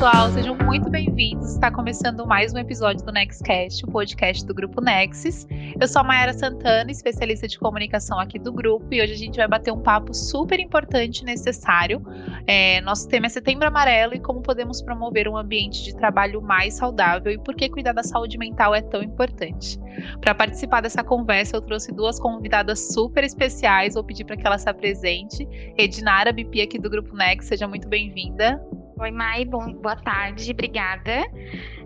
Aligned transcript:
pessoal, 0.00 0.30
sejam 0.30 0.56
muito 0.56 0.88
bem-vindos. 0.88 1.52
Está 1.52 1.70
começando 1.70 2.26
mais 2.26 2.54
um 2.54 2.56
episódio 2.56 3.04
do 3.04 3.12
Nextcast, 3.12 3.84
o 3.84 3.88
podcast 3.90 4.46
do 4.46 4.54
Grupo 4.54 4.80
Nexus. 4.80 5.46
Eu 5.78 5.86
sou 5.86 6.00
a 6.00 6.02
Mayara 6.02 6.32
Santana, 6.32 6.90
especialista 6.90 7.46
de 7.46 7.58
comunicação 7.58 8.18
aqui 8.18 8.38
do 8.38 8.50
grupo, 8.50 8.86
e 8.90 9.02
hoje 9.02 9.12
a 9.12 9.16
gente 9.16 9.36
vai 9.36 9.46
bater 9.46 9.70
um 9.70 9.82
papo 9.82 10.14
super 10.14 10.58
importante 10.58 11.20
e 11.20 11.24
necessário. 11.26 12.02
É, 12.46 12.80
nosso 12.80 13.06
tema 13.08 13.26
é 13.26 13.28
Setembro 13.28 13.68
Amarelo 13.68 14.14
e 14.14 14.18
como 14.18 14.40
podemos 14.40 14.80
promover 14.80 15.28
um 15.28 15.36
ambiente 15.36 15.84
de 15.84 15.94
trabalho 15.94 16.40
mais 16.40 16.78
saudável 16.78 17.30
e 17.30 17.36
por 17.36 17.54
que 17.54 17.68
cuidar 17.68 17.92
da 17.92 18.02
saúde 18.02 18.38
mental 18.38 18.74
é 18.74 18.80
tão 18.80 19.02
importante. 19.02 19.78
Para 20.22 20.34
participar 20.34 20.80
dessa 20.80 21.04
conversa, 21.04 21.58
eu 21.58 21.60
trouxe 21.60 21.92
duas 21.92 22.18
convidadas 22.18 22.90
super 22.94 23.22
especiais, 23.22 23.92
vou 23.92 24.04
pedir 24.04 24.24
para 24.24 24.38
que 24.38 24.46
ela 24.46 24.56
se 24.56 24.66
apresente. 24.66 25.46
Edinara 25.76 26.32
Bipi, 26.32 26.62
aqui 26.62 26.78
do 26.78 26.88
Grupo 26.88 27.14
Nex, 27.14 27.44
seja 27.44 27.68
muito 27.68 27.86
bem-vinda. 27.86 28.58
Oi, 29.00 29.10
Mai, 29.10 29.46
bom, 29.46 29.72
boa 29.72 29.96
tarde, 29.96 30.50
obrigada. 30.50 31.26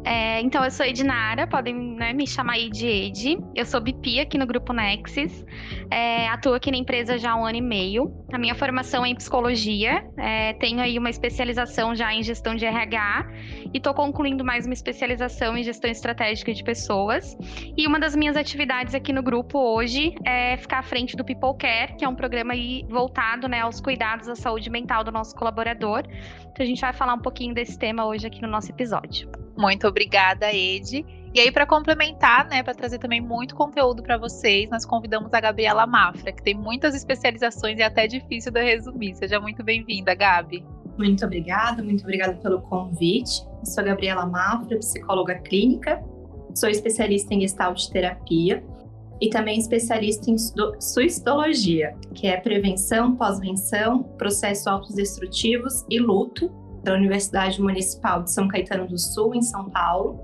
É, 0.04 0.40
então, 0.42 0.62
eu 0.62 0.70
sou 0.70 0.84
Edinara, 0.84 1.46
podem 1.46 1.74
né, 1.74 2.12
me 2.12 2.26
chamar 2.26 2.54
aí 2.54 2.68
de 2.68 2.86
Ed. 2.86 3.38
Eu 3.54 3.64
sou 3.64 3.80
BP 3.80 4.20
aqui 4.20 4.36
no 4.36 4.46
Grupo 4.46 4.72
Nexus. 4.72 5.44
É, 5.90 6.28
atuo 6.28 6.52
aqui 6.52 6.70
na 6.70 6.76
empresa 6.76 7.16
já 7.16 7.32
há 7.32 7.36
um 7.36 7.44
ano 7.46 7.56
e 7.56 7.62
meio. 7.62 8.12
A 8.30 8.38
minha 8.38 8.54
formação 8.54 9.04
é 9.04 9.08
em 9.08 9.14
psicologia. 9.14 10.04
É, 10.18 10.52
tenho 10.54 10.80
aí 10.80 10.98
uma 10.98 11.08
especialização 11.08 11.94
já 11.94 12.12
em 12.12 12.22
gestão 12.22 12.54
de 12.54 12.66
RH. 12.66 13.30
E 13.72 13.78
estou 13.78 13.94
concluindo 13.94 14.44
mais 14.44 14.66
uma 14.66 14.74
especialização 14.74 15.56
em 15.56 15.62
gestão 15.62 15.90
estratégica 15.90 16.52
de 16.52 16.62
pessoas. 16.62 17.34
E 17.76 17.86
uma 17.86 17.98
das 17.98 18.14
minhas 18.14 18.36
atividades 18.36 18.94
aqui 18.94 19.12
no 19.12 19.22
grupo 19.22 19.58
hoje 19.58 20.14
é 20.26 20.58
ficar 20.58 20.80
à 20.80 20.82
frente 20.82 21.16
do 21.16 21.24
People 21.24 21.56
Care, 21.58 21.96
que 21.96 22.04
é 22.04 22.08
um 22.08 22.14
programa 22.14 22.52
aí 22.52 22.84
voltado 22.90 23.48
né, 23.48 23.60
aos 23.60 23.80
cuidados 23.80 24.26
da 24.26 24.34
saúde 24.34 24.68
mental 24.68 25.02
do 25.02 25.10
nosso 25.10 25.34
colaborador. 25.34 26.02
Então, 26.06 26.62
a 26.62 26.64
gente 26.64 26.80
vai 26.80 26.92
falar 26.92 27.14
um 27.14 27.22
pouquinho 27.22 27.54
desse 27.54 27.78
tema 27.78 28.04
hoje 28.04 28.26
aqui 28.26 28.42
no 28.42 28.48
nosso 28.48 28.70
episódio. 28.70 29.43
Muito 29.56 29.86
obrigada, 29.86 30.52
Ed. 30.52 31.04
E 31.34 31.40
aí, 31.40 31.50
para 31.50 31.66
complementar, 31.66 32.48
né, 32.48 32.62
para 32.62 32.74
trazer 32.74 32.98
também 32.98 33.20
muito 33.20 33.56
conteúdo 33.56 34.02
para 34.02 34.16
vocês, 34.16 34.70
nós 34.70 34.84
convidamos 34.84 35.32
a 35.34 35.40
Gabriela 35.40 35.86
Mafra, 35.86 36.32
que 36.32 36.42
tem 36.42 36.54
muitas 36.54 36.94
especializações 36.94 37.78
e 37.78 37.82
é 37.82 37.86
até 37.86 38.06
difícil 38.06 38.52
de 38.52 38.62
resumir. 38.62 39.16
Seja 39.16 39.40
muito 39.40 39.64
bem-vinda, 39.64 40.14
Gabi. 40.14 40.64
Muito 40.96 41.24
obrigada, 41.24 41.82
muito 41.82 42.02
obrigada 42.02 42.34
pelo 42.34 42.62
convite. 42.62 43.44
Eu 43.60 43.66
sou 43.66 43.82
a 43.82 43.86
Gabriela 43.86 44.24
Mafra, 44.26 44.78
psicóloga 44.78 45.34
clínica, 45.40 46.00
sou 46.54 46.68
especialista 46.68 47.34
em 47.34 47.40
gestalt 47.40 47.88
terapia 47.88 48.64
e 49.20 49.28
também 49.28 49.58
especialista 49.58 50.30
em 50.30 50.36
suicidologia, 50.80 51.96
que 52.14 52.28
é 52.28 52.36
prevenção, 52.36 53.16
pós-venção, 53.16 54.04
processos 54.18 54.66
autodestrutivos 54.68 55.84
e 55.90 55.98
luto 55.98 56.63
da 56.84 56.92
Universidade 56.92 57.60
Municipal 57.60 58.22
de 58.22 58.30
São 58.30 58.46
Caetano 58.46 58.86
do 58.86 58.98
Sul, 58.98 59.34
em 59.34 59.42
São 59.42 59.68
Paulo. 59.70 60.20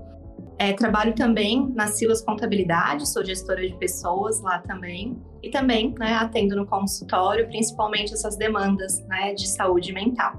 É, 0.57 0.73
trabalho 0.73 1.13
também 1.13 1.71
na 1.73 1.87
Silas 1.87 2.21
Contabilidade, 2.21 3.09
sou 3.09 3.25
gestora 3.25 3.67
de 3.67 3.75
pessoas 3.77 4.39
lá 4.41 4.59
também. 4.59 5.19
E 5.41 5.49
também 5.49 5.95
né, 5.97 6.13
atendo 6.13 6.55
no 6.55 6.67
consultório, 6.67 7.47
principalmente 7.47 8.13
essas 8.13 8.37
demandas 8.37 9.03
né, 9.07 9.33
de 9.33 9.47
saúde 9.47 9.91
mental. 9.91 10.33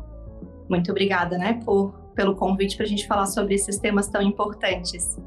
Muito 0.68 0.90
obrigada 0.92 1.36
né, 1.36 1.60
por, 1.64 1.92
pelo 2.14 2.36
convite 2.36 2.76
para 2.76 2.86
a 2.86 2.88
gente 2.88 3.06
falar 3.06 3.26
sobre 3.26 3.56
esses 3.56 3.78
temas 3.78 4.06
tão 4.06 4.22
importantes. 4.22 5.18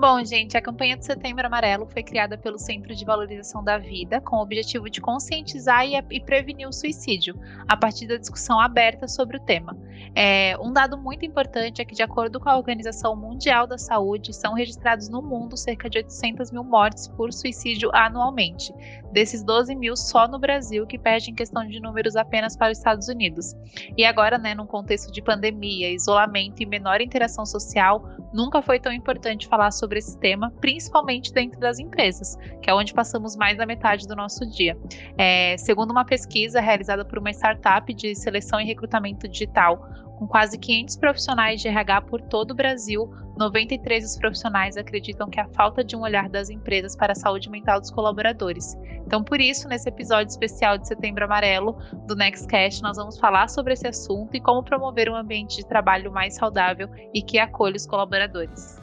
Bom, 0.00 0.24
gente, 0.24 0.56
a 0.56 0.62
campanha 0.62 0.96
do 0.96 1.04
Setembro 1.04 1.46
Amarelo 1.46 1.84
foi 1.84 2.02
criada 2.02 2.38
pelo 2.38 2.58
Centro 2.58 2.94
de 2.94 3.04
Valorização 3.04 3.62
da 3.62 3.76
Vida 3.76 4.18
com 4.18 4.36
o 4.36 4.42
objetivo 4.42 4.88
de 4.88 4.98
conscientizar 4.98 5.86
e, 5.86 5.94
e 6.10 6.18
prevenir 6.18 6.66
o 6.66 6.72
suicídio, 6.72 7.38
a 7.68 7.76
partir 7.76 8.06
da 8.06 8.16
discussão 8.16 8.58
aberta 8.58 9.06
sobre 9.06 9.36
o 9.36 9.40
tema. 9.40 9.76
É, 10.14 10.56
um 10.58 10.72
dado 10.72 10.96
muito 10.96 11.26
importante 11.26 11.82
é 11.82 11.84
que, 11.84 11.94
de 11.94 12.02
acordo 12.02 12.40
com 12.40 12.48
a 12.48 12.56
Organização 12.56 13.14
Mundial 13.14 13.66
da 13.66 13.76
Saúde, 13.76 14.32
são 14.32 14.54
registrados 14.54 15.10
no 15.10 15.20
mundo 15.20 15.54
cerca 15.54 15.90
de 15.90 15.98
800 15.98 16.50
mil 16.50 16.64
mortes 16.64 17.06
por 17.06 17.30
suicídio 17.30 17.90
anualmente. 17.92 18.72
Desses 19.12 19.42
12 19.44 19.74
mil, 19.74 19.94
só 19.96 20.26
no 20.26 20.38
Brasil, 20.38 20.86
que 20.86 20.98
perde 20.98 21.30
em 21.30 21.34
questão 21.34 21.66
de 21.66 21.78
números 21.78 22.16
apenas 22.16 22.56
para 22.56 22.72
os 22.72 22.78
Estados 22.78 23.08
Unidos. 23.08 23.54
E 23.98 24.06
agora, 24.06 24.38
né, 24.38 24.54
num 24.54 24.66
contexto 24.66 25.12
de 25.12 25.20
pandemia, 25.20 25.92
isolamento 25.92 26.62
e 26.62 26.66
menor 26.66 27.02
interação 27.02 27.44
social, 27.44 28.08
nunca 28.32 28.62
foi 28.62 28.80
tão 28.80 28.92
importante 28.92 29.46
falar 29.46 29.70
sobre 29.72 29.89
esse 29.98 30.18
tema, 30.18 30.52
principalmente 30.60 31.32
dentro 31.32 31.58
das 31.60 31.78
empresas, 31.78 32.36
que 32.62 32.70
é 32.70 32.74
onde 32.74 32.94
passamos 32.94 33.36
mais 33.36 33.58
da 33.58 33.66
metade 33.66 34.06
do 34.06 34.14
nosso 34.14 34.48
dia. 34.50 34.76
É, 35.18 35.56
segundo 35.58 35.90
uma 35.90 36.04
pesquisa 36.04 36.60
realizada 36.60 37.04
por 37.04 37.18
uma 37.18 37.30
startup 37.30 37.92
de 37.92 38.14
seleção 38.14 38.60
e 38.60 38.64
recrutamento 38.64 39.28
digital, 39.28 39.86
com 40.20 40.26
quase 40.26 40.58
500 40.58 40.96
profissionais 40.96 41.62
de 41.62 41.68
RH 41.68 42.02
por 42.02 42.20
todo 42.20 42.50
o 42.50 42.54
Brasil, 42.54 43.10
93 43.38 44.04
dos 44.04 44.18
profissionais 44.18 44.76
acreditam 44.76 45.30
que 45.30 45.40
a 45.40 45.48
falta 45.48 45.82
de 45.82 45.96
um 45.96 46.02
olhar 46.02 46.28
das 46.28 46.50
empresas 46.50 46.94
para 46.94 47.12
a 47.12 47.16
saúde 47.16 47.48
mental 47.48 47.80
dos 47.80 47.90
colaboradores. 47.90 48.76
Então, 49.06 49.24
por 49.24 49.40
isso, 49.40 49.66
nesse 49.66 49.88
episódio 49.88 50.30
especial 50.30 50.76
de 50.76 50.86
Setembro 50.86 51.24
Amarelo 51.24 51.78
do 52.06 52.14
Nextcast, 52.14 52.82
nós 52.82 52.98
vamos 52.98 53.18
falar 53.18 53.48
sobre 53.48 53.72
esse 53.72 53.88
assunto 53.88 54.34
e 54.34 54.40
como 54.40 54.62
promover 54.62 55.08
um 55.08 55.16
ambiente 55.16 55.56
de 55.56 55.66
trabalho 55.66 56.12
mais 56.12 56.36
saudável 56.36 56.88
e 57.14 57.22
que 57.22 57.38
acolha 57.38 57.76
os 57.76 57.86
colaboradores. 57.86 58.79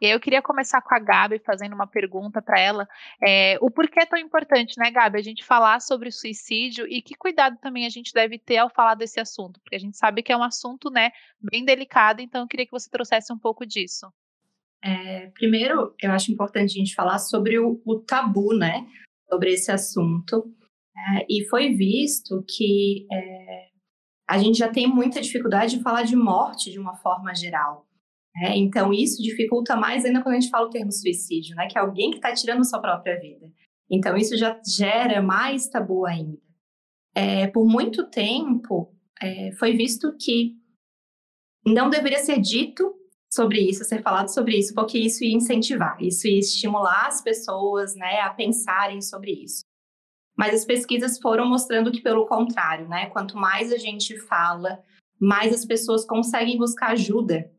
E 0.00 0.06
aí 0.06 0.12
eu 0.12 0.20
queria 0.20 0.40
começar 0.40 0.80
com 0.80 0.94
a 0.94 0.98
Gabi 0.98 1.40
fazendo 1.40 1.74
uma 1.74 1.86
pergunta 1.86 2.40
para 2.40 2.60
ela. 2.60 2.88
É, 3.20 3.58
o 3.60 3.70
porquê 3.70 4.00
é 4.00 4.06
tão 4.06 4.18
importante, 4.18 4.78
né, 4.78 4.90
Gabi, 4.90 5.18
a 5.18 5.22
gente 5.22 5.44
falar 5.44 5.80
sobre 5.80 6.10
suicídio 6.10 6.86
e 6.88 7.02
que 7.02 7.14
cuidado 7.14 7.58
também 7.60 7.84
a 7.84 7.90
gente 7.90 8.12
deve 8.12 8.38
ter 8.38 8.58
ao 8.58 8.70
falar 8.70 8.94
desse 8.94 9.18
assunto, 9.18 9.60
porque 9.60 9.76
a 9.76 9.80
gente 9.80 9.96
sabe 9.96 10.22
que 10.22 10.32
é 10.32 10.36
um 10.36 10.42
assunto, 10.42 10.90
né, 10.90 11.10
bem 11.40 11.64
delicado, 11.64 12.20
então 12.20 12.42
eu 12.42 12.48
queria 12.48 12.66
que 12.66 12.72
você 12.72 12.88
trouxesse 12.88 13.32
um 13.32 13.38
pouco 13.38 13.66
disso. 13.66 14.06
É, 14.82 15.26
primeiro, 15.34 15.94
eu 16.00 16.12
acho 16.12 16.30
importante 16.30 16.70
a 16.70 16.78
gente 16.78 16.94
falar 16.94 17.18
sobre 17.18 17.58
o, 17.58 17.82
o 17.84 17.98
tabu, 17.98 18.56
né, 18.56 18.86
sobre 19.28 19.52
esse 19.52 19.72
assunto. 19.72 20.54
É, 20.96 21.26
e 21.28 21.44
foi 21.48 21.74
visto 21.74 22.44
que 22.48 23.06
é, 23.12 23.68
a 24.28 24.38
gente 24.38 24.58
já 24.58 24.68
tem 24.68 24.86
muita 24.86 25.20
dificuldade 25.20 25.76
de 25.76 25.82
falar 25.82 26.02
de 26.02 26.14
morte 26.14 26.70
de 26.70 26.78
uma 26.78 26.94
forma 26.96 27.34
geral. 27.34 27.87
É, 28.42 28.56
então, 28.56 28.92
isso 28.92 29.22
dificulta 29.22 29.74
mais 29.74 30.04
ainda 30.04 30.22
quando 30.22 30.36
a 30.36 30.40
gente 30.40 30.50
fala 30.50 30.66
o 30.66 30.70
termo 30.70 30.92
suicídio, 30.92 31.56
né? 31.56 31.66
Que 31.66 31.78
é 31.78 31.80
alguém 31.80 32.10
que 32.10 32.16
está 32.16 32.32
tirando 32.32 32.64
sua 32.64 32.80
própria 32.80 33.18
vida. 33.18 33.50
Então, 33.90 34.16
isso 34.16 34.36
já 34.36 34.60
gera 34.64 35.20
mais 35.22 35.68
tabu 35.68 36.06
ainda. 36.06 36.38
É, 37.14 37.48
por 37.48 37.66
muito 37.66 38.08
tempo, 38.08 38.94
é, 39.20 39.50
foi 39.52 39.72
visto 39.72 40.14
que 40.16 40.56
não 41.66 41.90
deveria 41.90 42.18
ser 42.18 42.38
dito 42.40 42.94
sobre 43.32 43.60
isso, 43.60 43.84
ser 43.84 44.02
falado 44.02 44.28
sobre 44.28 44.56
isso, 44.56 44.74
porque 44.74 44.98
isso 44.98 45.24
ia 45.24 45.36
incentivar, 45.36 45.96
isso 46.00 46.26
ia 46.26 46.38
estimular 46.38 47.06
as 47.06 47.20
pessoas 47.20 47.94
né, 47.94 48.20
a 48.20 48.30
pensarem 48.30 49.02
sobre 49.02 49.32
isso. 49.32 49.62
Mas 50.36 50.54
as 50.54 50.64
pesquisas 50.64 51.18
foram 51.18 51.46
mostrando 51.48 51.90
que, 51.90 52.00
pelo 52.00 52.26
contrário, 52.26 52.88
né, 52.88 53.06
quanto 53.06 53.36
mais 53.36 53.72
a 53.72 53.76
gente 53.76 54.16
fala, 54.20 54.82
mais 55.20 55.52
as 55.52 55.64
pessoas 55.64 56.06
conseguem 56.06 56.56
buscar 56.56 56.92
ajuda 56.92 57.50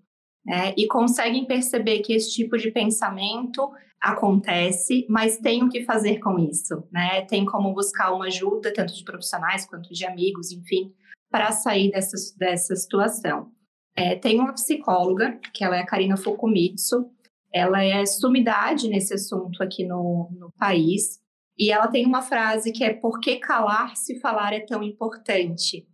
né, 0.45 0.73
e 0.77 0.87
conseguem 0.87 1.45
perceber 1.45 1.99
que 1.99 2.13
esse 2.13 2.31
tipo 2.31 2.57
de 2.57 2.71
pensamento 2.71 3.69
acontece, 4.01 5.05
mas 5.09 5.37
tem 5.37 5.63
o 5.63 5.69
que 5.69 5.83
fazer 5.83 6.19
com 6.19 6.39
isso, 6.39 6.87
né? 6.91 7.21
Tem 7.25 7.45
como 7.45 7.73
buscar 7.73 8.13
uma 8.13 8.27
ajuda, 8.27 8.73
tanto 8.73 8.95
de 8.95 9.03
profissionais 9.03 9.65
quanto 9.65 9.93
de 9.93 10.05
amigos, 10.05 10.51
enfim, 10.51 10.93
para 11.29 11.51
sair 11.51 11.91
dessa, 11.91 12.15
dessa 12.37 12.75
situação. 12.75 13.51
É, 13.95 14.15
tem 14.15 14.39
uma 14.39 14.53
psicóloga, 14.53 15.37
que 15.53 15.63
ela 15.63 15.75
é 15.75 15.81
a 15.81 15.85
Karina 15.85 16.15
Fukumitsu, 16.15 17.09
ela 17.51 17.83
é 17.83 18.05
sumidade 18.05 18.87
nesse 18.87 19.13
assunto 19.13 19.61
aqui 19.61 19.83
no, 19.85 20.29
no 20.31 20.51
país, 20.57 21.19
e 21.57 21.71
ela 21.71 21.87
tem 21.87 22.05
uma 22.05 22.21
frase 22.21 22.71
que 22.71 22.83
é: 22.83 22.93
Por 22.93 23.19
que 23.19 23.35
calar 23.35 23.97
se 23.97 24.19
falar 24.19 24.53
é 24.53 24.61
tão 24.61 24.81
importante? 24.81 25.85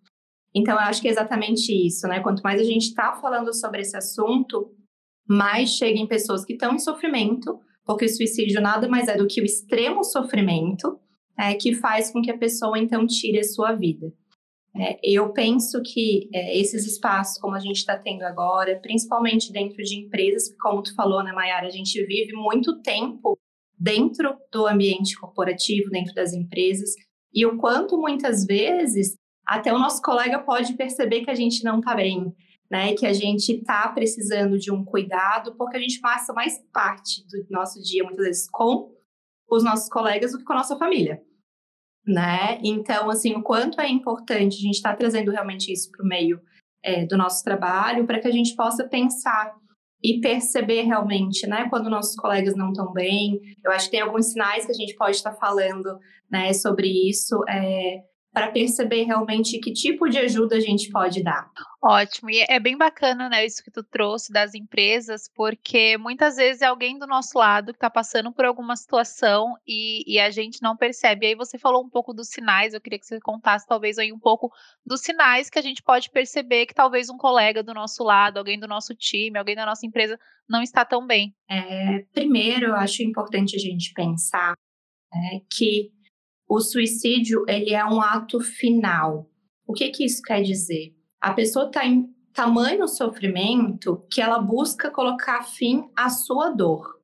Então, 0.55 0.75
eu 0.75 0.79
acho 0.79 1.01
que 1.01 1.07
é 1.09 1.11
exatamente 1.11 1.71
isso, 1.73 2.07
né? 2.07 2.21
Quanto 2.21 2.41
mais 2.41 2.61
a 2.61 2.63
gente 2.63 2.87
está 2.87 3.13
falando 3.15 3.53
sobre 3.53 3.81
esse 3.81 3.97
assunto, 3.97 4.71
mais 5.27 5.71
chega 5.71 5.99
em 5.99 6.07
pessoas 6.07 6.45
que 6.45 6.53
estão 6.53 6.73
em 6.73 6.79
sofrimento, 6.79 7.59
porque 7.85 8.05
o 8.05 8.09
suicídio 8.09 8.61
nada 8.61 8.87
mais 8.87 9.09
é 9.09 9.17
do 9.17 9.27
que 9.27 9.41
o 9.41 9.45
extremo 9.45 10.03
sofrimento 10.03 10.97
é, 11.37 11.53
que 11.55 11.73
faz 11.75 12.09
com 12.09 12.21
que 12.21 12.31
a 12.31 12.37
pessoa, 12.37 12.79
então, 12.79 13.05
tire 13.05 13.39
a 13.39 13.43
sua 13.43 13.73
vida. 13.73 14.07
É, 14.77 14.99
eu 15.03 15.31
penso 15.31 15.81
que 15.81 16.29
é, 16.33 16.57
esses 16.57 16.85
espaços, 16.85 17.39
como 17.39 17.55
a 17.55 17.59
gente 17.59 17.77
está 17.77 17.97
tendo 17.97 18.23
agora, 18.23 18.79
principalmente 18.81 19.51
dentro 19.51 19.81
de 19.83 19.99
empresas, 19.99 20.53
como 20.61 20.83
tu 20.83 20.93
falou, 20.95 21.23
né, 21.23 21.31
Mayara, 21.31 21.67
a 21.67 21.71
gente 21.71 22.01
vive 22.05 22.33
muito 22.33 22.81
tempo 22.81 23.37
dentro 23.77 24.37
do 24.51 24.67
ambiente 24.67 25.17
corporativo, 25.19 25.89
dentro 25.89 26.13
das 26.13 26.33
empresas, 26.33 26.91
e 27.33 27.45
o 27.45 27.57
quanto 27.57 27.97
muitas 27.97 28.45
vezes 28.45 29.17
até 29.45 29.73
o 29.73 29.79
nosso 29.79 30.01
colega 30.01 30.39
pode 30.39 30.73
perceber 30.73 31.23
que 31.23 31.31
a 31.31 31.35
gente 31.35 31.63
não 31.63 31.79
está 31.79 31.95
bem, 31.95 32.33
né? 32.69 32.93
Que 32.95 33.05
a 33.05 33.13
gente 33.13 33.51
está 33.51 33.87
precisando 33.89 34.57
de 34.57 34.71
um 34.71 34.83
cuidado, 34.83 35.55
porque 35.55 35.77
a 35.77 35.79
gente 35.79 35.99
passa 35.99 36.33
mais 36.33 36.57
parte 36.73 37.25
do 37.27 37.45
nosso 37.49 37.81
dia, 37.81 38.03
muitas 38.03 38.25
vezes, 38.25 38.49
com 38.49 38.93
os 39.49 39.63
nossos 39.63 39.89
colegas 39.89 40.31
do 40.31 40.39
que 40.39 40.43
com 40.43 40.53
a 40.53 40.57
nossa 40.57 40.77
família. 40.77 41.21
né? 42.07 42.59
Então, 42.63 43.09
assim, 43.09 43.33
o 43.35 43.41
quanto 43.41 43.81
é 43.81 43.89
importante 43.89 44.57
a 44.57 44.61
gente 44.61 44.75
estar 44.75 44.91
tá 44.91 44.95
trazendo 44.97 45.31
realmente 45.31 45.71
isso 45.71 45.89
para 45.91 46.03
o 46.03 46.07
meio 46.07 46.39
é, 46.83 47.05
do 47.05 47.17
nosso 47.17 47.43
trabalho, 47.43 48.05
para 48.05 48.19
que 48.19 48.27
a 48.27 48.31
gente 48.31 48.55
possa 48.55 48.87
pensar 48.87 49.55
e 50.03 50.19
perceber 50.21 50.83
realmente, 50.83 51.47
né, 51.47 51.67
quando 51.67 51.89
nossos 51.89 52.15
colegas 52.15 52.55
não 52.55 52.69
estão 52.69 52.93
bem. 52.93 53.41
Eu 53.63 53.71
acho 53.71 53.85
que 53.85 53.91
tem 53.91 54.01
alguns 54.01 54.27
sinais 54.27 54.65
que 54.65 54.71
a 54.71 54.75
gente 54.75 54.95
pode 54.95 55.15
estar 55.15 55.31
tá 55.31 55.37
falando, 55.37 55.99
né, 56.29 56.53
sobre 56.53 56.87
isso. 57.09 57.43
É, 57.49 58.03
para 58.35 58.51
perceber 58.51 59.03
realmente 59.03 59.57
que 59.59 59.71
tipo 59.71 60.09
de 60.09 60.17
ajuda 60.17 60.57
a 60.57 60.59
gente 60.59 60.91
pode 60.91 61.23
dar. 61.23 61.49
Ótimo, 61.81 62.29
e 62.29 62.45
é 62.49 62.59
bem 62.59 62.77
bacana, 62.77 63.29
né, 63.29 63.45
isso 63.45 63.63
que 63.63 63.71
tu 63.71 63.81
trouxe 63.81 64.33
das 64.33 64.53
empresas, 64.53 65.31
porque 65.33 65.97
muitas 65.97 66.35
vezes 66.35 66.61
é 66.61 66.65
alguém 66.65 66.99
do 66.99 67.07
nosso 67.07 67.37
lado 67.37 67.71
que 67.71 67.77
está 67.77 67.89
passando 67.89 68.33
por 68.33 68.43
alguma 68.43 68.75
situação 68.75 69.55
e, 69.65 70.03
e, 70.05 70.19
a 70.19 70.29
gente 70.31 70.61
não 70.61 70.75
percebe. 70.75 71.25
E 71.25 71.29
aí 71.29 71.35
você 71.35 71.57
falou 71.57 71.81
um 71.81 71.89
pouco 71.89 72.13
dos 72.13 72.27
sinais, 72.27 72.73
eu 72.73 72.81
queria 72.81 72.99
que 72.99 73.05
você 73.05 73.21
contasse 73.21 73.65
talvez 73.65 73.97
aí 73.97 74.11
um 74.11 74.19
pouco 74.19 74.51
dos 74.85 74.99
sinais 74.99 75.49
que 75.49 75.57
a 75.57 75.61
gente 75.61 75.81
pode 75.81 76.09
perceber 76.09 76.65
que 76.65 76.73
talvez 76.73 77.09
um 77.09 77.17
colega 77.17 77.63
do 77.63 77.73
nosso 77.73 78.03
lado, 78.03 78.37
alguém 78.37 78.59
do 78.59 78.67
nosso 78.67 78.93
time, 78.93 79.39
alguém 79.39 79.55
da 79.55 79.65
nossa 79.65 79.85
empresa 79.85 80.19
não 80.49 80.61
está 80.61 80.83
tão 80.83 81.07
bem. 81.07 81.33
É, 81.49 81.99
primeiro, 82.11 82.65
eu 82.65 82.75
acho 82.75 83.01
importante 83.01 83.55
a 83.55 83.59
gente 83.59 83.93
pensar 83.93 84.55
é, 85.13 85.39
que 85.49 85.89
o 86.47 86.59
suicídio 86.59 87.43
ele 87.47 87.73
é 87.73 87.83
um 87.85 88.01
ato 88.01 88.39
final. 88.39 89.29
O 89.67 89.73
que, 89.73 89.89
que 89.89 90.05
isso 90.05 90.21
quer 90.21 90.41
dizer? 90.41 90.95
A 91.19 91.33
pessoa 91.33 91.67
está 91.67 91.85
em 91.85 92.13
tamanho 92.33 92.87
sofrimento 92.87 94.05
que 94.11 94.21
ela 94.21 94.39
busca 94.39 94.91
colocar 94.91 95.43
fim 95.43 95.89
à 95.95 96.09
sua 96.09 96.49
dor. 96.49 96.95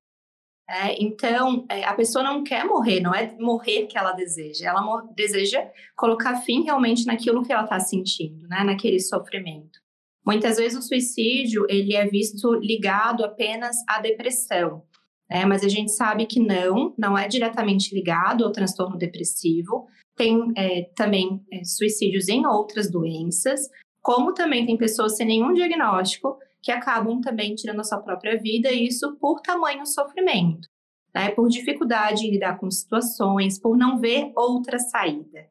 É, 0.69 1.01
então, 1.03 1.65
é, 1.69 1.83
a 1.83 1.93
pessoa 1.93 2.23
não 2.23 2.43
quer 2.43 2.65
morrer, 2.65 3.01
não 3.01 3.13
é 3.13 3.35
morrer 3.38 3.88
que 3.88 3.97
ela 3.97 4.13
deseja, 4.13 4.69
ela 4.69 5.01
deseja 5.15 5.69
colocar 5.97 6.37
fim 6.41 6.63
realmente 6.63 7.05
naquilo 7.05 7.44
que 7.44 7.51
ela 7.51 7.63
está 7.63 7.79
sentindo, 7.79 8.47
né, 8.47 8.63
naquele 8.63 8.99
sofrimento. 8.99 9.81
Muitas 10.25 10.57
vezes 10.57 10.77
o 10.77 10.81
suicídio 10.81 11.65
ele 11.67 11.94
é 11.94 12.05
visto 12.07 12.53
ligado 12.53 13.25
apenas 13.25 13.75
à 13.85 13.99
depressão, 13.99 14.83
é, 15.31 15.45
mas 15.45 15.63
a 15.63 15.69
gente 15.69 15.94
sabe 15.94 16.25
que 16.25 16.42
não, 16.42 16.94
não 16.98 17.18
é 17.18 17.25
diretamente 17.25 17.95
ligado 17.95 18.44
ao 18.44 18.51
transtorno 18.51 18.98
depressivo. 18.98 19.88
Tem 20.13 20.51
é, 20.57 20.89
também 20.94 21.42
é, 21.50 21.63
suicídios 21.63 22.28
em 22.28 22.45
outras 22.45 22.92
doenças, 22.92 23.62
como 24.01 24.33
também 24.33 24.66
tem 24.66 24.75
pessoas 24.75 25.16
sem 25.16 25.25
nenhum 25.25 25.54
diagnóstico 25.54 26.38
que 26.62 26.69
acabam 26.69 27.22
também 27.22 27.56
tirando 27.56 27.80
a 27.80 27.83
sua 27.86 28.00
própria 28.00 28.38
vida, 28.38 28.72
e 28.74 28.86
isso 28.86 29.16
por 29.16 29.39
tamanho 29.39 29.86
sofrimento, 29.86 30.68
né? 31.16 31.31
por 31.31 31.48
dificuldade 31.48 32.28
em 32.28 32.31
lidar 32.31 32.60
com 32.60 32.69
situações, 32.69 33.57
por 33.57 33.78
não 33.78 34.00
ver 34.00 34.33
outra 34.36 34.78
saída. 34.80 35.48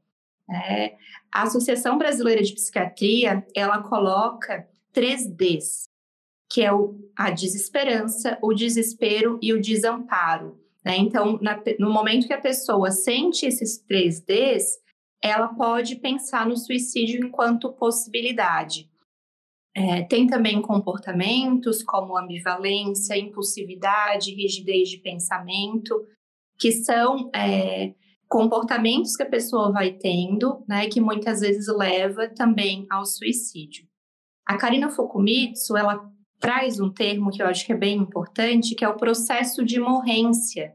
É, 0.48 0.94
a 1.32 1.44
Associação 1.44 1.96
Brasileira 1.96 2.42
de 2.42 2.52
Psiquiatria, 2.52 3.44
ela 3.56 3.82
coloca 3.82 4.68
três 4.92 5.26
Ds, 5.26 5.88
que 6.50 6.62
é 6.62 6.72
o, 6.72 6.98
a 7.16 7.30
desesperança, 7.30 8.36
o 8.42 8.52
desespero 8.52 9.38
e 9.40 9.52
o 9.52 9.60
desamparo. 9.60 10.58
Né? 10.84 10.96
Então, 10.96 11.38
na, 11.40 11.62
no 11.78 11.92
momento 11.92 12.26
que 12.26 12.32
a 12.32 12.40
pessoa 12.40 12.90
sente 12.90 13.46
esses 13.46 13.78
três 13.78 14.20
Ds, 14.20 14.78
ela 15.22 15.48
pode 15.48 15.96
pensar 15.96 16.46
no 16.46 16.56
suicídio 16.56 17.24
enquanto 17.24 17.72
possibilidade. 17.72 18.90
É, 19.76 20.02
tem 20.02 20.26
também 20.26 20.60
comportamentos 20.60 21.82
como 21.82 22.18
ambivalência, 22.18 23.16
impulsividade, 23.16 24.34
rigidez 24.34 24.88
de 24.88 24.98
pensamento, 24.98 25.94
que 26.58 26.72
são 26.72 27.30
é, 27.32 27.94
comportamentos 28.28 29.14
que 29.14 29.22
a 29.22 29.28
pessoa 29.28 29.70
vai 29.70 29.92
tendo, 29.92 30.64
né, 30.68 30.88
que 30.88 31.00
muitas 31.00 31.40
vezes 31.40 31.68
leva 31.68 32.28
também 32.28 32.86
ao 32.90 33.04
suicídio. 33.04 33.86
A 34.44 34.56
Karina 34.56 34.90
Fukumitsu, 34.90 35.76
ela 35.76 36.10
traz 36.40 36.80
um 36.80 36.90
termo 36.90 37.30
que 37.30 37.42
eu 37.42 37.46
acho 37.46 37.66
que 37.66 37.72
é 37.72 37.76
bem 37.76 37.98
importante, 37.98 38.74
que 38.74 38.84
é 38.84 38.88
o 38.88 38.96
processo 38.96 39.62
de 39.62 39.78
morrência, 39.78 40.74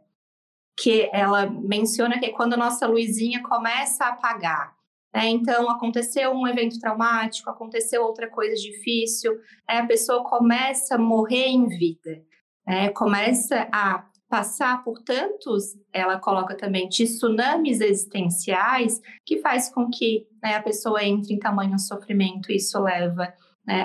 que 0.77 1.09
ela 1.11 1.49
menciona 1.49 2.19
que 2.19 2.27
é 2.27 2.31
quando 2.31 2.53
a 2.53 2.57
nossa 2.57 2.85
luzinha 2.85 3.41
começa 3.41 4.05
a 4.05 4.09
apagar. 4.09 4.75
Né? 5.13 5.29
Então, 5.29 5.69
aconteceu 5.69 6.31
um 6.31 6.47
evento 6.47 6.79
traumático, 6.79 7.49
aconteceu 7.49 8.03
outra 8.03 8.29
coisa 8.29 8.55
difícil, 8.55 9.33
né? 9.67 9.79
a 9.79 9.85
pessoa 9.87 10.23
começa 10.23 10.95
a 10.95 10.99
morrer 10.99 11.47
em 11.47 11.67
vida, 11.67 12.21
né? 12.67 12.89
começa 12.89 13.67
a 13.71 14.05
passar 14.29 14.83
por 14.83 15.01
tantos, 15.01 15.77
ela 15.93 16.19
coloca 16.19 16.55
também 16.55 16.89
tsunamis 16.89 17.79
existenciais, 17.79 19.01
que 19.25 19.37
faz 19.37 19.69
com 19.69 19.89
que 19.89 20.27
a 20.43 20.61
pessoa 20.61 21.03
entre 21.03 21.33
em 21.33 21.39
tamanho 21.39 21.79
sofrimento 21.79 22.51
e 22.51 22.57
isso 22.57 22.77
leva 22.79 23.33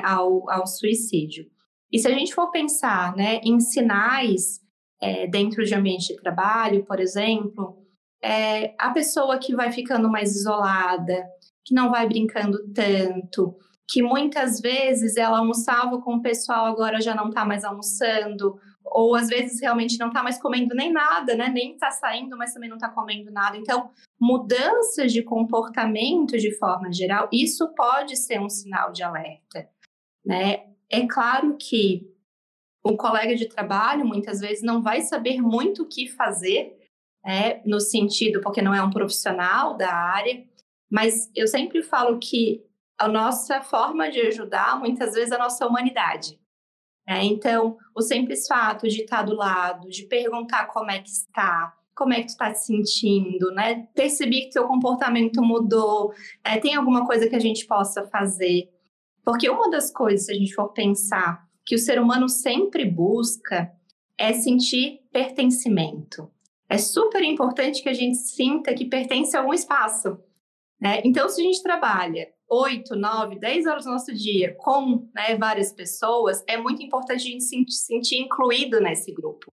ao, 0.02 0.50
ao 0.50 0.66
suicídio. 0.66 1.46
E 1.92 1.98
se 1.98 2.08
a 2.08 2.12
gente 2.12 2.34
for 2.34 2.50
pensar 2.50 3.14
né, 3.16 3.40
em 3.42 3.58
sinais 3.60 4.60
é, 5.00 5.26
dentro 5.26 5.64
de 5.64 5.74
ambiente 5.74 6.08
de 6.08 6.20
trabalho, 6.20 6.84
por 6.84 7.00
exemplo, 7.00 7.78
é, 8.22 8.74
a 8.78 8.90
pessoa 8.90 9.38
que 9.38 9.54
vai 9.54 9.72
ficando 9.72 10.08
mais 10.10 10.36
isolada, 10.36 11.24
que 11.64 11.74
não 11.74 11.90
vai 11.90 12.06
brincando 12.06 12.58
tanto, 12.72 13.56
que 13.88 14.02
muitas 14.02 14.60
vezes 14.60 15.16
ela 15.16 15.38
almoçava 15.38 16.00
com 16.00 16.16
o 16.16 16.22
pessoal, 16.22 16.66
agora 16.66 17.00
já 17.00 17.14
não 17.14 17.28
está 17.28 17.44
mais 17.44 17.64
almoçando, 17.64 18.56
ou 18.84 19.14
às 19.14 19.28
vezes 19.28 19.60
realmente 19.60 19.98
não 19.98 20.08
está 20.08 20.22
mais 20.22 20.40
comendo 20.40 20.74
nem 20.74 20.92
nada, 20.92 21.34
né? 21.34 21.48
Nem 21.48 21.72
está 21.72 21.90
saindo, 21.90 22.36
mas 22.36 22.52
também 22.52 22.68
não 22.68 22.76
está 22.76 22.88
comendo 22.88 23.30
nada. 23.30 23.56
Então, 23.56 23.90
mudanças 24.20 25.12
de 25.12 25.22
comportamento 25.22 26.36
de 26.38 26.56
forma 26.56 26.92
geral, 26.92 27.28
isso 27.32 27.72
pode 27.74 28.16
ser 28.16 28.40
um 28.40 28.48
sinal 28.48 28.92
de 28.92 29.02
alerta, 29.02 29.68
né? 30.24 30.69
É 30.90 31.06
claro 31.06 31.56
que 31.56 32.10
o 32.82 32.96
colega 32.96 33.36
de 33.36 33.46
trabalho 33.46 34.06
muitas 34.06 34.40
vezes 34.40 34.62
não 34.62 34.82
vai 34.82 35.02
saber 35.02 35.40
muito 35.40 35.82
o 35.82 35.88
que 35.88 36.08
fazer, 36.08 36.76
né, 37.24 37.62
no 37.64 37.78
sentido, 37.78 38.40
porque 38.40 38.62
não 38.62 38.74
é 38.74 38.82
um 38.82 38.90
profissional 38.90 39.76
da 39.76 39.92
área, 39.92 40.44
mas 40.90 41.30
eu 41.36 41.46
sempre 41.46 41.82
falo 41.82 42.18
que 42.18 42.64
a 42.98 43.06
nossa 43.06 43.62
forma 43.62 44.10
de 44.10 44.20
ajudar, 44.20 44.78
muitas 44.78 45.14
vezes, 45.14 45.30
é 45.30 45.36
a 45.36 45.38
nossa 45.38 45.66
humanidade. 45.66 46.38
Né? 47.06 47.24
Então, 47.24 47.78
o 47.94 48.02
simples 48.02 48.46
fato 48.46 48.88
de 48.88 49.02
estar 49.02 49.22
do 49.22 49.34
lado, 49.34 49.88
de 49.88 50.04
perguntar 50.04 50.66
como 50.66 50.90
é 50.90 50.98
que 50.98 51.08
está, 51.08 51.74
como 51.94 52.12
é 52.12 52.16
que 52.16 52.26
tu 52.26 52.30
está 52.30 52.52
se 52.54 52.66
sentindo, 52.66 53.50
né? 53.52 53.88
Perceber 53.94 54.42
que 54.42 54.50
teu 54.50 54.66
comportamento 54.66 55.42
mudou, 55.42 56.12
é, 56.44 56.58
tem 56.58 56.74
alguma 56.74 57.06
coisa 57.06 57.28
que 57.28 57.36
a 57.36 57.40
gente 57.40 57.66
possa 57.66 58.06
fazer. 58.06 58.68
Porque 59.30 59.48
uma 59.48 59.70
das 59.70 59.92
coisas, 59.92 60.26
se 60.26 60.32
a 60.32 60.34
gente 60.34 60.52
for 60.52 60.72
pensar, 60.72 61.46
que 61.64 61.76
o 61.76 61.78
ser 61.78 62.00
humano 62.00 62.28
sempre 62.28 62.84
busca 62.84 63.70
é 64.18 64.32
sentir 64.32 65.02
pertencimento. 65.12 66.28
É 66.68 66.76
super 66.76 67.22
importante 67.22 67.80
que 67.80 67.88
a 67.88 67.94
gente 67.94 68.16
sinta 68.16 68.74
que 68.74 68.86
pertence 68.86 69.36
a 69.36 69.40
algum 69.40 69.54
espaço. 69.54 70.18
Né? 70.80 71.00
Então, 71.04 71.28
se 71.28 71.40
a 71.40 71.44
gente 71.44 71.62
trabalha 71.62 72.26
8, 72.48 72.96
9, 72.96 73.38
10 73.38 73.66
horas 73.66 73.84
do 73.84 73.92
nosso 73.92 74.12
dia 74.12 74.56
com 74.58 75.08
né, 75.14 75.36
várias 75.36 75.72
pessoas, 75.72 76.42
é 76.48 76.56
muito 76.56 76.82
importante 76.82 77.22
a 77.22 77.30
gente 77.30 77.44
se 77.44 77.86
sentir 77.86 78.16
incluído 78.16 78.80
nesse 78.80 79.12
grupo. 79.12 79.52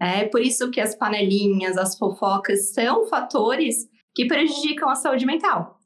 É 0.00 0.24
por 0.24 0.40
isso 0.40 0.72
que 0.72 0.80
as 0.80 0.96
panelinhas, 0.96 1.78
as 1.78 1.96
fofocas 1.96 2.72
são 2.72 3.06
fatores 3.06 3.88
que 4.12 4.26
prejudicam 4.26 4.88
a 4.88 4.96
saúde 4.96 5.24
mental. 5.24 5.77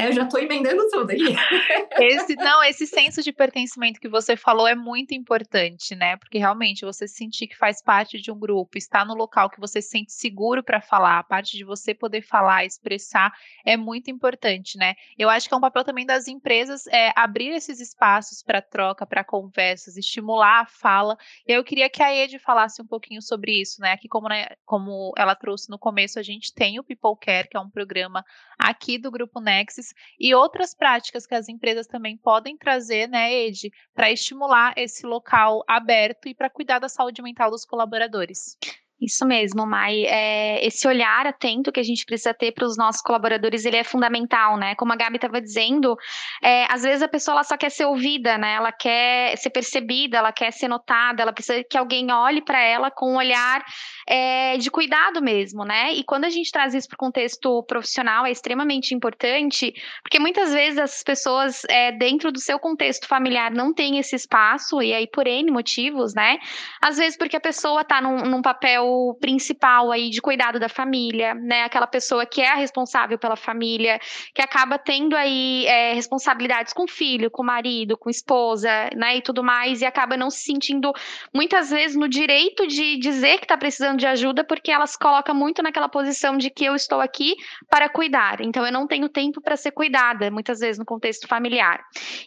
É, 0.00 0.08
eu 0.08 0.12
já 0.12 0.22
estou 0.22 0.40
emendando 0.40 0.88
tudo 0.88 1.10
aqui. 1.10 1.20
Esse, 2.00 2.34
não, 2.36 2.64
esse 2.64 2.86
senso 2.86 3.22
de 3.22 3.32
pertencimento 3.32 4.00
que 4.00 4.08
você 4.08 4.34
falou 4.34 4.66
é 4.66 4.74
muito 4.74 5.12
importante, 5.12 5.94
né? 5.94 6.16
Porque 6.16 6.38
realmente 6.38 6.84
você 6.84 7.06
sentir 7.06 7.46
que 7.46 7.56
faz 7.56 7.82
parte 7.82 8.18
de 8.18 8.30
um 8.30 8.38
grupo, 8.38 8.78
estar 8.78 9.04
no 9.04 9.12
local 9.12 9.50
que 9.50 9.60
você 9.60 9.82
se 9.82 9.90
sente 9.90 10.12
seguro 10.12 10.62
para 10.62 10.80
falar, 10.80 11.18
a 11.18 11.22
parte 11.22 11.58
de 11.58 11.64
você 11.64 11.92
poder 11.92 12.22
falar, 12.22 12.64
expressar, 12.64 13.30
é 13.66 13.76
muito 13.76 14.10
importante, 14.10 14.78
né? 14.78 14.94
Eu 15.18 15.28
acho 15.28 15.46
que 15.46 15.52
é 15.52 15.56
um 15.56 15.60
papel 15.60 15.84
também 15.84 16.06
das 16.06 16.26
empresas 16.26 16.86
é, 16.86 17.12
abrir 17.14 17.48
esses 17.48 17.80
espaços 17.80 18.42
para 18.42 18.62
troca, 18.62 19.04
para 19.04 19.22
conversas, 19.22 19.96
estimular 19.96 20.62
a 20.62 20.66
fala. 20.66 21.18
E 21.46 21.52
eu 21.52 21.62
queria 21.62 21.90
que 21.90 22.02
a 22.02 22.14
Ed 22.14 22.38
falasse 22.38 22.80
um 22.80 22.86
pouquinho 22.86 23.20
sobre 23.20 23.60
isso, 23.60 23.80
né? 23.82 23.92
Aqui, 23.92 24.08
como, 24.08 24.28
né, 24.28 24.46
como 24.64 25.12
ela 25.18 25.34
trouxe 25.34 25.68
no 25.68 25.78
começo, 25.78 26.18
a 26.18 26.22
gente 26.22 26.54
tem 26.54 26.78
o 26.78 26.84
People 26.84 27.18
Care, 27.20 27.48
que 27.48 27.56
é 27.56 27.60
um 27.60 27.68
programa 27.68 28.24
aqui 28.58 28.96
do 28.96 29.10
Grupo 29.10 29.40
Nexus 29.40 29.89
e 30.18 30.34
outras 30.34 30.74
práticas 30.74 31.26
que 31.26 31.34
as 31.34 31.48
empresas 31.48 31.86
também 31.86 32.16
podem 32.16 32.56
trazer, 32.56 33.08
né, 33.08 33.32
Ed, 33.32 33.70
para 33.94 34.10
estimular 34.10 34.74
esse 34.76 35.06
local 35.06 35.62
aberto 35.68 36.28
e 36.28 36.34
para 36.34 36.50
cuidar 36.50 36.78
da 36.78 36.88
saúde 36.88 37.22
mental 37.22 37.50
dos 37.50 37.64
colaboradores. 37.64 38.56
Isso 39.00 39.24
mesmo, 39.24 39.66
Mai. 39.66 40.04
É, 40.04 40.64
esse 40.66 40.86
olhar 40.86 41.26
atento 41.26 41.72
que 41.72 41.80
a 41.80 41.82
gente 41.82 42.04
precisa 42.04 42.34
ter 42.34 42.52
para 42.52 42.66
os 42.66 42.76
nossos 42.76 43.00
colaboradores, 43.00 43.64
ele 43.64 43.78
é 43.78 43.84
fundamental, 43.84 44.58
né? 44.58 44.74
Como 44.74 44.92
a 44.92 44.96
Gabi 44.96 45.16
estava 45.16 45.40
dizendo, 45.40 45.96
é, 46.42 46.66
às 46.70 46.82
vezes 46.82 47.00
a 47.00 47.08
pessoa 47.08 47.36
ela 47.36 47.44
só 47.44 47.56
quer 47.56 47.70
ser 47.70 47.86
ouvida, 47.86 48.36
né? 48.36 48.54
Ela 48.56 48.70
quer 48.70 49.38
ser 49.38 49.48
percebida, 49.48 50.18
ela 50.18 50.32
quer 50.32 50.52
ser 50.52 50.68
notada, 50.68 51.22
ela 51.22 51.32
precisa 51.32 51.64
que 51.64 51.78
alguém 51.78 52.12
olhe 52.12 52.42
para 52.42 52.60
ela 52.60 52.90
com 52.90 53.14
um 53.14 53.16
olhar 53.16 53.64
é, 54.06 54.58
de 54.58 54.70
cuidado 54.70 55.22
mesmo, 55.22 55.64
né? 55.64 55.94
E 55.94 56.04
quando 56.04 56.26
a 56.26 56.30
gente 56.30 56.52
traz 56.52 56.74
isso 56.74 56.86
para 56.86 56.96
o 56.96 56.98
contexto 56.98 57.62
profissional, 57.62 58.26
é 58.26 58.30
extremamente 58.30 58.94
importante, 58.94 59.72
porque 60.02 60.18
muitas 60.18 60.52
vezes 60.52 60.78
as 60.78 61.02
pessoas, 61.02 61.62
é, 61.70 61.90
dentro 61.92 62.30
do 62.30 62.38
seu 62.38 62.58
contexto 62.58 63.08
familiar, 63.08 63.50
não 63.50 63.72
têm 63.72 63.98
esse 63.98 64.14
espaço, 64.14 64.82
e 64.82 64.92
aí 64.92 65.06
por 65.06 65.26
N 65.26 65.50
motivos, 65.50 66.12
né? 66.12 66.38
Às 66.82 66.98
vezes 66.98 67.16
porque 67.16 67.36
a 67.36 67.40
pessoa 67.40 67.80
está 67.80 68.02
num, 68.02 68.18
num 68.26 68.42
papel 68.42 68.89
principal 69.20 69.90
aí 69.90 70.10
de 70.10 70.20
cuidado 70.20 70.58
da 70.58 70.68
família, 70.68 71.34
né? 71.34 71.62
Aquela 71.62 71.86
pessoa 71.86 72.26
que 72.26 72.40
é 72.40 72.48
a 72.48 72.54
responsável 72.54 73.18
pela 73.18 73.36
família, 73.36 73.98
que 74.34 74.42
acaba 74.42 74.78
tendo 74.78 75.16
aí 75.16 75.66
é, 75.66 75.92
responsabilidades 75.92 76.72
com 76.72 76.84
o 76.84 76.88
filho, 76.88 77.30
com 77.30 77.42
o 77.42 77.46
marido, 77.46 77.96
com 77.96 78.08
a 78.08 78.10
esposa, 78.10 78.68
né? 78.96 79.16
E 79.16 79.22
tudo 79.22 79.42
mais, 79.42 79.80
e 79.80 79.86
acaba 79.86 80.16
não 80.16 80.30
se 80.30 80.40
sentindo 80.40 80.92
muitas 81.34 81.70
vezes 81.70 81.96
no 81.96 82.08
direito 82.08 82.66
de 82.66 82.96
dizer 82.98 83.38
que 83.38 83.44
está 83.44 83.56
precisando 83.56 83.98
de 83.98 84.06
ajuda, 84.06 84.44
porque 84.44 84.70
elas 84.70 84.96
colocam 84.96 85.34
muito 85.34 85.62
naquela 85.62 85.88
posição 85.88 86.36
de 86.36 86.50
que 86.50 86.64
eu 86.64 86.74
estou 86.74 87.00
aqui 87.00 87.34
para 87.68 87.88
cuidar. 87.88 88.40
Então 88.40 88.64
eu 88.64 88.72
não 88.72 88.86
tenho 88.86 89.08
tempo 89.08 89.40
para 89.40 89.56
ser 89.56 89.70
cuidada, 89.70 90.30
muitas 90.30 90.60
vezes 90.60 90.78
no 90.78 90.84
contexto 90.84 91.26
familiar. 91.26 91.80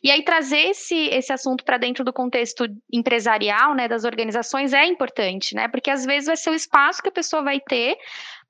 E 0.04 0.12
aí 0.12 0.24
trazer 0.24 0.70
esse, 0.70 1.08
esse 1.10 1.32
assunto 1.32 1.64
para 1.64 1.78
dentro 1.78 2.04
do 2.04 2.14
contexto 2.14 2.66
empresarial, 2.92 3.76
né, 3.76 3.88
das 3.88 4.04
organizações 4.04 4.74
é 4.74 4.86
importante, 4.86 5.56
né? 5.56 5.68
Porque 5.68 5.90
às 5.90 6.06
vezes 6.06 6.28
vai 6.28 6.38
ser 6.38 6.52
o 6.54 6.58
espaço 6.58 7.02
que 7.02 7.10
a 7.10 7.12
pessoa 7.12 7.42
vai 7.42 7.60
ter 7.60 7.98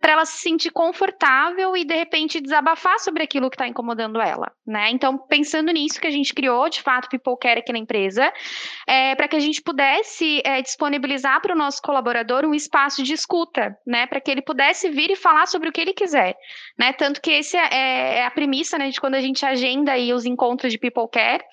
para 0.03 0.13
ela 0.13 0.25
se 0.25 0.39
sentir 0.39 0.69
confortável 0.69 1.77
e 1.77 1.85
de 1.85 1.95
repente 1.95 2.41
desabafar 2.41 2.99
sobre 2.99 3.23
aquilo 3.23 3.49
que 3.49 3.55
está 3.55 3.67
incomodando 3.67 4.19
ela, 4.19 4.51
né? 4.67 4.89
Então, 4.89 5.17
pensando 5.17 5.71
nisso 5.71 5.99
que 5.99 6.07
a 6.07 6.11
gente 6.11 6.33
criou, 6.33 6.67
de 6.69 6.81
fato, 6.81 7.07
People 7.09 7.37
Care 7.39 7.61
aqui 7.61 7.71
na 7.71 7.79
empresa, 7.79 8.31
é, 8.85 9.15
para 9.15 9.29
que 9.29 9.35
a 9.37 9.39
gente 9.39 9.61
pudesse 9.61 10.41
é, 10.43 10.61
disponibilizar 10.61 11.41
para 11.41 11.53
o 11.53 11.57
nosso 11.57 11.81
colaborador 11.81 12.43
um 12.45 12.53
espaço 12.53 13.01
de 13.01 13.13
escuta, 13.13 13.77
né? 13.87 14.05
Para 14.05 14.19
que 14.19 14.29
ele 14.29 14.41
pudesse 14.41 14.89
vir 14.89 15.11
e 15.11 15.15
falar 15.15 15.47
sobre 15.47 15.69
o 15.69 15.71
que 15.71 15.79
ele 15.79 15.93
quiser, 15.93 16.35
né? 16.77 16.91
Tanto 16.91 17.21
que 17.21 17.31
esse 17.31 17.55
é, 17.55 18.17
é 18.19 18.25
a 18.25 18.31
premissa, 18.31 18.77
né, 18.77 18.89
de 18.89 18.99
quando 18.99 19.15
a 19.15 19.21
gente 19.21 19.45
agenda 19.45 19.93
aí 19.93 20.11
os 20.13 20.25
encontros 20.25 20.71
de 20.71 20.77
People 20.77 21.07
Care. 21.11 21.43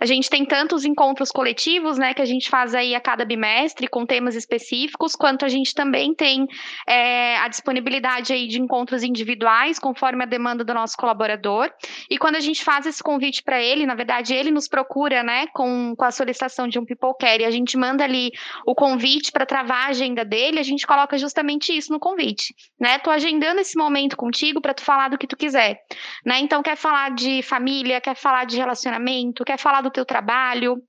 A 0.00 0.06
gente 0.06 0.28
tem 0.28 0.44
tanto 0.44 0.74
os 0.74 0.84
encontros 0.84 1.30
coletivos, 1.30 1.96
né, 1.96 2.12
que 2.12 2.22
a 2.22 2.26
gente 2.26 2.50
faz 2.50 2.74
aí 2.74 2.94
a 2.94 3.00
cada 3.00 3.24
bimestre 3.24 3.86
com 3.86 4.04
temas 4.04 4.34
específicos, 4.34 5.14
quanto 5.14 5.44
a 5.44 5.48
gente 5.48 5.74
também 5.74 6.12
tem 6.12 6.46
é, 6.88 7.36
a 7.36 7.46
disponibilidade 7.46 7.99
possibilidade 8.00 8.32
aí 8.32 8.46
de 8.48 8.60
encontros 8.60 9.02
individuais, 9.02 9.78
conforme 9.78 10.24
a 10.24 10.26
demanda 10.26 10.64
do 10.64 10.74
nosso 10.74 10.96
colaborador. 10.96 11.70
E 12.08 12.18
quando 12.18 12.36
a 12.36 12.40
gente 12.40 12.64
faz 12.64 12.86
esse 12.86 13.02
convite 13.02 13.42
para 13.42 13.60
ele, 13.60 13.86
na 13.86 13.94
verdade, 13.94 14.34
ele 14.34 14.50
nos 14.50 14.66
procura, 14.66 15.22
né, 15.22 15.46
com, 15.48 15.94
com 15.96 16.04
a 16.04 16.10
solicitação 16.10 16.66
de 16.66 16.78
um 16.78 16.84
People 16.84 17.14
Care, 17.20 17.42
e 17.42 17.46
a 17.46 17.50
gente 17.50 17.76
manda 17.76 18.02
ali 18.02 18.32
o 18.66 18.74
convite 18.74 19.30
para 19.30 19.46
travar 19.46 19.86
a 19.86 19.90
agenda 19.90 20.24
dele, 20.24 20.58
a 20.58 20.62
gente 20.62 20.86
coloca 20.86 21.16
justamente 21.18 21.76
isso 21.76 21.92
no 21.92 22.00
convite, 22.00 22.54
né? 22.78 22.98
Tô 22.98 23.10
agendando 23.10 23.60
esse 23.60 23.76
momento 23.76 24.16
contigo 24.16 24.60
para 24.60 24.74
tu 24.74 24.82
falar 24.82 25.08
do 25.08 25.18
que 25.18 25.26
tu 25.26 25.36
quiser, 25.36 25.80
né? 26.24 26.40
Então, 26.40 26.62
quer 26.62 26.76
falar 26.76 27.10
de 27.10 27.42
família, 27.42 28.00
quer 28.00 28.16
falar 28.16 28.44
de 28.44 28.56
relacionamento, 28.56 29.44
quer 29.44 29.58
falar 29.58 29.82
do 29.82 29.90
teu 29.90 30.04
trabalho, 30.04 30.82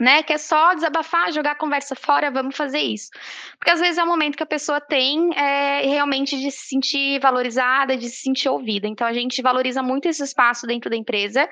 né? 0.00 0.22
Que 0.22 0.32
é 0.32 0.38
só 0.38 0.74
desabafar, 0.74 1.30
jogar 1.30 1.52
a 1.52 1.54
conversa 1.54 1.94
fora, 1.94 2.30
vamos 2.30 2.56
fazer 2.56 2.78
isso. 2.78 3.10
Porque 3.58 3.70
às 3.70 3.78
vezes 3.78 3.98
é 3.98 4.02
o 4.02 4.06
momento 4.06 4.36
que 4.36 4.42
a 4.42 4.46
pessoa 4.46 4.80
tem 4.80 5.30
é, 5.36 5.82
realmente 5.86 6.40
de 6.40 6.50
se 6.50 6.68
sentir 6.68 7.20
valorizada, 7.20 7.96
de 7.96 8.08
se 8.08 8.22
sentir 8.22 8.48
ouvida. 8.48 8.88
Então 8.88 9.06
a 9.06 9.12
gente 9.12 9.42
valoriza 9.42 9.82
muito 9.82 10.08
esse 10.08 10.24
espaço 10.24 10.66
dentro 10.66 10.88
da 10.88 10.96
empresa, 10.96 11.48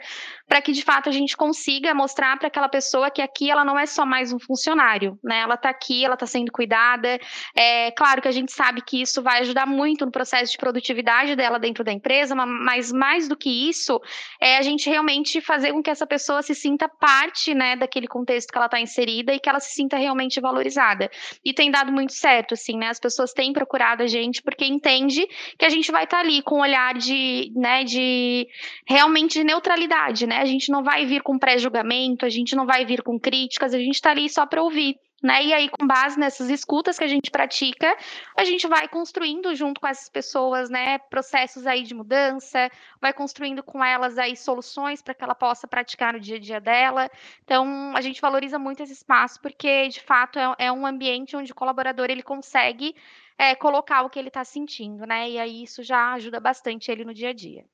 para 0.49 0.63
que 0.63 0.73
de 0.73 0.83
fato 0.83 1.09
a 1.09 1.13
gente 1.13 1.37
consiga 1.37 1.95
mostrar 1.95 2.39
para 2.39 2.49
aquela 2.49 2.69
pessoa 2.69 3.11
que 3.11 3.21
aqui 3.21 3.51
ela 3.51 3.65
não 3.65 3.79
é 3.79 3.85
só 3.85 4.07
mais 4.07 4.33
um 4.33 4.39
funcionário, 4.39 5.19
né? 5.23 5.41
Ela 5.41 5.55
está 5.55 5.69
aqui, 5.69 6.05
ela 6.05 6.15
está 6.15 6.27
sendo 6.27 6.51
cuidada. 6.51 7.21
É 7.55 7.91
claro 7.91 8.23
que 8.23 8.29
a 8.29 8.33
gente 8.33 8.51
sabe 8.51 8.81
que 8.81 9.03
isso 9.03 9.23
vai 9.23 9.41
ajudar 9.41 9.67
muito 9.67 10.07
no 10.07 10.11
processo 10.11 10.51
de 10.51 10.59
produtividade 10.59 11.37
dela 11.37 11.59
dentro 11.59 11.85
da 11.85 11.93
empresa, 11.93 12.35
mas 12.35 12.91
mais 12.91 13.29
do 13.29 13.37
que 13.37 13.69
isso, 13.69 14.01
é 14.41 14.57
a 14.57 14.63
gente 14.63 14.89
realmente 14.89 15.41
fazer 15.41 15.73
com 15.73 15.83
que 15.83 15.91
essa 15.91 16.07
pessoa 16.07 16.43
se 16.43 16.55
sinta 16.55 16.89
parte, 16.89 17.55
né, 17.55 17.77
daquele 17.77 18.09
contexto 18.09 18.51
que 18.51 18.57
ela 18.57 18.67
está 18.67 18.81
inserida 18.81 19.35
e 19.35 19.39
que 19.39 19.49
ela 19.49 19.61
se 19.61 19.75
sinta 19.75 19.99
realmente 19.99 20.41
valorizada. 20.41 21.11
E 21.45 21.53
tem 21.53 21.71
dado 21.71 21.93
muito 21.93 22.15
certo, 22.15 22.55
assim, 22.55 22.79
né? 22.79 22.89
As 22.89 22.99
pessoas 22.99 23.33
têm 23.33 23.53
procurado 23.53 24.03
a 24.03 24.07
gente 24.07 24.43
porque 24.43 24.65
entende 24.65 25.27
que 25.59 25.67
a 25.67 25.69
gente 25.69 25.93
vai 25.93 26.05
estar 26.05 26.19
tá 26.19 26.23
ali 26.23 26.41
com 26.43 26.57
um 26.57 26.63
olhar 26.63 26.95
de, 26.95 27.53
né, 27.55 27.85
de 27.85 28.49
realmente 28.87 29.35
de 29.35 29.45
neutralidade, 29.45 30.27
né? 30.27 30.38
A 30.41 30.45
gente 30.45 30.71
não 30.71 30.83
vai 30.83 31.05
vir 31.07 31.23
com 31.23 31.39
pré-julgamento, 31.39 32.25
a 32.25 32.29
gente 32.29 32.55
não 32.57 32.67
vai 32.67 32.85
vir 32.85 33.03
com 33.03 33.19
críticas, 33.19 33.75
a 33.75 33.79
gente 33.79 33.95
está 33.95 34.11
ali 34.11 34.29
só 34.29 34.47
para 34.47 34.63
ouvir. 34.63 34.99
Né? 35.21 35.47
E 35.47 35.53
aí, 35.53 35.69
com 35.69 35.85
base 35.85 36.17
nessas 36.17 36.49
escutas 36.49 36.97
que 36.97 37.03
a 37.03 37.09
gente 37.09 37.29
pratica, 37.29 37.97
a 38.37 38.45
gente 38.45 38.69
vai 38.69 38.87
construindo 38.87 39.53
junto 39.53 39.81
com 39.81 39.89
essas 39.89 40.09
pessoas, 40.09 40.71
né, 40.71 40.99
processos 40.99 41.67
aí 41.67 41.83
de 41.83 41.93
mudança, 41.93 42.71
vai 43.01 43.13
construindo 43.13 43.61
com 43.61 43.83
elas 43.85 44.17
aí 44.17 44.37
soluções 44.37 45.03
para 45.03 45.15
que 45.15 45.25
ela 45.25 45.35
possa 45.35 45.67
praticar 45.67 46.13
no 46.13 46.21
dia 46.21 46.37
a 46.37 46.39
dia 46.39 46.61
dela. 46.61 47.11
Então, 47.43 47.93
a 47.97 48.01
gente 48.01 48.21
valoriza 48.21 48.61
muito 48.61 48.81
esse 48.81 48.93
espaço 48.93 49.41
porque, 49.43 49.89
de 49.89 50.01
fato, 50.01 50.39
é, 50.39 50.55
é 50.67 50.73
um 50.73 50.87
ambiente 50.87 51.37
onde 51.37 51.51
o 51.51 51.55
colaborador 51.55 52.07
ele 52.09 52.23
consegue 52.23 52.95
é, 53.37 53.57
colocar 53.57 54.03
o 54.03 54.11
que 54.11 54.21
ele 54.21 54.29
está 54.29 54.45
sentindo, 54.45 55.05
né? 55.05 55.31
E 55.31 55.39
aí 55.39 55.65
isso 55.65 55.83
já 55.83 56.13
ajuda 56.13 56.39
bastante 56.39 56.93
ele 56.93 57.05
no 57.05 57.13
dia 57.13 57.31
a 57.31 57.33
dia. 57.33 57.65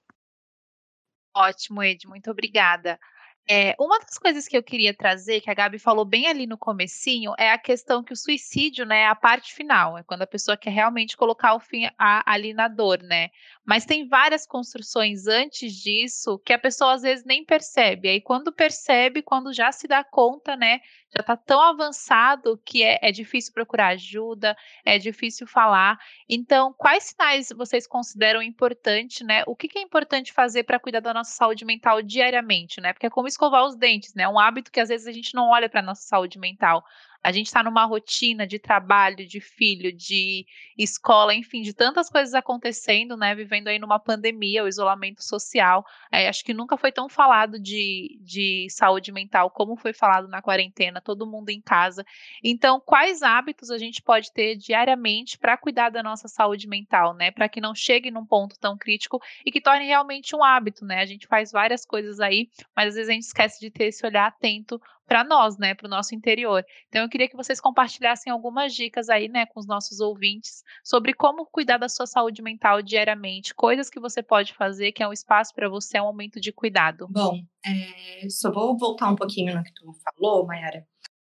Ótimo, 1.37 1.83
Ed, 1.83 2.07
muito 2.07 2.31
obrigada. 2.31 2.99
É, 3.47 3.77
uma 3.79 3.99
das 3.99 4.17
coisas 4.17 4.49
que 4.49 4.57
eu 4.57 4.63
queria 4.63 4.95
trazer, 4.95 5.43
que 5.43 5.51
a 5.51 5.55
Gabi 5.55 5.79
falou 5.79 6.07
bem 6.07 6.27
ali 6.29 6.47
no 6.47 6.57
comecinho, 6.57 7.35
é 7.39 7.51
a 7.51 7.59
questão 7.59 8.03
que 8.03 8.13
o 8.13 8.17
suicídio, 8.17 8.87
né, 8.87 9.01
é 9.01 9.07
a 9.07 9.15
parte 9.15 9.53
final, 9.53 9.99
é 9.99 10.03
quando 10.03 10.23
a 10.23 10.27
pessoa 10.27 10.57
quer 10.57 10.71
realmente 10.71 11.15
colocar 11.15 11.55
o 11.55 11.61
fim 11.61 11.87
a, 11.99 12.33
ali 12.33 12.55
na 12.55 12.69
dor, 12.69 13.03
né? 13.03 13.29
Mas 13.63 13.85
tem 13.85 14.09
várias 14.09 14.47
construções 14.47 15.27
antes 15.27 15.75
disso 15.75 16.39
que 16.39 16.55
a 16.55 16.59
pessoa 16.59 16.95
às 16.95 17.03
vezes 17.03 17.25
nem 17.25 17.45
percebe. 17.45 18.09
Aí 18.09 18.21
quando 18.21 18.51
percebe, 18.51 19.21
quando 19.21 19.53
já 19.53 19.71
se 19.73 19.87
dá 19.87 20.03
conta, 20.03 20.57
né, 20.57 20.81
já 21.15 21.21
está 21.21 21.37
tão 21.37 21.61
avançado 21.61 22.61
que 22.65 22.83
é, 22.83 22.99
é, 23.01 23.13
difícil 23.13 23.53
procurar 23.53 23.89
ajuda, 23.89 24.57
é 24.85 24.99
difícil 24.99 25.47
falar. 25.47 25.99
Então, 26.29 26.75
quais 26.77 27.05
sinais 27.05 27.51
vocês 27.57 27.87
consideram 27.87 28.43
importante, 28.43 29.23
né? 29.23 29.45
O 29.47 29.55
que, 29.55 29.69
que 29.69 29.79
é 29.79 29.83
importante 29.83 30.33
fazer 30.33 30.65
para 30.65 30.81
cuidar 30.81 31.01
da 31.01 31.15
nossa 31.15 31.31
saúde 31.31 31.65
mental 31.65 32.03
diariamente, 32.03 32.81
né? 32.81 32.93
Porque 32.93 33.07
é 33.07 33.11
como 33.11 33.29
escovar 33.35 33.65
os 33.65 33.77
dentes, 33.77 34.15
né? 34.15 34.25
É 34.25 34.29
um 34.29 34.39
hábito 34.39 34.71
que 34.73 34.81
às 34.81 34.89
vezes 34.89 35.07
a 35.07 35.13
gente 35.13 35.35
não 35.35 35.49
olha 35.51 35.69
para 35.69 35.83
nossa 35.83 36.03
saúde 36.03 36.39
mental. 36.39 36.85
A 37.25 37.33
gente 37.33 37.47
está 37.47 37.63
numa 37.63 37.87
rotina 37.87 38.47
de 38.47 38.59
trabalho, 38.59 39.27
de 39.27 39.41
filho, 39.41 39.91
de 39.91 40.45
escola, 40.77 41.35
enfim, 41.35 41.63
de 41.63 41.73
tantas 41.73 42.11
coisas 42.11 42.35
acontecendo, 42.35 43.17
né? 43.17 43.35
Vivendo 43.35 43.69
aí 43.69 43.79
numa 43.79 43.99
pandemia, 43.99 44.63
o 44.63 44.69
isolamento 44.69 45.25
social. 45.25 45.87
É, 46.13 46.29
acho 46.29 46.45
que 46.45 46.53
nunca 46.53 46.77
foi 46.77 46.93
tão 46.93 47.09
falado 47.09 47.59
de, 47.59 48.19
de 48.21 48.67
saúde 48.69 49.11
mental 49.11 49.49
como 49.49 49.75
foi 49.75 49.95
falado 49.95 50.29
na 50.29 50.43
quarentena, 50.43 51.01
todo 51.01 51.27
mundo 51.27 51.49
em 51.49 51.63
casa. 51.63 52.05
Então, 52.43 52.79
quais 52.79 53.23
hábitos 53.23 53.71
a 53.71 53.79
gente 53.79 54.03
pode 54.03 54.31
ter 54.31 54.55
diariamente 54.57 55.39
para 55.39 55.57
cuidar 55.57 55.89
da 55.89 56.03
nossa 56.03 56.29
saúde 56.29 56.69
mental, 56.69 57.15
né? 57.15 57.31
Para 57.31 57.49
que 57.49 57.59
não 57.59 57.75
chegue 57.75 58.11
num 58.11 58.27
ponto 58.27 58.59
tão 58.61 58.77
crítico 58.77 59.19
e 59.47 59.51
que 59.51 59.63
torne 59.63 59.87
realmente 59.87 60.37
um 60.37 60.45
hábito, 60.45 60.85
né? 60.85 61.01
A 61.01 61.07
gente 61.07 61.27
faz 61.27 61.51
várias 61.51 61.87
coisas 61.87 62.21
aí, 62.21 62.51
mas 62.77 62.89
às 62.89 62.95
vezes 62.97 63.09
a 63.09 63.13
gente 63.15 63.23
esquece 63.23 63.59
de 63.61 63.71
ter 63.71 63.87
esse 63.87 64.05
olhar 64.07 64.27
atento 64.27 64.79
para 65.07 65.23
nós, 65.25 65.59
né, 65.59 65.75
para 65.75 65.87
o 65.87 65.91
nosso 65.91 66.15
interior. 66.15 66.65
Então 66.89 67.03
eu 67.03 67.09
queria 67.09 67.29
que 67.29 67.37
vocês 67.37 67.61
compartilhassem 67.61 68.33
algumas 68.33 68.75
dicas 68.75 69.09
aí, 69.09 69.29
né, 69.29 69.47
com 69.47 69.61
os 69.61 69.67
nossos 69.67 70.01
ouvintes 70.01 70.63
sobre 70.83 71.13
como 71.13 71.47
cuidar 71.47 71.79
da 71.79 71.89
sua 71.89 72.07
saúde 72.07 72.43
mental 72.43 72.83
diariamente, 72.83 73.55
coisas 73.55 73.91
que 73.91 74.01
você 74.01 74.23
pode 74.23 74.55
fazer, 74.55 74.93
que 74.93 75.03
é 75.03 75.09
um 75.09 75.13
espaço 75.13 75.55
para 75.55 75.69
você, 75.69 75.99
é 75.99 76.03
um 76.03 76.07
momento 76.07 76.41
de 76.41 76.53
cuidado. 76.53 77.07
Bom, 77.11 77.41
é, 77.65 78.29
só 78.29 78.51
vou 78.51 78.77
voltar 78.77 79.11
um 79.11 79.17
pouquinho 79.17 79.55
no 79.55 79.63
que 79.63 79.73
tu 79.75 79.93
falou, 80.03 80.47
Mayara. 80.47 80.87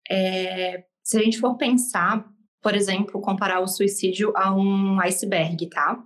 É, 0.09 0.85
se 1.03 1.19
a 1.19 1.23
gente 1.23 1.39
for 1.39 1.57
pensar, 1.57 2.29
por 2.63 2.75
exemplo, 2.75 3.21
comparar 3.21 3.61
o 3.61 3.67
suicídio 3.67 4.33
a 4.37 4.55
um 4.55 5.01
iceberg, 5.01 5.69
tá? 5.69 6.03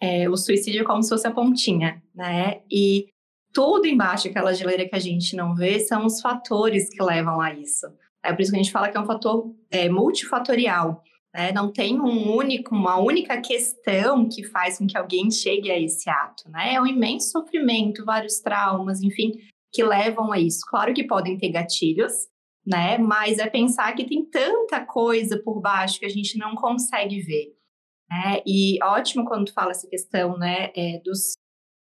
É, 0.00 0.28
o 0.28 0.36
suicídio 0.36 0.82
é 0.82 0.84
como 0.84 1.02
se 1.02 1.08
fosse 1.08 1.26
a 1.26 1.32
pontinha, 1.32 2.02
né? 2.14 2.62
E 2.70 3.08
tudo 3.56 3.86
embaixo, 3.86 4.28
aquela 4.28 4.52
geleira 4.52 4.86
que 4.86 4.94
a 4.94 4.98
gente 4.98 5.34
não 5.34 5.54
vê, 5.54 5.80
são 5.80 6.04
os 6.04 6.20
fatores 6.20 6.90
que 6.90 7.02
levam 7.02 7.40
a 7.40 7.54
isso. 7.54 7.86
É 8.22 8.30
por 8.30 8.42
isso 8.42 8.50
que 8.50 8.58
a 8.58 8.62
gente 8.62 8.70
fala 8.70 8.90
que 8.90 8.98
é 8.98 9.00
um 9.00 9.06
fator 9.06 9.50
é, 9.70 9.88
multifatorial. 9.88 11.02
Né? 11.34 11.52
Não 11.52 11.72
tem 11.72 11.98
um 11.98 12.36
único, 12.36 12.74
uma 12.74 12.98
única 12.98 13.40
questão 13.40 14.28
que 14.28 14.44
faz 14.44 14.76
com 14.76 14.86
que 14.86 14.98
alguém 14.98 15.30
chegue 15.30 15.70
a 15.70 15.80
esse 15.80 16.10
ato. 16.10 16.50
Né? 16.50 16.74
É 16.74 16.80
um 16.82 16.86
imenso 16.86 17.30
sofrimento, 17.30 18.04
vários 18.04 18.40
traumas, 18.40 19.00
enfim, 19.00 19.32
que 19.72 19.82
levam 19.82 20.32
a 20.32 20.38
isso. 20.38 20.60
Claro 20.68 20.92
que 20.92 21.04
podem 21.04 21.38
ter 21.38 21.48
gatilhos, 21.48 22.12
né? 22.66 22.98
Mas 22.98 23.38
é 23.38 23.48
pensar 23.48 23.94
que 23.94 24.04
tem 24.04 24.22
tanta 24.22 24.84
coisa 24.84 25.40
por 25.42 25.62
baixo 25.62 25.98
que 25.98 26.04
a 26.04 26.10
gente 26.10 26.36
não 26.36 26.54
consegue 26.54 27.22
ver. 27.22 27.56
Né? 28.10 28.42
E 28.46 28.78
ótimo 28.82 29.24
quando 29.24 29.46
tu 29.46 29.54
fala 29.54 29.70
essa 29.70 29.88
questão, 29.88 30.36
né, 30.36 30.70
é, 30.76 31.00
dos, 31.02 31.32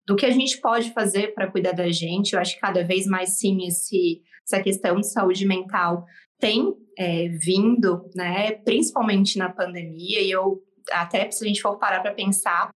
do 0.08 0.16
que 0.16 0.26
a 0.26 0.32
gente 0.32 0.60
pode 0.62 0.92
fazer 0.94 1.34
para 1.34 1.52
cuidar 1.52 1.74
da 1.74 1.92
gente. 1.92 2.34
Eu 2.34 2.40
acho 2.40 2.56
que 2.56 2.62
cada 2.62 2.82
vez 2.82 3.06
mais 3.06 3.38
sim 3.38 3.68
esse, 3.68 4.22
essa 4.48 4.64
questão 4.64 4.96
de 5.02 5.12
saúde 5.12 5.46
mental 5.46 6.06
tem 6.40 6.74
é, 6.98 7.28
vindo, 7.28 8.10
né, 8.16 8.54
principalmente 8.54 9.38
na 9.38 9.50
pandemia. 9.50 10.22
E 10.22 10.32
eu 10.32 10.64
até 10.92 11.30
se 11.30 11.44
a 11.44 11.48
gente 11.48 11.62
for 11.62 11.78
parar 11.78 12.00
para 12.00 12.14
pensar, 12.14 12.70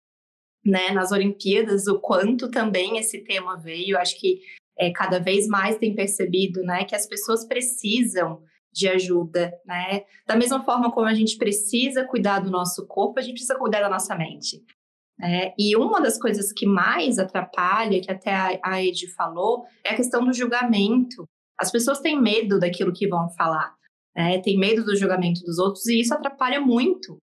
né, 0.67 0.91
nas 0.91 1.13
Olimpíadas, 1.13 1.87
o 1.87 2.01
quanto 2.01 2.51
também 2.51 2.99
esse 2.99 3.23
tema 3.23 3.57
veio. 3.57 3.97
Acho 3.97 4.19
que 4.19 4.41
é, 4.77 4.91
cada 4.91 5.21
vez 5.21 5.47
mais 5.47 5.79
tem 5.79 5.95
percebido, 5.95 6.63
né, 6.63 6.85
que 6.85 6.97
as 6.97 7.07
pessoas 7.07 7.47
precisam 7.47 8.43
de 8.73 8.89
ajuda, 8.89 9.53
né? 9.67 10.05
Da 10.27 10.37
mesma 10.37 10.65
forma 10.65 10.93
como 10.93 11.07
a 11.07 11.15
gente 11.15 11.37
precisa 11.37 12.05
cuidar 12.05 12.39
do 12.39 12.51
nosso 12.51 12.87
corpo, 12.87 13.19
a 13.19 13.23
gente 13.23 13.35
precisa 13.35 13.59
cuidar 13.59 13.81
da 13.81 13.89
nossa 13.89 14.15
mente. 14.15 14.63
É, 15.23 15.53
e 15.59 15.77
uma 15.77 16.01
das 16.01 16.19
coisas 16.19 16.53
que 16.53 16.67
mais 16.67 17.19
atrapalha, 17.19 18.01
que 18.01 18.11
até 18.11 18.35
a, 18.35 18.59
a 18.65 18.83
Ed 18.83 19.07
falou, 19.15 19.65
é 19.85 19.91
a 19.91 19.97
questão 19.97 20.25
do 20.25 20.33
julgamento. 20.33 21.29
As 21.59 21.71
pessoas 21.71 22.01
têm 22.01 22.21
medo 22.21 22.59
daquilo 22.59 22.93
que 22.93 23.07
vão 23.07 23.29
falar, 23.31 23.75
né? 24.17 24.41
Tem 24.41 24.59
medo 24.59 24.83
do 24.83 24.97
julgamento 24.97 25.43
dos 25.43 25.59
outros 25.59 25.87
e 25.87 26.01
isso 26.01 26.15
atrapalha 26.15 26.61
muito. 26.61 27.19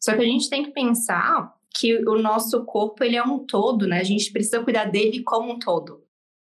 Só 0.00 0.14
que 0.14 0.22
a 0.22 0.26
gente 0.26 0.48
tem 0.48 0.64
que 0.64 0.72
pensar 0.72 1.52
que 1.76 1.96
o 2.08 2.18
nosso 2.18 2.64
corpo 2.64 3.02
ele 3.02 3.16
é 3.16 3.22
um 3.22 3.44
todo, 3.44 3.86
né? 3.86 4.00
A 4.00 4.04
gente 4.04 4.32
precisa 4.32 4.62
cuidar 4.62 4.84
dele 4.84 5.22
como 5.22 5.52
um 5.52 5.58
todo. 5.58 6.04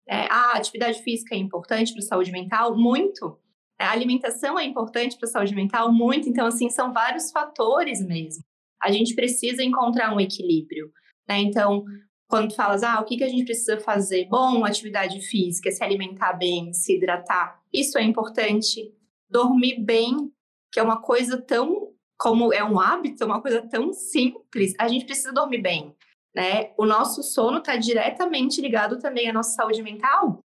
É, 0.08 0.26
a 0.30 0.52
atividade 0.52 1.02
física 1.02 1.34
é 1.34 1.38
importante 1.38 1.92
para 1.92 2.02
a 2.02 2.06
saúde 2.06 2.32
mental? 2.32 2.76
Muito. 2.76 3.38
A 3.78 3.90
alimentação 3.90 4.58
é 4.58 4.64
importante 4.64 5.16
para 5.16 5.28
a 5.28 5.32
saúde 5.32 5.54
mental? 5.54 5.92
Muito. 5.92 6.28
Então, 6.28 6.46
assim, 6.46 6.68
são 6.68 6.92
vários 6.92 7.30
fatores 7.30 8.04
mesmo. 8.04 8.44
A 8.84 8.92
gente 8.92 9.14
precisa 9.14 9.62
encontrar 9.62 10.14
um 10.14 10.20
equilíbrio. 10.20 10.92
Né? 11.28 11.40
Então, 11.40 11.84
quando 12.28 12.54
falas, 12.54 12.82
ah, 12.82 13.00
o 13.00 13.04
que, 13.04 13.16
que 13.16 13.24
a 13.24 13.28
gente 13.28 13.44
precisa 13.44 13.78
fazer? 13.80 14.26
Bom, 14.28 14.64
atividade 14.64 15.20
física, 15.20 15.70
se 15.70 15.82
alimentar 15.82 16.34
bem, 16.34 16.72
se 16.72 16.96
hidratar, 16.96 17.60
isso 17.72 17.98
é 17.98 18.02
importante. 18.02 18.92
Dormir 19.28 19.80
bem, 19.80 20.30
que 20.70 20.78
é 20.78 20.82
uma 20.82 21.00
coisa 21.00 21.40
tão, 21.40 21.92
como 22.18 22.52
é 22.52 22.62
um 22.62 22.78
hábito, 22.78 23.22
é 23.22 23.26
uma 23.26 23.40
coisa 23.40 23.62
tão 23.62 23.92
simples, 23.92 24.74
a 24.78 24.88
gente 24.88 25.04
precisa 25.04 25.32
dormir 25.32 25.62
bem. 25.62 25.94
Né? 26.34 26.72
O 26.76 26.84
nosso 26.84 27.22
sono 27.22 27.58
está 27.58 27.76
diretamente 27.76 28.60
ligado 28.60 28.98
também 28.98 29.28
à 29.28 29.32
nossa 29.32 29.54
saúde 29.54 29.82
mental. 29.82 30.40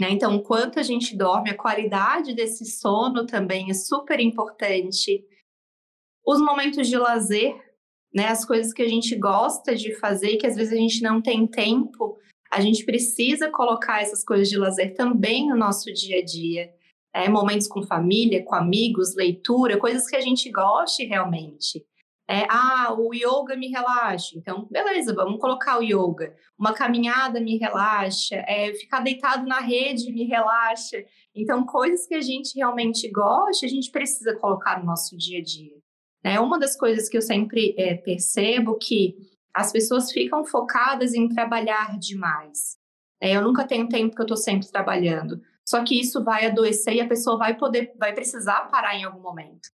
Né? 0.00 0.10
Então, 0.10 0.42
quanto 0.42 0.80
a 0.80 0.82
gente 0.82 1.16
dorme, 1.16 1.50
a 1.50 1.56
qualidade 1.56 2.34
desse 2.34 2.64
sono 2.64 3.24
também 3.24 3.70
é 3.70 3.74
super 3.74 4.18
importante. 4.18 5.24
Os 6.24 6.40
momentos 6.40 6.88
de 6.88 6.96
lazer, 6.96 7.54
né? 8.14 8.28
as 8.28 8.44
coisas 8.44 8.72
que 8.72 8.82
a 8.82 8.88
gente 8.88 9.16
gosta 9.16 9.74
de 9.74 9.94
fazer 9.96 10.36
que 10.36 10.46
às 10.46 10.56
vezes 10.56 10.72
a 10.72 10.76
gente 10.76 11.02
não 11.02 11.20
tem 11.20 11.46
tempo, 11.46 12.18
a 12.50 12.60
gente 12.60 12.84
precisa 12.84 13.50
colocar 13.50 14.02
essas 14.02 14.22
coisas 14.22 14.48
de 14.48 14.58
lazer 14.58 14.94
também 14.94 15.48
no 15.48 15.56
nosso 15.56 15.92
dia 15.92 16.18
a 16.18 16.24
dia. 16.24 16.70
É, 17.14 17.28
momentos 17.28 17.66
com 17.66 17.82
família, 17.82 18.42
com 18.42 18.54
amigos, 18.54 19.14
leitura, 19.14 19.78
coisas 19.78 20.06
que 20.06 20.16
a 20.16 20.20
gente 20.20 20.50
goste 20.50 21.04
realmente. 21.04 21.84
É, 22.28 22.46
ah, 22.48 22.94
o 22.98 23.12
yoga 23.12 23.56
me 23.56 23.68
relaxa. 23.68 24.38
Então, 24.38 24.66
beleza, 24.70 25.14
vamos 25.14 25.40
colocar 25.40 25.78
o 25.78 25.82
yoga. 25.82 26.34
Uma 26.58 26.72
caminhada 26.72 27.40
me 27.40 27.58
relaxa. 27.58 28.36
É, 28.46 28.72
ficar 28.74 29.00
deitado 29.00 29.46
na 29.46 29.60
rede 29.60 30.12
me 30.12 30.24
relaxa. 30.24 31.04
Então, 31.34 31.66
coisas 31.66 32.06
que 32.06 32.14
a 32.14 32.20
gente 32.20 32.54
realmente 32.56 33.10
gosta, 33.10 33.66
a 33.66 33.68
gente 33.68 33.90
precisa 33.90 34.34
colocar 34.36 34.78
no 34.78 34.86
nosso 34.86 35.16
dia 35.16 35.40
a 35.40 35.42
dia. 35.42 35.81
É 36.24 36.38
uma 36.38 36.58
das 36.58 36.76
coisas 36.76 37.08
que 37.08 37.16
eu 37.16 37.22
sempre 37.22 37.74
é, 37.76 37.94
percebo 37.94 38.78
que 38.78 39.16
as 39.52 39.72
pessoas 39.72 40.10
ficam 40.12 40.44
focadas 40.44 41.14
em 41.14 41.28
trabalhar 41.28 41.98
demais. 41.98 42.78
É, 43.20 43.36
eu 43.36 43.42
nunca 43.42 43.66
tenho 43.66 43.88
tempo 43.88 44.14
que 44.14 44.20
eu 44.20 44.24
estou 44.24 44.36
sempre 44.36 44.70
trabalhando. 44.70 45.40
Só 45.64 45.84
que 45.84 46.00
isso 46.00 46.24
vai 46.24 46.46
adoecer 46.46 46.94
e 46.94 47.00
a 47.00 47.08
pessoa 47.08 47.36
vai 47.36 47.56
poder, 47.56 47.92
vai 47.98 48.12
precisar 48.12 48.68
parar 48.70 48.96
em 48.96 49.04
algum 49.04 49.20
momento. 49.20 49.68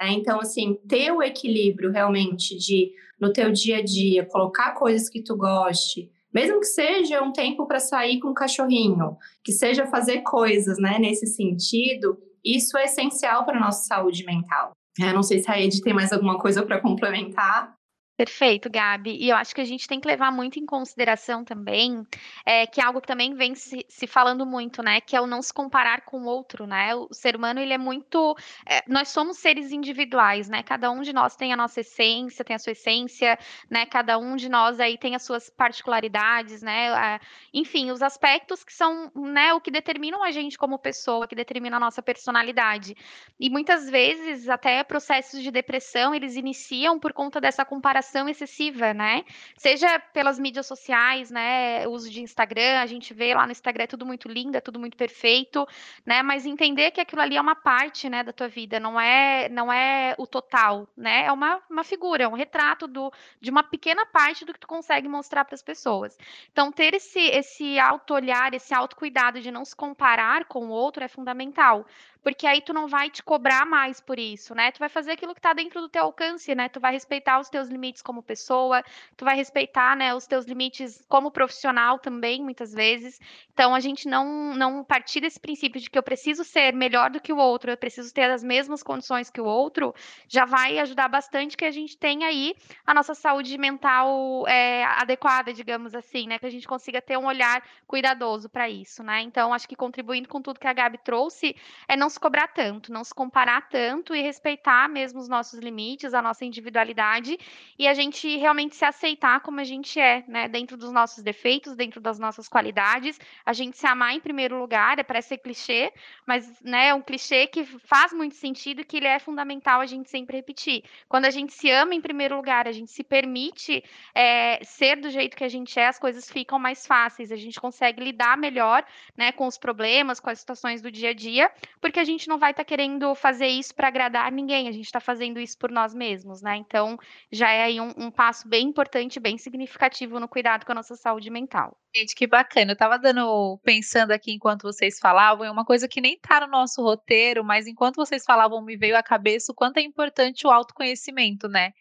Né? 0.00 0.12
Então, 0.12 0.40
assim, 0.40 0.74
ter 0.88 1.10
o 1.12 1.22
equilíbrio 1.22 1.90
realmente 1.90 2.56
de, 2.56 2.92
no 3.20 3.32
teu 3.32 3.50
dia 3.50 3.78
a 3.78 3.82
dia, 3.82 4.26
colocar 4.26 4.72
coisas 4.72 5.08
que 5.08 5.22
tu 5.22 5.36
goste, 5.36 6.10
mesmo 6.32 6.60
que 6.60 6.66
seja 6.66 7.22
um 7.22 7.32
tempo 7.32 7.66
para 7.66 7.78
sair 7.78 8.18
com 8.18 8.28
o 8.28 8.34
cachorrinho, 8.34 9.16
que 9.42 9.52
seja 9.52 9.86
fazer 9.86 10.22
coisas, 10.22 10.78
né, 10.78 10.98
nesse 10.98 11.26
sentido, 11.26 12.18
isso 12.44 12.76
é 12.76 12.84
essencial 12.84 13.44
para 13.44 13.56
a 13.56 13.60
nossa 13.60 13.86
saúde 13.86 14.24
mental. 14.24 14.72
Eu 14.98 15.12
não 15.12 15.22
sei 15.22 15.40
se 15.40 15.50
a 15.50 15.60
Ed 15.60 15.80
tem 15.82 15.92
mais 15.92 16.12
alguma 16.12 16.38
coisa 16.38 16.64
para 16.64 16.80
complementar. 16.80 17.74
Perfeito, 18.16 18.70
Gabi. 18.70 19.16
E 19.16 19.28
eu 19.28 19.36
acho 19.36 19.52
que 19.52 19.60
a 19.60 19.64
gente 19.64 19.88
tem 19.88 19.98
que 19.98 20.06
levar 20.06 20.30
muito 20.30 20.56
em 20.56 20.64
consideração 20.64 21.44
também, 21.44 22.06
é, 22.46 22.64
que 22.64 22.80
algo 22.80 23.00
que 23.00 23.08
também 23.08 23.34
vem 23.34 23.56
se, 23.56 23.84
se, 23.88 24.06
falando 24.06 24.46
muito, 24.46 24.84
né? 24.84 25.00
Que 25.00 25.16
é 25.16 25.20
o 25.20 25.26
não 25.26 25.42
se 25.42 25.52
comparar 25.52 26.02
com 26.02 26.22
o 26.22 26.26
outro, 26.26 26.64
né? 26.64 26.94
O 26.94 27.08
ser 27.12 27.34
humano, 27.34 27.58
ele 27.58 27.72
é 27.72 27.78
muito. 27.78 28.36
É, 28.64 28.84
nós 28.86 29.08
somos 29.08 29.38
seres 29.38 29.72
individuais, 29.72 30.48
né? 30.48 30.62
Cada 30.62 30.92
um 30.92 31.02
de 31.02 31.12
nós 31.12 31.34
tem 31.34 31.52
a 31.52 31.56
nossa 31.56 31.80
essência, 31.80 32.44
tem 32.44 32.54
a 32.54 32.58
sua 32.60 32.70
essência, 32.70 33.36
né? 33.68 33.84
Cada 33.84 34.16
um 34.16 34.36
de 34.36 34.48
nós 34.48 34.78
aí 34.78 34.96
tem 34.96 35.16
as 35.16 35.24
suas 35.24 35.50
particularidades, 35.50 36.62
né? 36.62 37.18
enfim, 37.52 37.90
os 37.90 38.02
aspectos 38.02 38.62
que 38.64 38.72
são, 38.72 39.10
né, 39.14 39.52
o 39.54 39.60
que 39.60 39.70
determinam 39.70 40.22
a 40.22 40.30
gente 40.30 40.58
como 40.58 40.78
pessoa, 40.78 41.26
que 41.26 41.34
determina 41.34 41.76
a 41.76 41.80
nossa 41.80 42.02
personalidade. 42.02 42.96
E 43.38 43.50
muitas 43.50 43.88
vezes, 43.88 44.48
até 44.48 44.82
processos 44.84 45.42
de 45.42 45.50
depressão, 45.50 46.14
eles 46.14 46.36
iniciam 46.36 46.98
por 46.98 47.12
conta 47.12 47.40
dessa 47.40 47.64
comparação 47.64 48.03
comunicação 48.04 48.28
excessiva, 48.28 48.92
né? 48.92 49.24
Seja 49.56 49.98
pelas 49.98 50.38
mídias 50.38 50.66
sociais, 50.66 51.30
né? 51.30 51.86
Uso 51.88 52.10
de 52.10 52.20
Instagram, 52.20 52.80
a 52.80 52.86
gente 52.86 53.14
vê 53.14 53.34
lá 53.34 53.46
no 53.46 53.52
Instagram 53.52 53.84
é 53.84 53.86
tudo 53.86 54.04
muito 54.04 54.28
lindo, 54.28 54.56
é 54.56 54.60
tudo 54.60 54.78
muito 54.78 54.96
perfeito, 54.96 55.66
né? 56.04 56.22
Mas 56.22 56.44
entender 56.44 56.90
que 56.90 57.00
aquilo 57.00 57.22
ali 57.22 57.36
é 57.36 57.40
uma 57.40 57.56
parte, 57.56 58.08
né, 58.08 58.22
da 58.22 58.32
tua 58.32 58.48
vida, 58.48 58.78
não 58.78 59.00
é, 59.00 59.48
não 59.48 59.72
é 59.72 60.14
o 60.18 60.26
total, 60.26 60.86
né? 60.96 61.24
É 61.24 61.32
uma, 61.32 61.60
uma 61.70 61.84
figura, 61.84 62.24
é 62.24 62.28
um 62.28 62.34
retrato 62.34 62.86
do, 62.86 63.12
de 63.40 63.50
uma 63.50 63.62
pequena 63.62 64.04
parte 64.06 64.44
do 64.44 64.52
que 64.52 64.60
tu 64.60 64.66
consegue 64.66 65.08
mostrar 65.08 65.44
para 65.44 65.54
as 65.54 65.62
pessoas. 65.62 66.18
Então, 66.52 66.70
ter 66.70 66.94
esse, 66.94 67.20
esse 67.20 67.78
auto-olhar, 67.78 68.52
esse 68.54 68.74
autocuidado 68.74 69.40
de 69.40 69.50
não 69.50 69.64
se 69.64 69.74
comparar 69.74 70.44
com 70.44 70.66
o 70.66 70.70
outro 70.70 71.02
é 71.02 71.08
fundamental 71.08 71.86
porque 72.24 72.46
aí 72.46 72.62
tu 72.62 72.72
não 72.72 72.88
vai 72.88 73.10
te 73.10 73.22
cobrar 73.22 73.66
mais 73.66 74.00
por 74.00 74.18
isso, 74.18 74.54
né? 74.54 74.72
Tu 74.72 74.78
vai 74.78 74.88
fazer 74.88 75.12
aquilo 75.12 75.34
que 75.34 75.40
está 75.40 75.52
dentro 75.52 75.82
do 75.82 75.90
teu 75.90 76.04
alcance, 76.04 76.54
né? 76.54 76.70
Tu 76.70 76.80
vai 76.80 76.92
respeitar 76.92 77.38
os 77.38 77.50
teus 77.50 77.68
limites 77.68 78.00
como 78.00 78.22
pessoa, 78.22 78.82
tu 79.14 79.26
vai 79.26 79.36
respeitar, 79.36 79.94
né, 79.94 80.14
os 80.14 80.26
teus 80.26 80.46
limites 80.46 81.04
como 81.06 81.30
profissional 81.30 81.98
também, 81.98 82.42
muitas 82.42 82.72
vezes. 82.72 83.20
Então 83.52 83.74
a 83.74 83.80
gente 83.80 84.08
não 84.08 84.54
não 84.54 84.82
partir 84.82 85.20
desse 85.20 85.38
princípio 85.38 85.78
de 85.78 85.90
que 85.90 85.98
eu 85.98 86.02
preciso 86.02 86.44
ser 86.44 86.72
melhor 86.72 87.10
do 87.10 87.20
que 87.20 87.32
o 87.32 87.36
outro, 87.36 87.70
eu 87.70 87.76
preciso 87.76 88.12
ter 88.12 88.30
as 88.30 88.42
mesmas 88.42 88.82
condições 88.82 89.28
que 89.28 89.40
o 89.40 89.44
outro, 89.44 89.94
já 90.26 90.46
vai 90.46 90.78
ajudar 90.78 91.08
bastante 91.08 91.56
que 91.58 91.64
a 91.66 91.70
gente 91.70 91.98
tenha 91.98 92.26
aí 92.28 92.54
a 92.86 92.94
nossa 92.94 93.14
saúde 93.14 93.58
mental 93.58 94.48
é, 94.48 94.84
adequada, 94.84 95.52
digamos 95.52 95.94
assim, 95.94 96.26
né? 96.26 96.38
Que 96.38 96.46
a 96.46 96.50
gente 96.50 96.66
consiga 96.66 97.02
ter 97.02 97.18
um 97.18 97.26
olhar 97.26 97.62
cuidadoso 97.86 98.48
para 98.48 98.70
isso, 98.70 99.02
né? 99.02 99.20
Então 99.20 99.52
acho 99.52 99.68
que 99.68 99.76
contribuindo 99.76 100.26
com 100.26 100.40
tudo 100.40 100.58
que 100.58 100.66
a 100.66 100.72
Gabi 100.72 100.98
trouxe, 101.04 101.54
é 101.86 101.94
não 101.96 102.08
se 102.14 102.20
cobrar 102.20 102.48
tanto, 102.48 102.92
não 102.92 103.04
se 103.04 103.14
comparar 103.14 103.68
tanto 103.68 104.14
e 104.14 104.22
respeitar 104.22 104.88
mesmo 104.88 105.20
os 105.20 105.28
nossos 105.28 105.58
limites, 105.58 106.14
a 106.14 106.22
nossa 106.22 106.44
individualidade 106.44 107.38
e 107.78 107.86
a 107.86 107.94
gente 107.94 108.36
realmente 108.36 108.76
se 108.76 108.84
aceitar 108.84 109.40
como 109.40 109.60
a 109.60 109.64
gente 109.64 110.00
é, 110.00 110.24
né? 110.26 110.48
Dentro 110.48 110.76
dos 110.76 110.92
nossos 110.92 111.22
defeitos, 111.22 111.76
dentro 111.76 112.00
das 112.00 112.18
nossas 112.18 112.48
qualidades, 112.48 113.20
a 113.44 113.52
gente 113.52 113.76
se 113.76 113.86
amar 113.86 114.14
em 114.14 114.20
primeiro 114.20 114.58
lugar, 114.58 114.98
é 114.98 115.02
parece 115.02 115.28
ser 115.28 115.38
clichê, 115.38 115.92
mas 116.26 116.60
né, 116.62 116.88
é 116.88 116.94
um 116.94 117.02
clichê 117.02 117.46
que 117.46 117.64
faz 117.64 118.12
muito 118.12 118.36
sentido 118.36 118.80
e 118.80 118.84
que 118.84 118.96
ele 118.96 119.06
é 119.06 119.18
fundamental 119.18 119.80
a 119.80 119.86
gente 119.86 120.08
sempre 120.08 120.36
repetir. 120.36 120.84
Quando 121.08 121.24
a 121.24 121.30
gente 121.30 121.52
se 121.52 121.70
ama 121.70 121.94
em 121.94 122.00
primeiro 122.00 122.36
lugar, 122.36 122.68
a 122.68 122.72
gente 122.72 122.90
se 122.90 123.02
permite 123.02 123.82
é, 124.14 124.62
ser 124.62 124.96
do 124.96 125.10
jeito 125.10 125.36
que 125.36 125.44
a 125.44 125.48
gente 125.48 125.78
é, 125.78 125.88
as 125.88 125.98
coisas 125.98 126.30
ficam 126.30 126.58
mais 126.58 126.86
fáceis, 126.86 127.32
a 127.32 127.36
gente 127.36 127.60
consegue 127.60 128.02
lidar 128.02 128.36
melhor 128.38 128.84
né, 129.16 129.32
com 129.32 129.46
os 129.46 129.58
problemas, 129.58 130.20
com 130.20 130.30
as 130.30 130.38
situações 130.38 130.80
do 130.80 130.90
dia 130.90 131.10
a 131.10 131.14
dia, 131.14 131.50
porque 131.80 131.98
a 131.98 132.03
gente 132.04 132.28
não 132.28 132.38
vai 132.38 132.50
estar 132.50 132.64
tá 132.64 132.68
querendo 132.68 133.14
fazer 133.14 133.46
isso 133.46 133.74
para 133.74 133.88
agradar 133.88 134.30
ninguém, 134.32 134.68
a 134.68 134.72
gente 134.72 134.84
está 134.84 135.00
fazendo 135.00 135.40
isso 135.40 135.58
por 135.58 135.70
nós 135.70 135.94
mesmos, 135.94 136.42
né? 136.42 136.56
Então, 136.56 136.98
já 137.30 137.50
é 137.50 137.64
aí 137.64 137.80
um, 137.80 137.92
um, 137.96 138.10
passo 138.10 138.48
bem 138.48 138.68
importante, 138.68 139.20
bem 139.20 139.38
significativo 139.38 140.18
no 140.20 140.28
cuidado 140.28 140.64
com 140.64 140.72
a 140.72 140.74
nossa 140.74 140.96
saúde 140.96 141.30
mental. 141.30 141.76
Gente, 141.94 142.14
que 142.14 142.26
bacana. 142.26 142.72
Eu 142.72 142.74
estava 142.74 142.98
dando, 142.98 143.58
pensando 143.62 144.10
aqui 144.10 144.32
enquanto 144.32 144.62
vocês 144.62 144.98
falavam, 144.98 145.44
é 145.44 145.50
uma 145.50 145.64
coisa 145.64 145.88
que 145.88 146.00
nem 146.00 146.14
está 146.14 146.40
no 146.40 146.48
nosso 146.48 146.82
roteiro, 146.82 147.44
mas 147.44 147.66
enquanto 147.66 147.96
vocês 147.96 148.24
falavam, 148.24 148.62
me 148.62 148.76
veio 148.76 148.96
à 148.96 149.02
cabeça 149.02 149.52
o 149.52 149.54
quanto 149.54 149.78
é 149.78 149.82
importante 149.82 150.46
o 150.46 150.50
autoconhecimento, 150.50 151.48
né? 151.48 151.72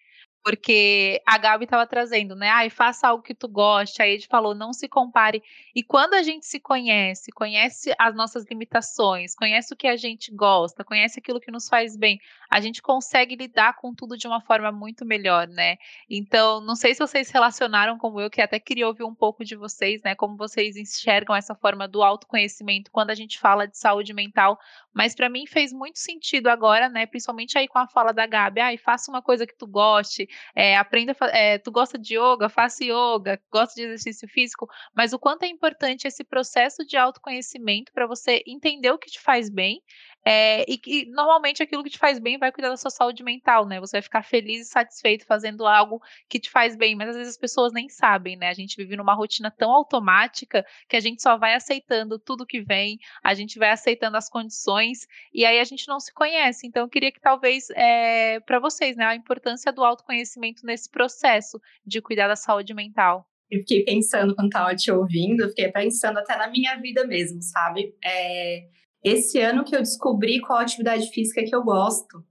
Porque 0.44 1.22
a 1.26 1.38
Gabi 1.38 1.66
estava 1.66 1.88
trazendo, 1.88 2.36
né? 2.36 2.50
Ai, 2.50 2.70
faça 2.70 3.08
algo 3.08 3.24
que 3.24 3.34
tu 3.34 3.48
goste. 3.48 4.02
Aí 4.02 4.12
a 4.12 4.14
gente 4.16 4.28
falou, 4.28 4.54
não 4.54 4.74
se 4.74 4.88
compare. 4.90 5.42
E 5.76 5.84
quando 5.84 6.14
a 6.16 6.24
gente 6.24 6.46
se 6.46 6.60
conhece, 6.60 7.32
conhece 7.32 7.94
as 8.00 8.14
nossas 8.16 8.46
limitações, 8.50 9.36
conhece 9.36 9.74
o 9.74 9.78
que 9.78 9.88
a 9.88 9.96
gente 9.96 10.32
gosta, 10.36 10.84
conhece 10.84 11.20
aquilo 11.20 11.40
que 11.40 11.52
nos 11.52 11.68
faz 11.70 11.96
bem, 11.96 12.20
a 12.54 12.62
gente 12.62 12.84
consegue 12.84 13.36
lidar 13.36 13.76
com 13.78 13.96
tudo 13.96 14.16
de 14.16 14.28
uma 14.28 14.40
forma 14.40 14.72
muito 14.72 15.04
melhor, 15.04 15.48
né? 15.48 15.78
Então, 16.08 16.62
não 16.62 16.76
sei 16.76 16.94
se 16.94 17.00
vocês 17.00 17.32
relacionaram 17.32 17.98
como 17.98 18.22
eu, 18.22 18.30
que 18.30 18.40
até 18.40 18.60
queria 18.60 18.88
ouvir 18.88 19.04
um 19.04 19.16
pouco 19.16 19.44
de 19.44 19.56
vocês, 19.56 20.04
né? 20.04 20.14
Como 20.14 20.38
vocês 20.38 20.78
enxergam 20.78 21.36
essa 21.36 21.56
forma 21.56 21.88
do 21.88 22.04
autoconhecimento 22.04 22.92
quando 22.92 23.10
a 23.10 23.16
gente 23.16 23.40
fala 23.40 23.68
de 23.68 23.76
saúde 23.76 24.14
mental. 24.14 24.60
Mas 24.94 25.16
para 25.16 25.30
mim 25.30 25.48
fez 25.48 25.74
muito 25.74 25.98
sentido 25.98 26.48
agora, 26.48 26.88
né? 26.90 27.08
Principalmente 27.08 27.58
aí 27.58 27.68
com 27.68 27.80
a 27.80 27.88
fala 27.88 28.14
da 28.14 28.28
Gabi, 28.28 28.62
ai, 28.62 28.78
faça 28.78 29.10
uma 29.10 29.24
coisa 29.24 29.48
que 29.48 29.58
tu 29.58 29.66
goste, 29.66 30.30
é, 30.56 30.78
aprenda, 30.78 31.16
é, 31.32 31.58
tu 31.58 31.72
gosta 31.72 31.98
de 31.98 32.16
yoga, 32.16 32.50
faça 32.50 32.84
yoga, 32.84 33.42
gosta 33.52 33.74
de 33.74 33.88
exercício 33.88 34.28
físico, 34.28 34.68
mas 34.96 35.12
o 35.12 35.18
quanto 35.18 35.42
é 35.42 35.48
importante 35.48 36.08
esse 36.08 36.24
processo 36.24 36.86
de 36.86 36.98
autoconhecimento 36.98 37.92
para 37.92 38.06
você 38.06 38.44
entender 38.46 38.92
o 38.92 39.00
que 39.00 39.10
te 39.10 39.20
faz 39.20 39.50
bem 39.50 39.82
é, 40.26 40.64
e 40.72 40.78
que 40.78 41.06
normalmente 41.08 41.62
aquilo 41.62 41.84
que 41.84 41.90
te 41.90 41.98
faz 41.98 42.18
bem 42.18 42.38
vai 42.38 42.52
cuidar 42.52 42.70
da 42.70 42.78
sua 42.78 42.90
saúde 42.90 43.24
mental, 43.24 43.66
né? 43.66 43.80
Você 43.80 43.98
vai 43.98 44.02
ficar 44.02 44.24
feliz 44.24 44.62
e 44.62 44.70
satisfeito 44.70 45.26
fazendo 45.26 45.66
algo 45.66 46.02
que 46.30 46.40
te 46.40 46.50
faz 46.50 46.78
bem, 46.78 46.96
mas 46.96 47.10
às 47.10 47.16
vezes 47.16 47.34
as 47.34 47.38
pessoas 47.38 47.74
nem 47.74 47.90
sabem, 47.90 48.38
né? 48.38 48.50
A 48.50 48.54
gente 48.54 48.78
vive 48.78 48.96
numa 48.96 49.14
rotina 49.14 49.52
tão 49.52 49.72
automática 49.72 50.66
que 50.88 50.96
a 50.96 51.00
gente 51.00 51.22
só 51.22 51.38
vai 51.38 51.54
aceitando 51.56 52.18
tudo 52.18 52.46
que 52.46 52.62
vem, 52.62 52.98
a 53.22 53.34
gente 53.34 53.60
vai 53.60 53.72
aceitando 53.72 54.16
as 54.16 54.30
condições 54.30 55.08
e 55.34 55.46
aí 55.46 55.60
a 55.60 55.64
gente 55.64 55.88
não 55.88 56.00
se 56.00 56.14
conhece. 56.14 56.66
Então 56.66 56.84
eu 56.84 56.90
queria 56.90 57.12
que 57.12 57.20
talvez 57.20 57.70
é, 57.72 58.40
para 58.42 58.60
vocês, 58.60 58.96
né, 58.96 59.06
a 59.06 59.16
importância 59.16 59.74
do 59.74 59.84
autoconhecimento 59.84 60.66
nesse 60.66 60.90
processo 60.90 61.60
de 61.86 62.02
cuidar 62.02 62.28
da 62.30 62.36
saúde 62.36 62.74
mental. 62.74 63.28
Eu 63.52 63.60
fiquei 63.60 63.84
pensando 63.84 64.34
quando 64.34 64.48
estava 64.48 64.74
te 64.76 64.90
ouvindo, 64.90 65.50
fiquei 65.50 65.72
pensando 65.72 66.18
até 66.18 66.36
na 66.38 66.50
minha 66.50 66.76
vida 66.78 67.06
mesmo, 67.06 67.42
sabe? 67.42 67.94
É 68.04 68.68
esse 69.04 69.40
ano 69.40 69.64
que 69.64 69.76
eu 69.76 69.80
descobri 69.80 70.40
qual 70.40 70.60
atividade 70.60 71.10
física 71.10 71.44
que 71.44 71.54
eu 71.54 71.64
gosto. 71.64 72.24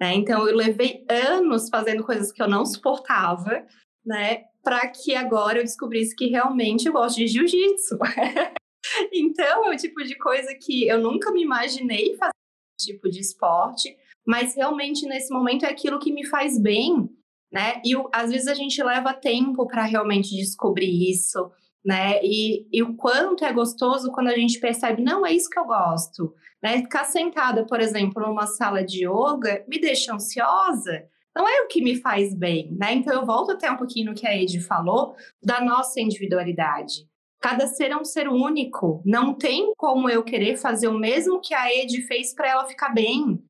Né? 0.00 0.14
Então, 0.14 0.46
eu 0.46 0.56
levei 0.56 1.04
anos 1.08 1.68
fazendo 1.68 2.04
coisas 2.04 2.32
que 2.32 2.42
eu 2.42 2.48
não 2.48 2.64
suportava, 2.64 3.66
né? 4.04 4.44
Para 4.62 4.88
que 4.88 5.14
agora 5.14 5.58
eu 5.58 5.64
descobrisse 5.64 6.14
que 6.14 6.26
realmente 6.26 6.86
eu 6.86 6.92
gosto 6.92 7.16
de 7.16 7.26
jiu-jitsu. 7.26 7.98
então, 9.12 9.64
é 9.66 9.74
o 9.74 9.76
tipo 9.76 10.02
de 10.02 10.16
coisa 10.16 10.54
que 10.54 10.86
eu 10.86 11.00
nunca 11.00 11.30
me 11.30 11.42
imaginei 11.42 12.16
fazer 12.16 12.32
tipo 12.78 13.08
de 13.10 13.20
esporte, 13.20 13.96
mas 14.26 14.54
realmente 14.54 15.06
nesse 15.06 15.32
momento 15.32 15.64
é 15.64 15.68
aquilo 15.68 15.98
que 15.98 16.12
me 16.12 16.24
faz 16.26 16.60
bem, 16.60 17.08
né? 17.52 17.80
E 17.84 17.94
às 18.12 18.30
vezes 18.30 18.46
a 18.46 18.54
gente 18.54 18.82
leva 18.82 19.12
tempo 19.12 19.66
para 19.66 19.84
realmente 19.84 20.36
descobrir 20.36 21.10
isso 21.10 21.50
né? 21.84 22.20
E, 22.22 22.66
e, 22.72 22.82
o 22.82 22.94
quanto 22.94 23.44
é 23.44 23.52
gostoso 23.52 24.12
quando 24.12 24.28
a 24.28 24.36
gente 24.36 24.58
percebe, 24.58 25.02
não 25.02 25.24
é 25.24 25.32
isso 25.32 25.48
que 25.48 25.58
eu 25.58 25.64
gosto, 25.64 26.34
né? 26.62 26.78
Ficar 26.78 27.04
sentada, 27.04 27.64
por 27.64 27.80
exemplo, 27.80 28.22
numa 28.26 28.46
sala 28.46 28.84
de 28.84 29.06
yoga 29.06 29.64
me 29.68 29.80
deixa 29.80 30.14
ansiosa, 30.14 31.04
não 31.34 31.48
é 31.48 31.62
o 31.62 31.68
que 31.68 31.80
me 31.80 31.96
faz 31.96 32.34
bem, 32.34 32.70
né? 32.72 32.94
Então 32.94 33.14
eu 33.14 33.24
volto 33.24 33.52
até 33.52 33.70
um 33.70 33.76
pouquinho 33.76 34.10
no 34.10 34.14
que 34.14 34.26
a 34.26 34.36
Ed 34.36 34.60
falou 34.60 35.14
da 35.42 35.60
nossa 35.60 36.00
individualidade. 36.00 37.06
Cada 37.40 37.68
ser 37.68 37.92
é 37.92 37.96
um 37.96 38.04
ser 38.04 38.28
único, 38.28 39.00
não 39.06 39.32
tem 39.32 39.72
como 39.76 40.10
eu 40.10 40.24
querer 40.24 40.56
fazer 40.56 40.88
o 40.88 40.98
mesmo 40.98 41.40
que 41.40 41.54
a 41.54 41.72
Ed 41.72 42.02
fez 42.02 42.34
para 42.34 42.48
ela 42.48 42.66
ficar 42.66 42.88
bem. 42.88 43.40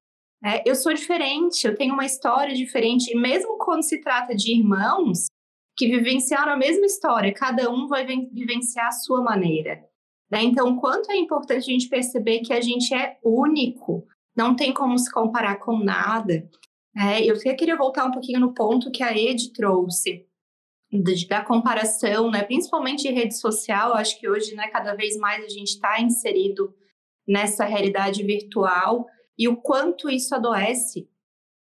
É, 0.45 0.63
eu 0.69 0.75
sou 0.75 0.93
diferente, 0.93 1.67
eu 1.67 1.75
tenho 1.75 1.95
uma 1.95 2.05
história 2.05 2.55
diferente, 2.55 3.11
e 3.11 3.19
mesmo 3.19 3.57
quando 3.57 3.83
se 3.83 4.01
trata 4.01 4.37
de 4.37 4.53
irmãos, 4.53 5.27
que 5.79 5.87
vivenciaram 5.87 6.53
a 6.53 6.57
mesma 6.57 6.87
história, 6.87 7.33
cada 7.33 7.71
um 7.71 7.87
vai 7.87 8.05
vivenciar 8.05 8.89
a 8.89 8.93
sua 8.93 9.23
maneira. 9.23 9.81
Né? 10.29 10.43
Então, 10.43 10.77
quanto 10.77 11.13
é 11.13 11.17
importante 11.17 11.71
a 11.71 11.73
gente 11.73 11.89
perceber 11.89 12.41
que 12.41 12.53
a 12.53 12.61
gente 12.61 12.93
é 12.93 13.17
único, 13.23 14.05
não 14.37 14.57
tem 14.57 14.75
como 14.75 14.99
se 14.99 15.11
comparar 15.11 15.61
com 15.61 15.79
nada. 15.79 16.51
É, 16.97 17.25
eu 17.25 17.39
queria 17.39 17.77
voltar 17.77 18.05
um 18.07 18.11
pouquinho 18.11 18.41
no 18.41 18.53
ponto 18.53 18.91
que 18.91 19.05
a 19.05 19.17
Ed 19.17 19.53
trouxe, 19.53 20.27
da 21.29 21.45
comparação, 21.45 22.29
né? 22.29 22.43
principalmente 22.43 23.07
em 23.07 23.15
rede 23.15 23.39
social, 23.39 23.95
acho 23.95 24.19
que 24.19 24.29
hoje, 24.29 24.55
né, 24.57 24.69
cada 24.69 24.95
vez 24.95 25.17
mais 25.17 25.45
a 25.45 25.49
gente 25.49 25.69
está 25.69 26.01
inserido 26.01 26.75
nessa 27.27 27.65
realidade 27.65 28.25
virtual 28.25 29.07
e 29.39 29.47
o 29.47 29.57
quanto 29.57 30.11
isso 30.11 30.35
adoece 30.35 31.09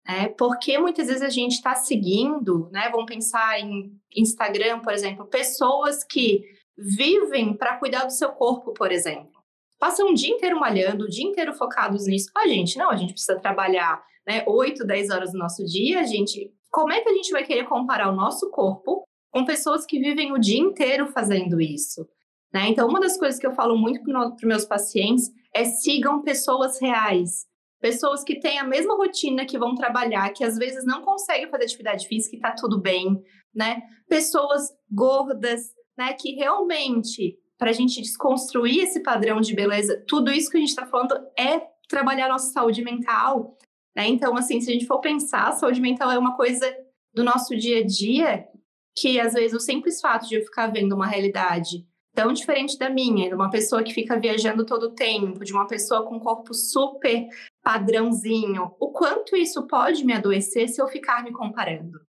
é, 0.07 0.29
porque 0.29 0.77
muitas 0.77 1.07
vezes 1.07 1.21
a 1.21 1.29
gente 1.29 1.53
está 1.53 1.75
seguindo, 1.75 2.69
né? 2.71 2.89
Vamos 2.89 3.07
pensar 3.07 3.59
em 3.59 3.91
Instagram, 4.15 4.79
por 4.79 4.93
exemplo, 4.93 5.25
pessoas 5.25 6.01
que 6.01 6.45
vivem 6.77 7.53
para 7.53 7.77
cuidar 7.77 8.05
do 8.05 8.13
seu 8.13 8.29
corpo, 8.29 8.71
por 8.73 8.89
exemplo. 8.89 9.37
Passam 9.77 10.09
o 10.09 10.13
dia 10.13 10.33
inteiro 10.33 10.57
malhando, 10.57 11.03
o 11.03 11.09
dia 11.09 11.25
inteiro 11.25 11.53
focados 11.53 12.07
nisso. 12.07 12.31
A 12.37 12.47
gente 12.47 12.77
não, 12.77 12.89
a 12.89 12.95
gente 12.95 13.11
precisa 13.11 13.37
trabalhar 13.37 14.01
né, 14.25 14.45
8, 14.47 14.85
10 14.85 15.09
horas 15.09 15.31
do 15.33 15.37
nosso 15.37 15.65
dia. 15.65 15.99
A 15.99 16.03
gente, 16.03 16.53
como 16.71 16.93
é 16.93 17.01
que 17.01 17.09
a 17.09 17.13
gente 17.13 17.31
vai 17.31 17.43
querer 17.43 17.65
comparar 17.65 18.09
o 18.09 18.15
nosso 18.15 18.49
corpo 18.49 19.03
com 19.29 19.43
pessoas 19.43 19.85
que 19.85 19.99
vivem 19.99 20.31
o 20.31 20.39
dia 20.39 20.59
inteiro 20.59 21.07
fazendo 21.07 21.59
isso? 21.59 22.07
Né? 22.53 22.69
Então, 22.69 22.87
uma 22.87 22.99
das 23.01 23.17
coisas 23.17 23.39
que 23.39 23.45
eu 23.45 23.51
falo 23.51 23.77
muito 23.77 24.01
para 24.03 24.47
meus 24.47 24.63
pacientes 24.63 25.29
é 25.53 25.65
sigam 25.65 26.21
pessoas 26.21 26.79
reais. 26.79 27.46
Pessoas 27.79 28.23
que 28.23 28.39
têm 28.39 28.59
a 28.59 28.63
mesma 28.63 28.95
rotina, 28.95 29.45
que 29.45 29.57
vão 29.57 29.75
trabalhar, 29.75 30.31
que 30.31 30.43
às 30.43 30.57
vezes 30.57 30.83
não 30.85 31.01
conseguem 31.01 31.49
fazer 31.49 31.65
atividade 31.65 32.07
física 32.07 32.35
e 32.35 32.39
tá 32.39 32.51
tudo 32.51 32.81
bem, 32.81 33.21
né? 33.53 33.81
Pessoas 34.09 34.69
gordas, 34.91 35.61
né? 35.97 36.13
Que 36.13 36.33
realmente, 36.33 37.37
para 37.57 37.69
a 37.69 37.73
gente 37.73 38.01
desconstruir 38.01 38.81
esse 38.81 39.01
padrão 39.01 39.39
de 39.41 39.53
beleza, 39.53 40.03
tudo 40.07 40.31
isso 40.31 40.49
que 40.49 40.57
a 40.57 40.59
gente 40.59 40.69
está 40.69 40.85
falando 40.85 41.15
é 41.37 41.61
trabalhar 41.87 42.27
nossa 42.27 42.51
saúde 42.51 42.83
mental, 42.83 43.55
né? 43.95 44.07
Então, 44.07 44.35
assim, 44.35 44.59
se 44.59 44.69
a 44.69 44.73
gente 44.73 44.87
for 44.87 44.99
pensar, 44.99 45.51
saúde 45.53 45.79
mental 45.79 46.11
é 46.11 46.17
uma 46.17 46.35
coisa 46.35 46.65
do 47.13 47.23
nosso 47.23 47.55
dia 47.55 47.79
a 47.79 47.85
dia 47.85 48.47
que 48.95 49.19
às 49.19 49.33
vezes 49.33 49.53
o 49.53 49.59
simples 49.59 50.01
fato 50.01 50.27
de 50.27 50.35
eu 50.35 50.41
ficar 50.41 50.67
vendo 50.67 50.93
uma 50.93 51.05
realidade 51.05 51.85
tão 52.17 52.33
diferente 52.33 52.79
da 52.79 52.89
minha, 52.89 53.29
de 53.29 53.35
uma 53.35 53.51
pessoa 53.51 53.83
que 53.83 53.93
fica 53.93 54.19
viajando 54.19 54.65
todo 54.65 54.87
o 54.87 54.91
tempo, 54.95 55.45
de 55.45 55.53
uma 55.53 55.67
pessoa 55.67 56.03
com 56.03 56.15
um 56.15 56.19
corpo 56.19 56.51
super 56.51 57.27
padrãozinho, 57.61 58.75
o 58.79 58.91
quanto 58.91 59.35
isso 59.37 59.67
pode 59.67 60.03
me 60.03 60.13
adoecer 60.13 60.67
se 60.67 60.81
eu 60.81 60.87
ficar 60.87 61.23
me 61.23 61.31
comparando. 61.31 62.01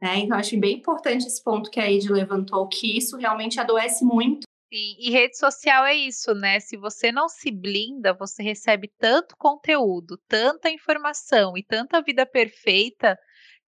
Né? 0.00 0.18
Então, 0.18 0.38
acho 0.38 0.56
bem 0.56 0.76
importante 0.76 1.26
esse 1.26 1.42
ponto 1.42 1.68
que 1.68 1.80
a 1.80 1.90
Ed 1.90 2.08
levantou, 2.08 2.68
que 2.68 2.96
isso 2.96 3.16
realmente 3.16 3.58
adoece 3.58 4.04
muito. 4.04 4.46
E, 4.70 5.08
e 5.08 5.10
rede 5.10 5.36
social 5.36 5.84
é 5.84 5.94
isso, 5.96 6.32
né? 6.32 6.60
Se 6.60 6.76
você 6.76 7.10
não 7.10 7.28
se 7.28 7.50
blinda, 7.50 8.14
você 8.14 8.44
recebe 8.44 8.88
tanto 8.98 9.36
conteúdo, 9.36 10.16
tanta 10.28 10.70
informação 10.70 11.58
e 11.58 11.64
tanta 11.64 12.00
vida 12.02 12.24
perfeita 12.24 13.18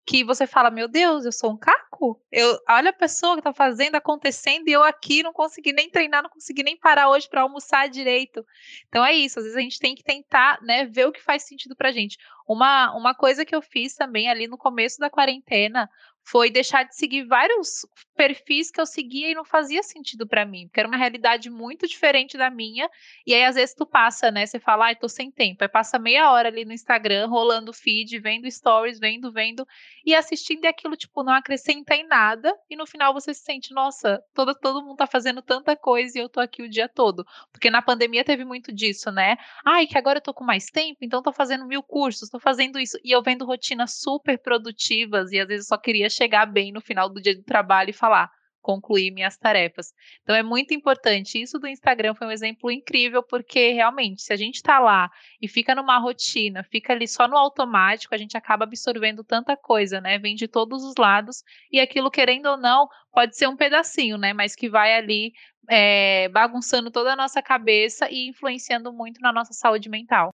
que 0.08 0.24
você 0.24 0.46
fala, 0.46 0.70
meu 0.70 0.88
Deus, 0.88 1.26
eu 1.26 1.32
sou 1.32 1.52
um 1.52 1.56
caco? 1.56 2.18
Eu, 2.32 2.58
olha 2.66 2.88
a 2.88 2.94
pessoa 2.94 3.36
que 3.36 3.42
tá 3.42 3.52
fazendo, 3.52 3.94
acontecendo, 3.94 4.66
e 4.66 4.72
eu 4.72 4.82
aqui 4.82 5.22
não 5.22 5.34
consegui 5.34 5.70
nem 5.70 5.90
treinar, 5.90 6.22
não 6.22 6.30
consegui 6.30 6.62
nem 6.62 6.78
parar 6.78 7.10
hoje 7.10 7.28
para 7.28 7.42
almoçar 7.42 7.90
direito. 7.90 8.42
Então 8.88 9.04
é 9.04 9.12
isso, 9.12 9.38
às 9.38 9.44
vezes 9.44 9.58
a 9.58 9.60
gente 9.60 9.78
tem 9.78 9.94
que 9.94 10.02
tentar, 10.02 10.58
né, 10.62 10.86
ver 10.86 11.06
o 11.06 11.12
que 11.12 11.22
faz 11.22 11.42
sentido 11.42 11.76
pra 11.76 11.92
gente. 11.92 12.16
Uma, 12.48 12.96
uma 12.96 13.14
coisa 13.14 13.44
que 13.44 13.54
eu 13.54 13.60
fiz 13.60 13.94
também 13.94 14.30
ali 14.30 14.48
no 14.48 14.56
começo 14.56 14.98
da 14.98 15.10
quarentena 15.10 15.90
foi 16.30 16.50
deixar 16.50 16.82
de 16.82 16.94
seguir 16.94 17.24
vários 17.24 17.86
perfis 18.14 18.70
que 18.70 18.80
eu 18.80 18.84
seguia 18.84 19.30
e 19.30 19.34
não 19.34 19.44
fazia 19.44 19.82
sentido 19.82 20.26
para 20.26 20.44
mim, 20.44 20.66
porque 20.66 20.80
era 20.80 20.88
uma 20.88 20.96
realidade 20.96 21.48
muito 21.48 21.86
diferente 21.86 22.36
da 22.36 22.50
minha. 22.50 22.90
E 23.26 23.32
aí, 23.32 23.44
às 23.44 23.54
vezes, 23.54 23.74
tu 23.74 23.86
passa, 23.86 24.30
né? 24.30 24.44
Você 24.44 24.58
fala, 24.58 24.86
ai, 24.86 24.96
tô 24.96 25.08
sem 25.08 25.30
tempo. 25.30 25.62
Aí 25.62 25.68
passa 25.68 25.98
meia 25.98 26.30
hora 26.30 26.48
ali 26.48 26.64
no 26.64 26.72
Instagram, 26.72 27.28
rolando 27.28 27.72
feed, 27.72 28.18
vendo 28.18 28.50
stories, 28.50 28.98
vendo, 28.98 29.32
vendo, 29.32 29.66
e 30.04 30.14
assistindo 30.14 30.64
e 30.64 30.66
aquilo, 30.66 30.96
tipo, 30.96 31.22
não 31.22 31.32
acrescenta 31.32 31.94
em 31.94 32.06
nada. 32.06 32.52
E 32.68 32.76
no 32.76 32.86
final 32.86 33.14
você 33.14 33.32
se 33.32 33.42
sente, 33.42 33.72
nossa, 33.72 34.22
todo, 34.34 34.54
todo 34.54 34.82
mundo 34.84 34.96
tá 34.96 35.06
fazendo 35.06 35.40
tanta 35.40 35.76
coisa 35.76 36.18
e 36.18 36.20
eu 36.20 36.28
tô 36.28 36.40
aqui 36.40 36.62
o 36.62 36.68
dia 36.68 36.88
todo. 36.88 37.24
Porque 37.52 37.70
na 37.70 37.80
pandemia 37.80 38.24
teve 38.24 38.44
muito 38.44 38.70
disso, 38.74 39.10
né? 39.10 39.36
Ai, 39.64 39.86
que 39.86 39.96
agora 39.96 40.18
eu 40.18 40.22
tô 40.22 40.34
com 40.34 40.44
mais 40.44 40.66
tempo, 40.66 40.98
então 41.00 41.22
tô 41.22 41.32
fazendo 41.32 41.64
mil 41.66 41.82
cursos, 41.82 42.28
tô 42.28 42.40
fazendo 42.40 42.78
isso. 42.78 42.98
E 43.02 43.12
eu 43.12 43.22
vendo 43.22 43.46
rotinas 43.46 43.98
super 44.00 44.38
produtivas 44.38 45.30
e 45.32 45.38
às 45.38 45.46
vezes 45.48 45.68
só 45.68 45.78
queria 45.78 46.10
chegar 46.18 46.46
bem 46.46 46.72
no 46.72 46.80
final 46.80 47.08
do 47.08 47.20
dia 47.20 47.34
do 47.34 47.42
trabalho 47.42 47.90
e 47.90 47.94
falar, 47.94 48.30
concluir 48.60 49.10
minhas 49.10 49.36
tarefas. 49.38 49.94
Então 50.22 50.36
é 50.36 50.42
muito 50.42 50.74
importante. 50.74 51.40
Isso 51.40 51.58
do 51.58 51.66
Instagram 51.66 52.14
foi 52.14 52.26
um 52.26 52.30
exemplo 52.30 52.70
incrível, 52.70 53.22
porque 53.22 53.72
realmente, 53.72 54.20
se 54.20 54.32
a 54.32 54.36
gente 54.36 54.56
está 54.56 54.78
lá 54.78 55.10
e 55.40 55.48
fica 55.48 55.74
numa 55.74 55.98
rotina, 55.98 56.62
fica 56.64 56.92
ali 56.92 57.08
só 57.08 57.26
no 57.26 57.36
automático, 57.36 58.14
a 58.14 58.18
gente 58.18 58.36
acaba 58.36 58.64
absorvendo 58.64 59.24
tanta 59.24 59.56
coisa, 59.56 60.00
né? 60.00 60.18
Vem 60.18 60.34
de 60.34 60.46
todos 60.46 60.84
os 60.84 60.94
lados, 60.98 61.42
e 61.72 61.80
aquilo, 61.80 62.10
querendo 62.10 62.46
ou 62.46 62.56
não, 62.58 62.88
pode 63.10 63.36
ser 63.36 63.48
um 63.48 63.56
pedacinho, 63.56 64.18
né? 64.18 64.32
Mas 64.34 64.54
que 64.54 64.68
vai 64.68 64.94
ali 64.94 65.32
é, 65.70 66.28
bagunçando 66.28 66.90
toda 66.90 67.12
a 67.12 67.16
nossa 67.16 67.42
cabeça 67.42 68.08
e 68.10 68.28
influenciando 68.28 68.92
muito 68.92 69.20
na 69.20 69.32
nossa 69.32 69.52
saúde 69.54 69.88
mental. 69.88 70.30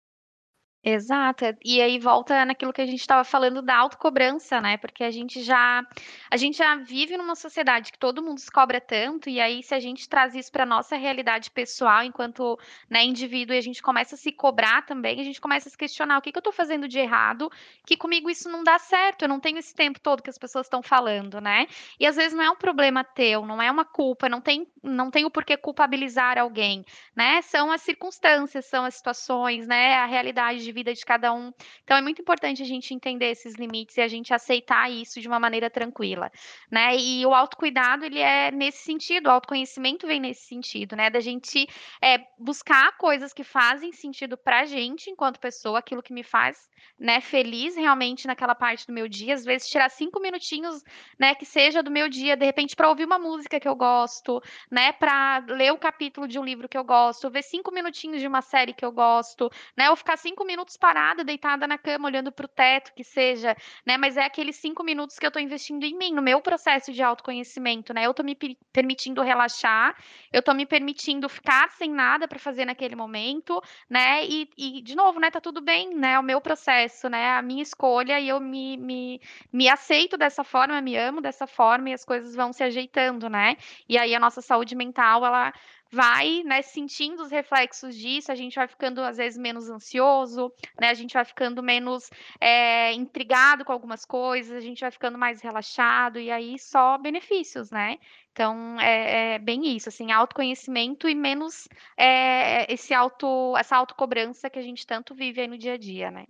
Exato. 0.84 1.44
E 1.63 1.82
aí 1.82 2.00
volta 2.00 2.46
naquilo 2.46 2.72
que 2.72 2.82
a 2.82 2.86
gente 2.86 3.02
estava 3.02 3.26
falando 3.26 3.62
da 3.62 3.76
autocobrança, 3.76 4.62
né? 4.62 4.78
Porque 4.78 5.04
a 5.04 5.12
gente 5.12 5.44
já 5.44 5.84
a 6.32 6.38
gente 6.38 6.58
já 6.58 6.74
vive 6.78 7.18
numa 7.18 7.36
sociedade 7.36 7.92
que 7.92 8.00
todo 8.00 8.24
mundo 8.24 8.39
se 8.39 8.50
cobra 8.50 8.80
tanto, 8.80 9.30
e 9.30 9.42
aí 9.42 9.62
se 9.62 9.76
a 9.76 9.80
gente 9.80 10.08
traz 10.08 10.34
isso 10.36 10.50
para 10.50 10.65
nossa 10.65 10.96
realidade 10.96 11.52
pessoal 11.52 12.04
enquanto, 12.04 12.58
né, 12.89 13.04
indivíduo, 13.04 13.54
e 13.54 13.58
a 13.58 13.62
gente 13.62 13.82
começa 13.82 14.15
a 14.15 14.18
se 14.18 14.32
cobrar 14.32 14.86
também, 14.86 15.20
a 15.20 15.24
gente 15.24 15.42
começa 15.42 15.68
a 15.68 15.72
se 15.72 15.78
questionar 15.78 16.18
o 16.18 16.22
que, 16.22 16.32
que 16.32 16.38
eu 16.38 16.39
estou 16.39 16.54
fazendo 16.54 16.88
de 16.88 16.98
errado, 16.98 17.50
que 17.86 17.98
comigo 17.98 18.30
isso 18.30 18.48
não 18.50 18.63
dá 18.63 18.80
certo, 18.80 19.24
eu 19.24 19.28
não 19.28 19.39
tenho 19.39 19.58
esse 19.58 19.76
tempo 19.76 20.00
todo 20.00 20.24
que 20.24 20.30
as 20.30 20.38
pessoas 20.38 20.65
estão 20.68 20.82
falando, 20.82 21.42
né? 21.42 21.68
E 22.00 22.06
às 22.08 22.15
vezes 22.15 22.34
não 22.34 22.44
é 22.44 22.50
um 22.50 22.56
problema 22.56 23.04
teu, 23.04 23.46
não 23.46 23.62
é 23.62 23.70
uma 23.70 23.84
culpa, 23.84 24.30
não 24.30 24.39
tem 24.39 24.65
não 24.82 25.12
tem 25.12 25.26
o 25.26 25.32
porquê 25.32 25.58
culpabilizar 25.58 26.38
alguém, 26.38 26.86
né? 27.13 27.42
São 27.42 27.70
as 27.70 27.82
circunstâncias, 27.82 28.65
são 28.65 28.86
as 28.86 28.96
situações, 28.96 29.68
né? 29.68 29.96
A 29.96 30.06
realidade 30.06 30.69
de 30.70 30.74
vida 30.74 30.94
de 30.94 31.04
cada 31.04 31.34
um. 31.34 31.52
Então 31.84 31.98
é 31.98 32.02
muito 32.02 32.22
importante 32.22 32.62
a 32.62 32.66
gente 32.66 32.94
entender 32.94 33.32
esses 33.32 33.56
limites 33.56 33.98
e 33.98 34.02
a 34.02 34.08
gente 34.08 34.34
aceitar 34.34 34.90
isso 34.92 35.20
de 35.20 35.28
uma 35.28 35.40
maneira 35.40 35.70
tranquila, 35.70 36.32
né? 36.72 36.96
E 36.96 37.26
o 37.26 37.34
autocuidado 37.34 38.06
ele 38.06 38.20
é 38.20 38.52
nesse 38.52 38.84
sentido, 38.84 39.28
o 39.28 39.32
autoconhecimento 39.32 40.06
vem 40.06 40.20
nesse 40.20 40.48
sentido, 40.48 40.96
né? 40.96 41.10
Da 41.10 41.20
gente 41.20 41.68
é, 42.02 42.20
buscar 42.38 42.96
coisas 42.98 43.34
que 43.34 43.44
fazem 43.44 43.92
sentido 43.92 44.38
pra 44.38 44.66
gente 44.66 45.10
enquanto 45.10 45.40
pessoa, 45.40 45.80
aquilo 45.80 46.04
que 46.04 46.14
me 46.14 46.24
faz, 46.24 46.70
né, 47.00 47.22
feliz 47.22 47.76
realmente 47.76 48.28
naquela 48.28 48.54
parte 48.56 48.86
do 48.86 48.94
meu 48.94 49.08
dia. 49.08 49.34
Às 49.34 49.46
vezes 49.46 49.70
tirar 49.70 49.90
cinco 49.90 50.20
minutinhos, 50.20 50.84
né, 51.18 51.34
que 51.34 51.46
seja 51.46 51.82
do 51.82 51.92
meu 51.92 52.10
dia, 52.10 52.36
de 52.36 52.46
repente 52.46 52.76
para 52.76 52.90
ouvir 52.90 53.06
uma 53.06 53.18
música 53.18 53.60
que 53.60 53.68
eu 53.68 53.76
gosto, 53.76 54.42
né, 54.70 54.92
para 54.92 55.44
ler 55.48 55.72
o 55.72 55.78
capítulo 55.78 56.28
de 56.28 56.38
um 56.38 56.44
livro 56.44 56.68
que 56.68 56.78
eu 56.78 56.84
gosto, 56.84 57.30
ver 57.30 57.44
cinco 57.44 57.72
minutinhos 57.72 58.22
de 58.22 58.28
uma 58.28 58.42
série 58.42 58.74
que 58.74 58.86
eu 58.86 58.92
gosto, 58.92 59.50
né, 59.78 59.90
ou 59.90 59.96
ficar 59.96 60.18
cinco 60.18 60.46
minutos 60.46 60.59
parada, 60.78 61.24
deitada 61.24 61.67
na 61.67 61.78
cama, 61.78 62.08
olhando 62.08 62.32
para 62.32 62.45
o 62.45 62.50
teto, 62.50 62.93
que 62.93 63.04
seja, 63.04 63.56
né, 63.86 63.98
mas 63.98 64.17
é 64.17 64.24
aqueles 64.24 64.56
cinco 64.56 64.84
minutos 64.84 65.17
que 65.17 65.26
eu 65.26 65.30
estou 65.30 65.41
investindo 65.41 65.84
em 65.84 65.98
mim, 65.98 66.13
no 66.13 66.22
meu 66.22 66.41
processo 66.41 66.91
de 66.91 67.02
autoconhecimento, 67.02 67.93
né, 67.93 68.06
eu 68.06 68.12
estou 68.12 68.26
me 68.26 68.38
permitindo 68.72 69.22
relaxar, 69.22 69.95
eu 70.32 70.39
estou 70.39 70.54
me 70.54 70.65
permitindo 70.65 71.28
ficar 71.30 71.69
sem 71.72 71.91
nada 71.91 72.28
para 72.28 72.39
fazer 72.39 72.65
naquele 72.65 72.95
momento, 72.95 73.62
né, 73.89 74.26
e, 74.26 74.50
e, 74.58 74.82
de 74.82 74.95
novo, 74.95 75.19
né, 75.19 75.30
tá 75.32 75.41
tudo 75.41 75.62
bem, 75.62 75.95
né, 75.95 76.19
o 76.19 76.24
meu 76.24 76.41
processo, 76.41 77.10
né, 77.10 77.38
a 77.38 77.41
minha 77.41 77.63
escolha 77.63 78.19
e 78.19 78.30
eu 78.30 78.39
me, 78.39 78.78
me, 78.78 79.22
me 79.52 79.69
aceito 79.69 80.17
dessa 80.17 80.43
forma, 80.43 80.82
me 80.82 80.95
amo 80.95 81.22
dessa 81.22 81.48
forma 81.48 81.89
e 81.89 81.93
as 81.93 82.06
coisas 82.06 82.36
vão 82.36 82.52
se 82.54 82.63
ajeitando, 82.63 83.30
né, 83.30 83.56
e 83.88 83.98
aí 83.98 84.15
a 84.15 84.19
nossa 84.19 84.41
saúde 84.41 84.76
mental, 84.76 85.26
ela 85.26 85.54
vai, 85.91 86.43
né, 86.43 86.62
sentindo 86.62 87.23
os 87.23 87.32
reflexos 87.32 87.95
disso, 87.95 88.32
a 88.32 88.36
gente 88.36 88.56
vai 88.56 88.67
ficando 88.67 89.02
às 89.02 89.17
vezes 89.17 89.39
menos 89.39 89.69
ansioso, 89.69 90.52
né, 90.80 90.89
a 90.89 90.93
gente 90.93 91.13
vai 91.13 91.25
ficando 91.25 91.63
menos 91.63 92.10
é, 92.39 92.93
intrigado 92.93 93.65
com 93.65 93.71
algumas 93.71 94.06
coisas, 94.06 94.56
a 94.56 94.60
gente 94.60 94.82
vai 94.82 94.91
ficando 94.91 95.17
mais 95.17 95.41
relaxado 95.41 96.19
e 96.19 96.30
aí 96.30 96.60
só 96.60 96.97
benefícios, 96.97 97.71
né? 97.71 97.97
Então 98.32 98.80
é, 98.80 99.36
é 99.36 99.39
bem 99.39 99.75
isso, 99.75 99.89
assim, 99.89 100.12
autoconhecimento 100.12 101.10
e 101.10 101.15
menos 101.15 101.67
é, 101.97 102.71
esse 102.71 102.93
auto, 102.93 103.56
essa 103.58 103.75
autocobrança 103.75 104.49
que 104.49 104.60
a 104.60 104.62
gente 104.62 104.86
tanto 104.86 105.15
vive 105.15 105.41
aí 105.41 105.47
no 105.47 105.58
dia 105.58 105.73
a 105.73 105.78
dia, 105.78 106.12
né? 106.12 106.25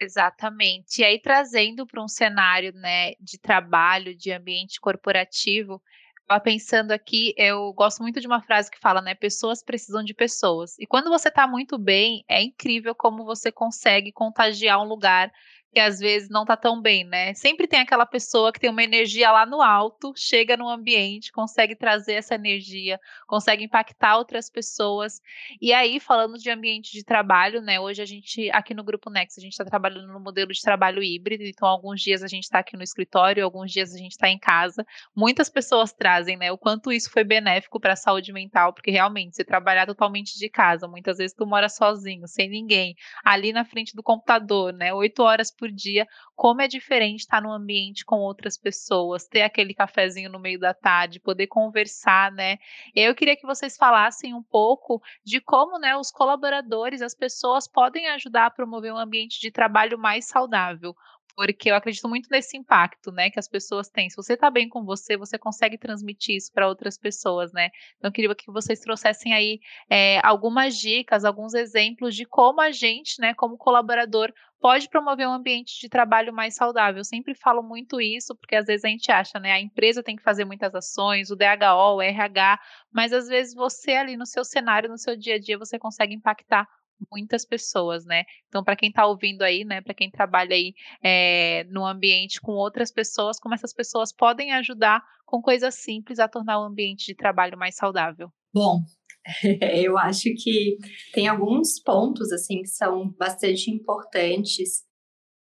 Exatamente. 0.00 1.00
E 1.00 1.04
aí 1.04 1.20
trazendo 1.20 1.86
para 1.86 2.02
um 2.02 2.08
cenário, 2.08 2.72
né, 2.74 3.12
de 3.20 3.38
trabalho, 3.38 4.14
de 4.14 4.30
ambiente 4.30 4.80
corporativo, 4.80 5.82
Estava 6.24 6.40
pensando 6.40 6.90
aqui, 6.92 7.34
eu 7.36 7.70
gosto 7.74 8.02
muito 8.02 8.18
de 8.18 8.26
uma 8.26 8.40
frase 8.40 8.70
que 8.70 8.78
fala, 8.78 9.02
né? 9.02 9.14
Pessoas 9.14 9.62
precisam 9.62 10.02
de 10.02 10.14
pessoas. 10.14 10.74
E 10.78 10.86
quando 10.86 11.10
você 11.10 11.28
está 11.28 11.46
muito 11.46 11.76
bem, 11.76 12.24
é 12.26 12.42
incrível 12.42 12.94
como 12.94 13.24
você 13.26 13.52
consegue 13.52 14.10
contagiar 14.10 14.80
um 14.80 14.88
lugar 14.88 15.30
que 15.74 15.80
às 15.80 15.98
vezes 15.98 16.28
não 16.30 16.44
tá 16.44 16.56
tão 16.56 16.80
bem, 16.80 17.04
né? 17.04 17.34
Sempre 17.34 17.66
tem 17.66 17.80
aquela 17.80 18.06
pessoa 18.06 18.52
que 18.52 18.60
tem 18.60 18.70
uma 18.70 18.84
energia 18.84 19.32
lá 19.32 19.44
no 19.44 19.60
alto, 19.60 20.14
chega 20.16 20.56
no 20.56 20.68
ambiente, 20.68 21.32
consegue 21.32 21.74
trazer 21.74 22.12
essa 22.12 22.36
energia, 22.36 23.00
consegue 23.26 23.64
impactar 23.64 24.16
outras 24.16 24.48
pessoas. 24.48 25.20
E 25.60 25.72
aí, 25.72 25.98
falando 25.98 26.38
de 26.38 26.48
ambiente 26.48 26.92
de 26.92 27.04
trabalho, 27.04 27.60
né? 27.60 27.80
Hoje 27.80 28.00
a 28.00 28.04
gente, 28.04 28.48
aqui 28.52 28.72
no 28.72 28.84
Grupo 28.84 29.10
Next, 29.10 29.38
a 29.40 29.42
gente 29.42 29.52
está 29.52 29.64
trabalhando 29.64 30.12
no 30.12 30.20
modelo 30.20 30.52
de 30.52 30.62
trabalho 30.62 31.02
híbrido, 31.02 31.42
então 31.42 31.66
alguns 31.66 32.00
dias 32.00 32.22
a 32.22 32.28
gente 32.28 32.44
está 32.44 32.60
aqui 32.60 32.76
no 32.76 32.82
escritório, 32.84 33.44
alguns 33.44 33.72
dias 33.72 33.92
a 33.92 33.98
gente 33.98 34.12
está 34.12 34.28
em 34.28 34.38
casa. 34.38 34.86
Muitas 35.14 35.50
pessoas 35.50 35.92
trazem, 35.92 36.36
né? 36.36 36.52
O 36.52 36.58
quanto 36.58 36.92
isso 36.92 37.10
foi 37.10 37.24
benéfico 37.24 37.80
para 37.80 37.94
a 37.94 37.96
saúde 37.96 38.32
mental, 38.32 38.72
porque 38.72 38.92
realmente, 38.92 39.34
você 39.34 39.44
trabalhar 39.44 39.86
totalmente 39.86 40.38
de 40.38 40.48
casa, 40.48 40.86
muitas 40.86 41.18
vezes 41.18 41.34
tu 41.36 41.44
mora 41.44 41.68
sozinho, 41.68 42.28
sem 42.28 42.48
ninguém, 42.48 42.94
ali 43.24 43.52
na 43.52 43.64
frente 43.64 43.96
do 43.96 44.04
computador, 44.04 44.72
né? 44.72 44.94
Oito 44.94 45.20
horas 45.20 45.50
por 45.50 45.63
por 45.64 45.72
dia, 45.72 46.06
como 46.36 46.60
é 46.60 46.68
diferente 46.68 47.20
estar 47.20 47.40
num 47.40 47.50
ambiente 47.50 48.04
com 48.04 48.16
outras 48.16 48.58
pessoas, 48.58 49.26
ter 49.26 49.40
aquele 49.40 49.72
cafezinho 49.72 50.30
no 50.30 50.38
meio 50.38 50.60
da 50.60 50.74
tarde, 50.74 51.18
poder 51.18 51.46
conversar, 51.46 52.30
né? 52.30 52.58
Eu 52.94 53.14
queria 53.14 53.34
que 53.34 53.46
vocês 53.46 53.74
falassem 53.78 54.34
um 54.34 54.42
pouco 54.42 55.00
de 55.24 55.40
como, 55.40 55.78
né, 55.78 55.96
os 55.96 56.10
colaboradores, 56.10 57.00
as 57.00 57.14
pessoas 57.14 57.66
podem 57.66 58.08
ajudar 58.08 58.46
a 58.46 58.50
promover 58.50 58.92
um 58.92 58.98
ambiente 58.98 59.40
de 59.40 59.50
trabalho 59.50 59.98
mais 59.98 60.26
saudável 60.26 60.94
porque 61.36 61.70
eu 61.70 61.74
acredito 61.74 62.08
muito 62.08 62.28
nesse 62.30 62.56
impacto, 62.56 63.10
né, 63.12 63.30
que 63.30 63.38
as 63.38 63.48
pessoas 63.48 63.88
têm. 63.88 64.08
Se 64.08 64.16
você 64.16 64.34
está 64.34 64.50
bem 64.50 64.68
com 64.68 64.84
você, 64.84 65.16
você 65.16 65.38
consegue 65.38 65.76
transmitir 65.76 66.36
isso 66.36 66.52
para 66.52 66.68
outras 66.68 66.96
pessoas, 66.98 67.52
né? 67.52 67.70
Então, 67.96 68.08
eu 68.08 68.12
queria 68.12 68.34
que 68.34 68.50
vocês 68.50 68.80
trouxessem 68.80 69.32
aí 69.34 69.60
é, 69.90 70.20
algumas 70.24 70.76
dicas, 70.78 71.24
alguns 71.24 71.54
exemplos 71.54 72.14
de 72.14 72.24
como 72.24 72.60
a 72.60 72.70
gente, 72.70 73.20
né, 73.20 73.34
como 73.34 73.56
colaborador, 73.56 74.32
pode 74.60 74.88
promover 74.88 75.28
um 75.28 75.32
ambiente 75.32 75.78
de 75.78 75.90
trabalho 75.90 76.32
mais 76.32 76.54
saudável. 76.54 77.00
Eu 77.00 77.04
sempre 77.04 77.34
falo 77.34 77.62
muito 77.62 78.00
isso, 78.00 78.34
porque 78.36 78.56
às 78.56 78.64
vezes 78.64 78.84
a 78.84 78.88
gente 78.88 79.12
acha, 79.12 79.38
né, 79.38 79.52
a 79.52 79.60
empresa 79.60 80.02
tem 80.02 80.16
que 80.16 80.22
fazer 80.22 80.44
muitas 80.46 80.74
ações, 80.74 81.30
o 81.30 81.36
DHO, 81.36 81.96
o 81.96 82.02
RH, 82.02 82.58
mas 82.90 83.12
às 83.12 83.28
vezes 83.28 83.54
você 83.54 83.92
ali 83.92 84.16
no 84.16 84.24
seu 84.24 84.44
cenário, 84.44 84.88
no 84.88 84.96
seu 84.96 85.16
dia 85.16 85.34
a 85.34 85.38
dia, 85.38 85.58
você 85.58 85.78
consegue 85.78 86.14
impactar 86.14 86.66
muitas 87.10 87.44
pessoas, 87.44 88.04
né? 88.04 88.24
Então, 88.48 88.62
para 88.62 88.76
quem 88.76 88.88
está 88.88 89.06
ouvindo 89.06 89.42
aí, 89.42 89.64
né, 89.64 89.80
para 89.80 89.94
quem 89.94 90.10
trabalha 90.10 90.54
aí 90.54 90.74
é, 91.02 91.64
no 91.64 91.84
ambiente 91.84 92.40
com 92.40 92.52
outras 92.52 92.90
pessoas, 92.90 93.38
como 93.38 93.54
essas 93.54 93.72
pessoas 93.72 94.12
podem 94.12 94.52
ajudar 94.52 95.02
com 95.24 95.40
coisas 95.40 95.74
simples 95.74 96.18
a 96.18 96.28
tornar 96.28 96.60
o 96.60 96.64
ambiente 96.64 97.06
de 97.06 97.14
trabalho 97.14 97.58
mais 97.58 97.76
saudável? 97.76 98.30
Bom, 98.52 98.80
eu 99.82 99.98
acho 99.98 100.30
que 100.36 100.76
tem 101.12 101.28
alguns 101.28 101.80
pontos 101.80 102.32
assim 102.32 102.62
que 102.62 102.68
são 102.68 103.10
bastante 103.18 103.70
importantes. 103.70 104.84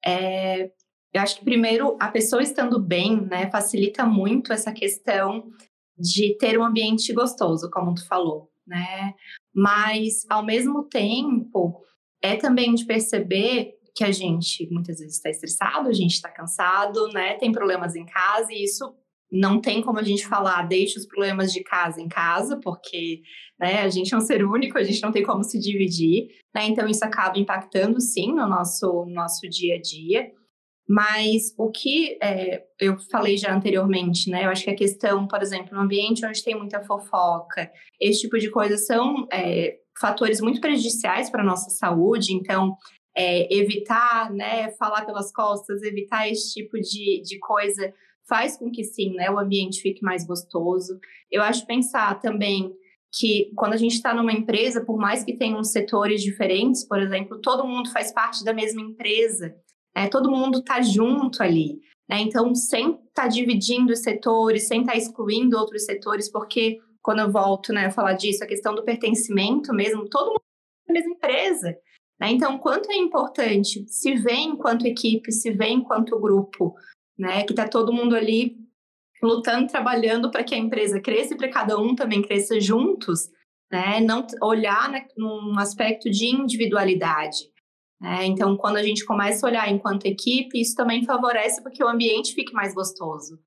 É, 0.06 0.66
eu 1.14 1.22
acho 1.22 1.38
que 1.38 1.46
primeiro 1.46 1.98
a 2.00 2.10
pessoa 2.10 2.42
estando 2.44 2.80
bem, 2.80 3.22
né, 3.26 3.50
facilita 3.50 4.06
muito 4.06 4.54
essa 4.54 4.72
questão 4.72 5.50
de 5.98 6.38
ter 6.38 6.58
um 6.58 6.64
ambiente 6.64 7.12
gostoso, 7.12 7.70
como 7.72 7.94
tu 7.94 8.08
falou, 8.08 8.50
né? 8.66 9.14
Mas, 9.54 10.26
ao 10.30 10.46
mesmo 10.46 10.84
tempo, 10.84 11.82
é 12.22 12.36
também 12.36 12.74
de 12.76 12.86
perceber 12.86 13.74
que 13.96 14.04
a 14.04 14.12
gente 14.12 14.68
muitas 14.72 15.00
vezes 15.00 15.16
está 15.16 15.30
estressado, 15.30 15.90
a 15.90 15.94
gente 15.94 16.14
está 16.14 16.30
cansado, 16.30 17.08
né? 17.10 17.36
Tem 17.36 17.52
problemas 17.52 17.96
em 17.96 18.06
casa 18.06 18.52
e 18.52 18.64
isso 18.64 18.94
não 19.32 19.62
tem 19.62 19.82
como 19.82 20.00
a 20.00 20.04
gente 20.04 20.26
falar, 20.28 20.64
deixe 20.64 20.98
os 20.98 21.06
problemas 21.06 21.54
de 21.54 21.62
casa 21.64 22.02
em 22.02 22.08
casa, 22.08 22.60
porque 22.64 23.22
né, 23.60 23.82
a 23.82 23.90
gente 23.90 24.14
é 24.14 24.18
um 24.18 24.22
ser 24.22 24.44
único, 24.44 24.78
a 24.78 24.84
gente 24.84 25.02
não 25.02 25.12
tem 25.12 25.24
como 25.24 25.44
se 25.44 25.60
dividir, 25.60 26.30
né? 26.56 26.66
Então 26.68 26.88
isso 26.88 27.06
acaba 27.06 27.38
impactando 27.38 28.02
sim 28.02 28.34
no 28.34 28.48
nosso, 28.48 29.06
no 29.06 29.14
nosso 29.14 29.48
dia 29.50 29.76
a 29.76 29.82
dia. 29.82 30.32
Mas 30.90 31.54
o 31.56 31.70
que 31.70 32.18
é, 32.20 32.64
eu 32.80 32.98
falei 33.12 33.38
já 33.38 33.54
anteriormente, 33.56 34.28
né? 34.28 34.46
Eu 34.46 34.50
acho 34.50 34.64
que 34.64 34.72
a 34.72 34.76
questão, 34.76 35.28
por 35.28 35.40
exemplo, 35.40 35.76
no 35.76 35.82
ambiente 35.82 36.26
onde 36.26 36.44
tem 36.44 36.56
muita 36.56 36.82
fofoca, 36.82 37.72
esse 38.02 38.22
tipo 38.22 38.40
de 38.40 38.50
coisa 38.50 38.76
são 38.76 39.28
é, 39.32 39.78
fatores 40.00 40.42
muito 40.42 40.60
prejudiciais 40.60 41.30
para 41.30 41.44
a 41.44 41.46
nossa 41.46 41.70
saúde. 41.70 42.34
Então, 42.34 42.76
é, 43.16 43.54
evitar, 43.54 44.32
né, 44.32 44.72
falar 44.80 45.06
pelas 45.06 45.32
costas, 45.32 45.84
evitar 45.84 46.28
esse 46.28 46.54
tipo 46.54 46.80
de, 46.80 47.22
de 47.22 47.38
coisa 47.38 47.94
faz 48.28 48.58
com 48.58 48.72
que 48.72 48.84
sim, 48.84 49.14
né, 49.14 49.30
o 49.30 49.38
ambiente 49.38 49.82
fique 49.82 50.04
mais 50.04 50.26
gostoso. 50.26 51.00
Eu 51.32 51.44
acho 51.44 51.68
pensar 51.68 52.20
também 52.20 52.74
que 53.12 53.52
quando 53.56 53.74
a 53.74 53.78
gente 53.78 53.94
está 53.94 54.14
numa 54.14 54.34
empresa, 54.34 54.84
por 54.84 54.98
mais 54.98 55.24
que 55.24 55.38
tenham 55.38 55.64
setores 55.64 56.24
diferentes, 56.24 56.84
por 56.88 57.00
exemplo, 57.00 57.40
todo 57.40 57.68
mundo 57.68 57.92
faz 57.92 58.12
parte 58.12 58.44
da 58.44 58.54
mesma 58.54 58.82
empresa. 58.82 59.56
É, 59.96 60.08
todo 60.08 60.32
mundo 60.32 60.60
está 60.60 60.82
junto 60.82 61.42
ali. 61.42 61.80
Né? 62.10 62.22
Então, 62.22 62.56
sem 62.56 62.92
estar 62.92 63.24
tá 63.24 63.28
dividindo 63.28 63.94
os 63.94 64.00
setores, 64.00 64.68
sem 64.68 64.82
estar 64.82 64.94
tá 64.94 64.98
excluindo 64.98 65.58
outros 65.58 65.86
setores, 65.86 66.30
porque 66.30 66.80
quando 67.02 67.20
eu 67.20 67.32
volto 67.32 67.72
né, 67.72 67.86
a 67.86 67.92
falar 67.92 68.14
disso, 68.14 68.44
a 68.44 68.48
questão 68.48 68.74
do 68.74 68.84
pertencimento 68.84 69.74
mesmo, 69.74 70.10
todo 70.10 70.30
mundo 70.30 70.42
na 70.88 70.94
mesma 70.94 71.14
empresa. 71.14 71.78
Né? 72.20 72.32
Então, 72.32 72.58
quanto 72.58 72.92
é 72.92 72.96
importante 72.96 73.86
se 73.88 74.16
ver 74.16 74.34
enquanto 74.34 74.86
equipe, 74.86 75.32
se 75.32 75.52
ver 75.52 75.70
enquanto 75.70 76.20
grupo, 76.20 76.76
né? 77.18 77.44
que 77.44 77.54
está 77.54 77.68
todo 77.68 77.94
mundo 77.94 78.16
ali 78.16 78.58
lutando, 79.22 79.68
trabalhando 79.68 80.32
para 80.32 80.44
que 80.44 80.56
a 80.56 80.58
empresa 80.58 81.00
cresça 81.00 81.34
e 81.34 81.38
para 81.38 81.50
cada 81.50 81.78
um 81.78 81.94
também 81.96 82.22
cresça 82.22 82.60
juntos, 82.60 83.30
né? 83.72 84.00
não 84.00 84.26
olhar 84.42 84.90
né, 84.90 85.08
num 85.16 85.58
aspecto 85.60 86.10
de 86.10 86.26
individualidade. 86.26 87.50
Né? 88.00 88.26
Então, 88.26 88.56
quando 88.56 88.78
a 88.78 88.84
gente 88.84 89.06
começa 89.06 89.46
a 89.46 89.50
olhar 89.50 89.70
enquanto 89.70 90.06
equipe, 90.06 90.60
isso 90.60 90.76
também 90.76 91.04
favorece 91.04 91.62
para 91.62 91.72
que 91.72 91.84
o 91.84 91.88
ambiente 91.88 92.34
fique 92.34 92.54
mais 92.54 92.74
gostoso. 92.74 93.40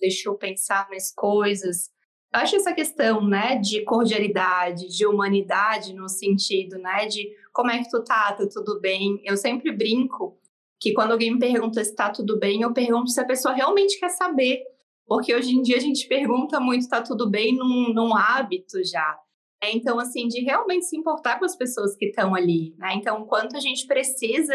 Deixa 0.00 0.28
eu 0.28 0.34
pensar 0.34 0.88
mais 0.88 1.12
coisas. 1.14 1.90
Eu 2.34 2.40
acho 2.40 2.56
essa 2.56 2.72
questão, 2.72 3.24
né, 3.26 3.56
de 3.56 3.84
cordialidade, 3.84 4.88
de 4.88 5.06
humanidade 5.06 5.92
no 5.92 6.08
sentido, 6.08 6.78
né, 6.78 7.06
de 7.06 7.30
como 7.52 7.70
é 7.70 7.82
que 7.82 7.90
tu 7.90 8.02
tá, 8.02 8.32
tá 8.32 8.48
tudo 8.48 8.80
bem? 8.80 9.20
Eu 9.24 9.36
sempre 9.36 9.70
brinco 9.70 10.38
que 10.80 10.92
quando 10.92 11.12
alguém 11.12 11.32
me 11.34 11.38
pergunta 11.38 11.84
se 11.84 11.94
tá 11.94 12.10
tudo 12.10 12.38
bem, 12.38 12.62
eu 12.62 12.72
pergunto 12.72 13.10
se 13.10 13.20
a 13.20 13.24
pessoa 13.24 13.54
realmente 13.54 14.00
quer 14.00 14.08
saber. 14.08 14.64
Porque 15.06 15.34
hoje 15.34 15.54
em 15.54 15.62
dia 15.62 15.76
a 15.76 15.80
gente 15.80 16.08
pergunta 16.08 16.58
muito, 16.58 16.88
tá 16.88 17.02
tudo 17.02 17.28
bem, 17.28 17.54
num, 17.54 17.92
num 17.92 18.16
hábito 18.16 18.82
já. 18.82 19.21
É, 19.62 19.70
então, 19.70 20.00
assim, 20.00 20.26
de 20.26 20.40
realmente 20.40 20.86
se 20.86 20.96
importar 20.96 21.38
com 21.38 21.44
as 21.44 21.54
pessoas 21.54 21.96
que 21.96 22.06
estão 22.06 22.34
ali, 22.34 22.74
né? 22.78 22.94
Então, 22.94 23.24
quanto 23.24 23.56
a 23.56 23.60
gente 23.60 23.86
precisa, 23.86 24.54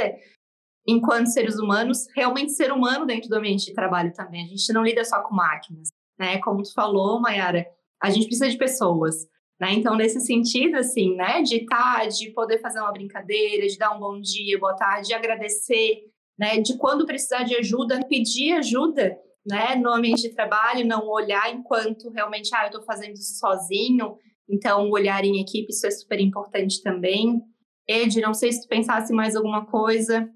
enquanto 0.85 1.27
seres 1.27 1.57
humanos, 1.57 2.07
realmente 2.13 2.51
ser 2.51 2.73
humano 2.73 3.05
dentro 3.05 3.29
do 3.29 3.35
ambiente 3.35 3.65
de 3.65 3.73
trabalho 3.73 4.11
também. 4.13 4.43
A 4.43 4.47
gente 4.47 4.73
não 4.73 4.83
lida 4.83 5.05
só 5.05 5.21
com 5.21 5.33
máquinas, 5.33 5.89
né? 6.19 6.39
Como 6.39 6.61
tu 6.61 6.73
falou, 6.73 7.21
Mayara, 7.21 7.65
a 8.03 8.09
gente 8.09 8.25
precisa 8.25 8.49
de 8.49 8.57
pessoas. 8.57 9.25
Né? 9.59 9.73
Então, 9.73 9.95
nesse 9.95 10.19
sentido, 10.19 10.75
assim, 10.75 11.15
né, 11.15 11.41
de 11.41 11.57
estar, 11.57 12.07
de 12.07 12.29
poder 12.31 12.59
fazer 12.59 12.79
uma 12.79 12.91
brincadeira, 12.91 13.65
de 13.65 13.77
dar 13.77 13.95
um 13.95 13.99
bom 13.99 14.19
dia, 14.21 14.59
boa 14.59 14.75
tarde, 14.75 15.07
de 15.07 15.13
agradecer, 15.15 16.03
né, 16.37 16.59
de 16.61 16.77
quando 16.77 17.07
precisar 17.07 17.41
de 17.43 17.55
ajuda, 17.55 18.05
pedir 18.07 18.53
ajuda, 18.53 19.17
né, 19.43 19.75
no 19.75 19.91
ambiente 19.91 20.21
de 20.21 20.35
trabalho, 20.35 20.85
não 20.85 21.07
olhar 21.07 21.51
enquanto 21.51 22.11
realmente, 22.11 22.53
ah, 22.53 22.63
eu 22.63 22.67
estou 22.67 22.83
fazendo 22.83 23.13
isso 23.13 23.39
sozinho, 23.39 24.17
então, 24.49 24.88
o 24.88 24.93
olhar 24.93 25.23
em 25.25 25.41
equipe, 25.41 25.71
isso 25.71 25.86
é 25.86 25.91
super 25.91 26.19
importante 26.19 26.81
também. 26.81 27.41
Ed, 27.88 28.19
não 28.21 28.33
sei 28.33 28.51
se 28.51 28.62
tu 28.62 28.67
pensasse 28.67 29.13
mais 29.13 29.36
alguma 29.36 29.65
coisa. 29.65 30.29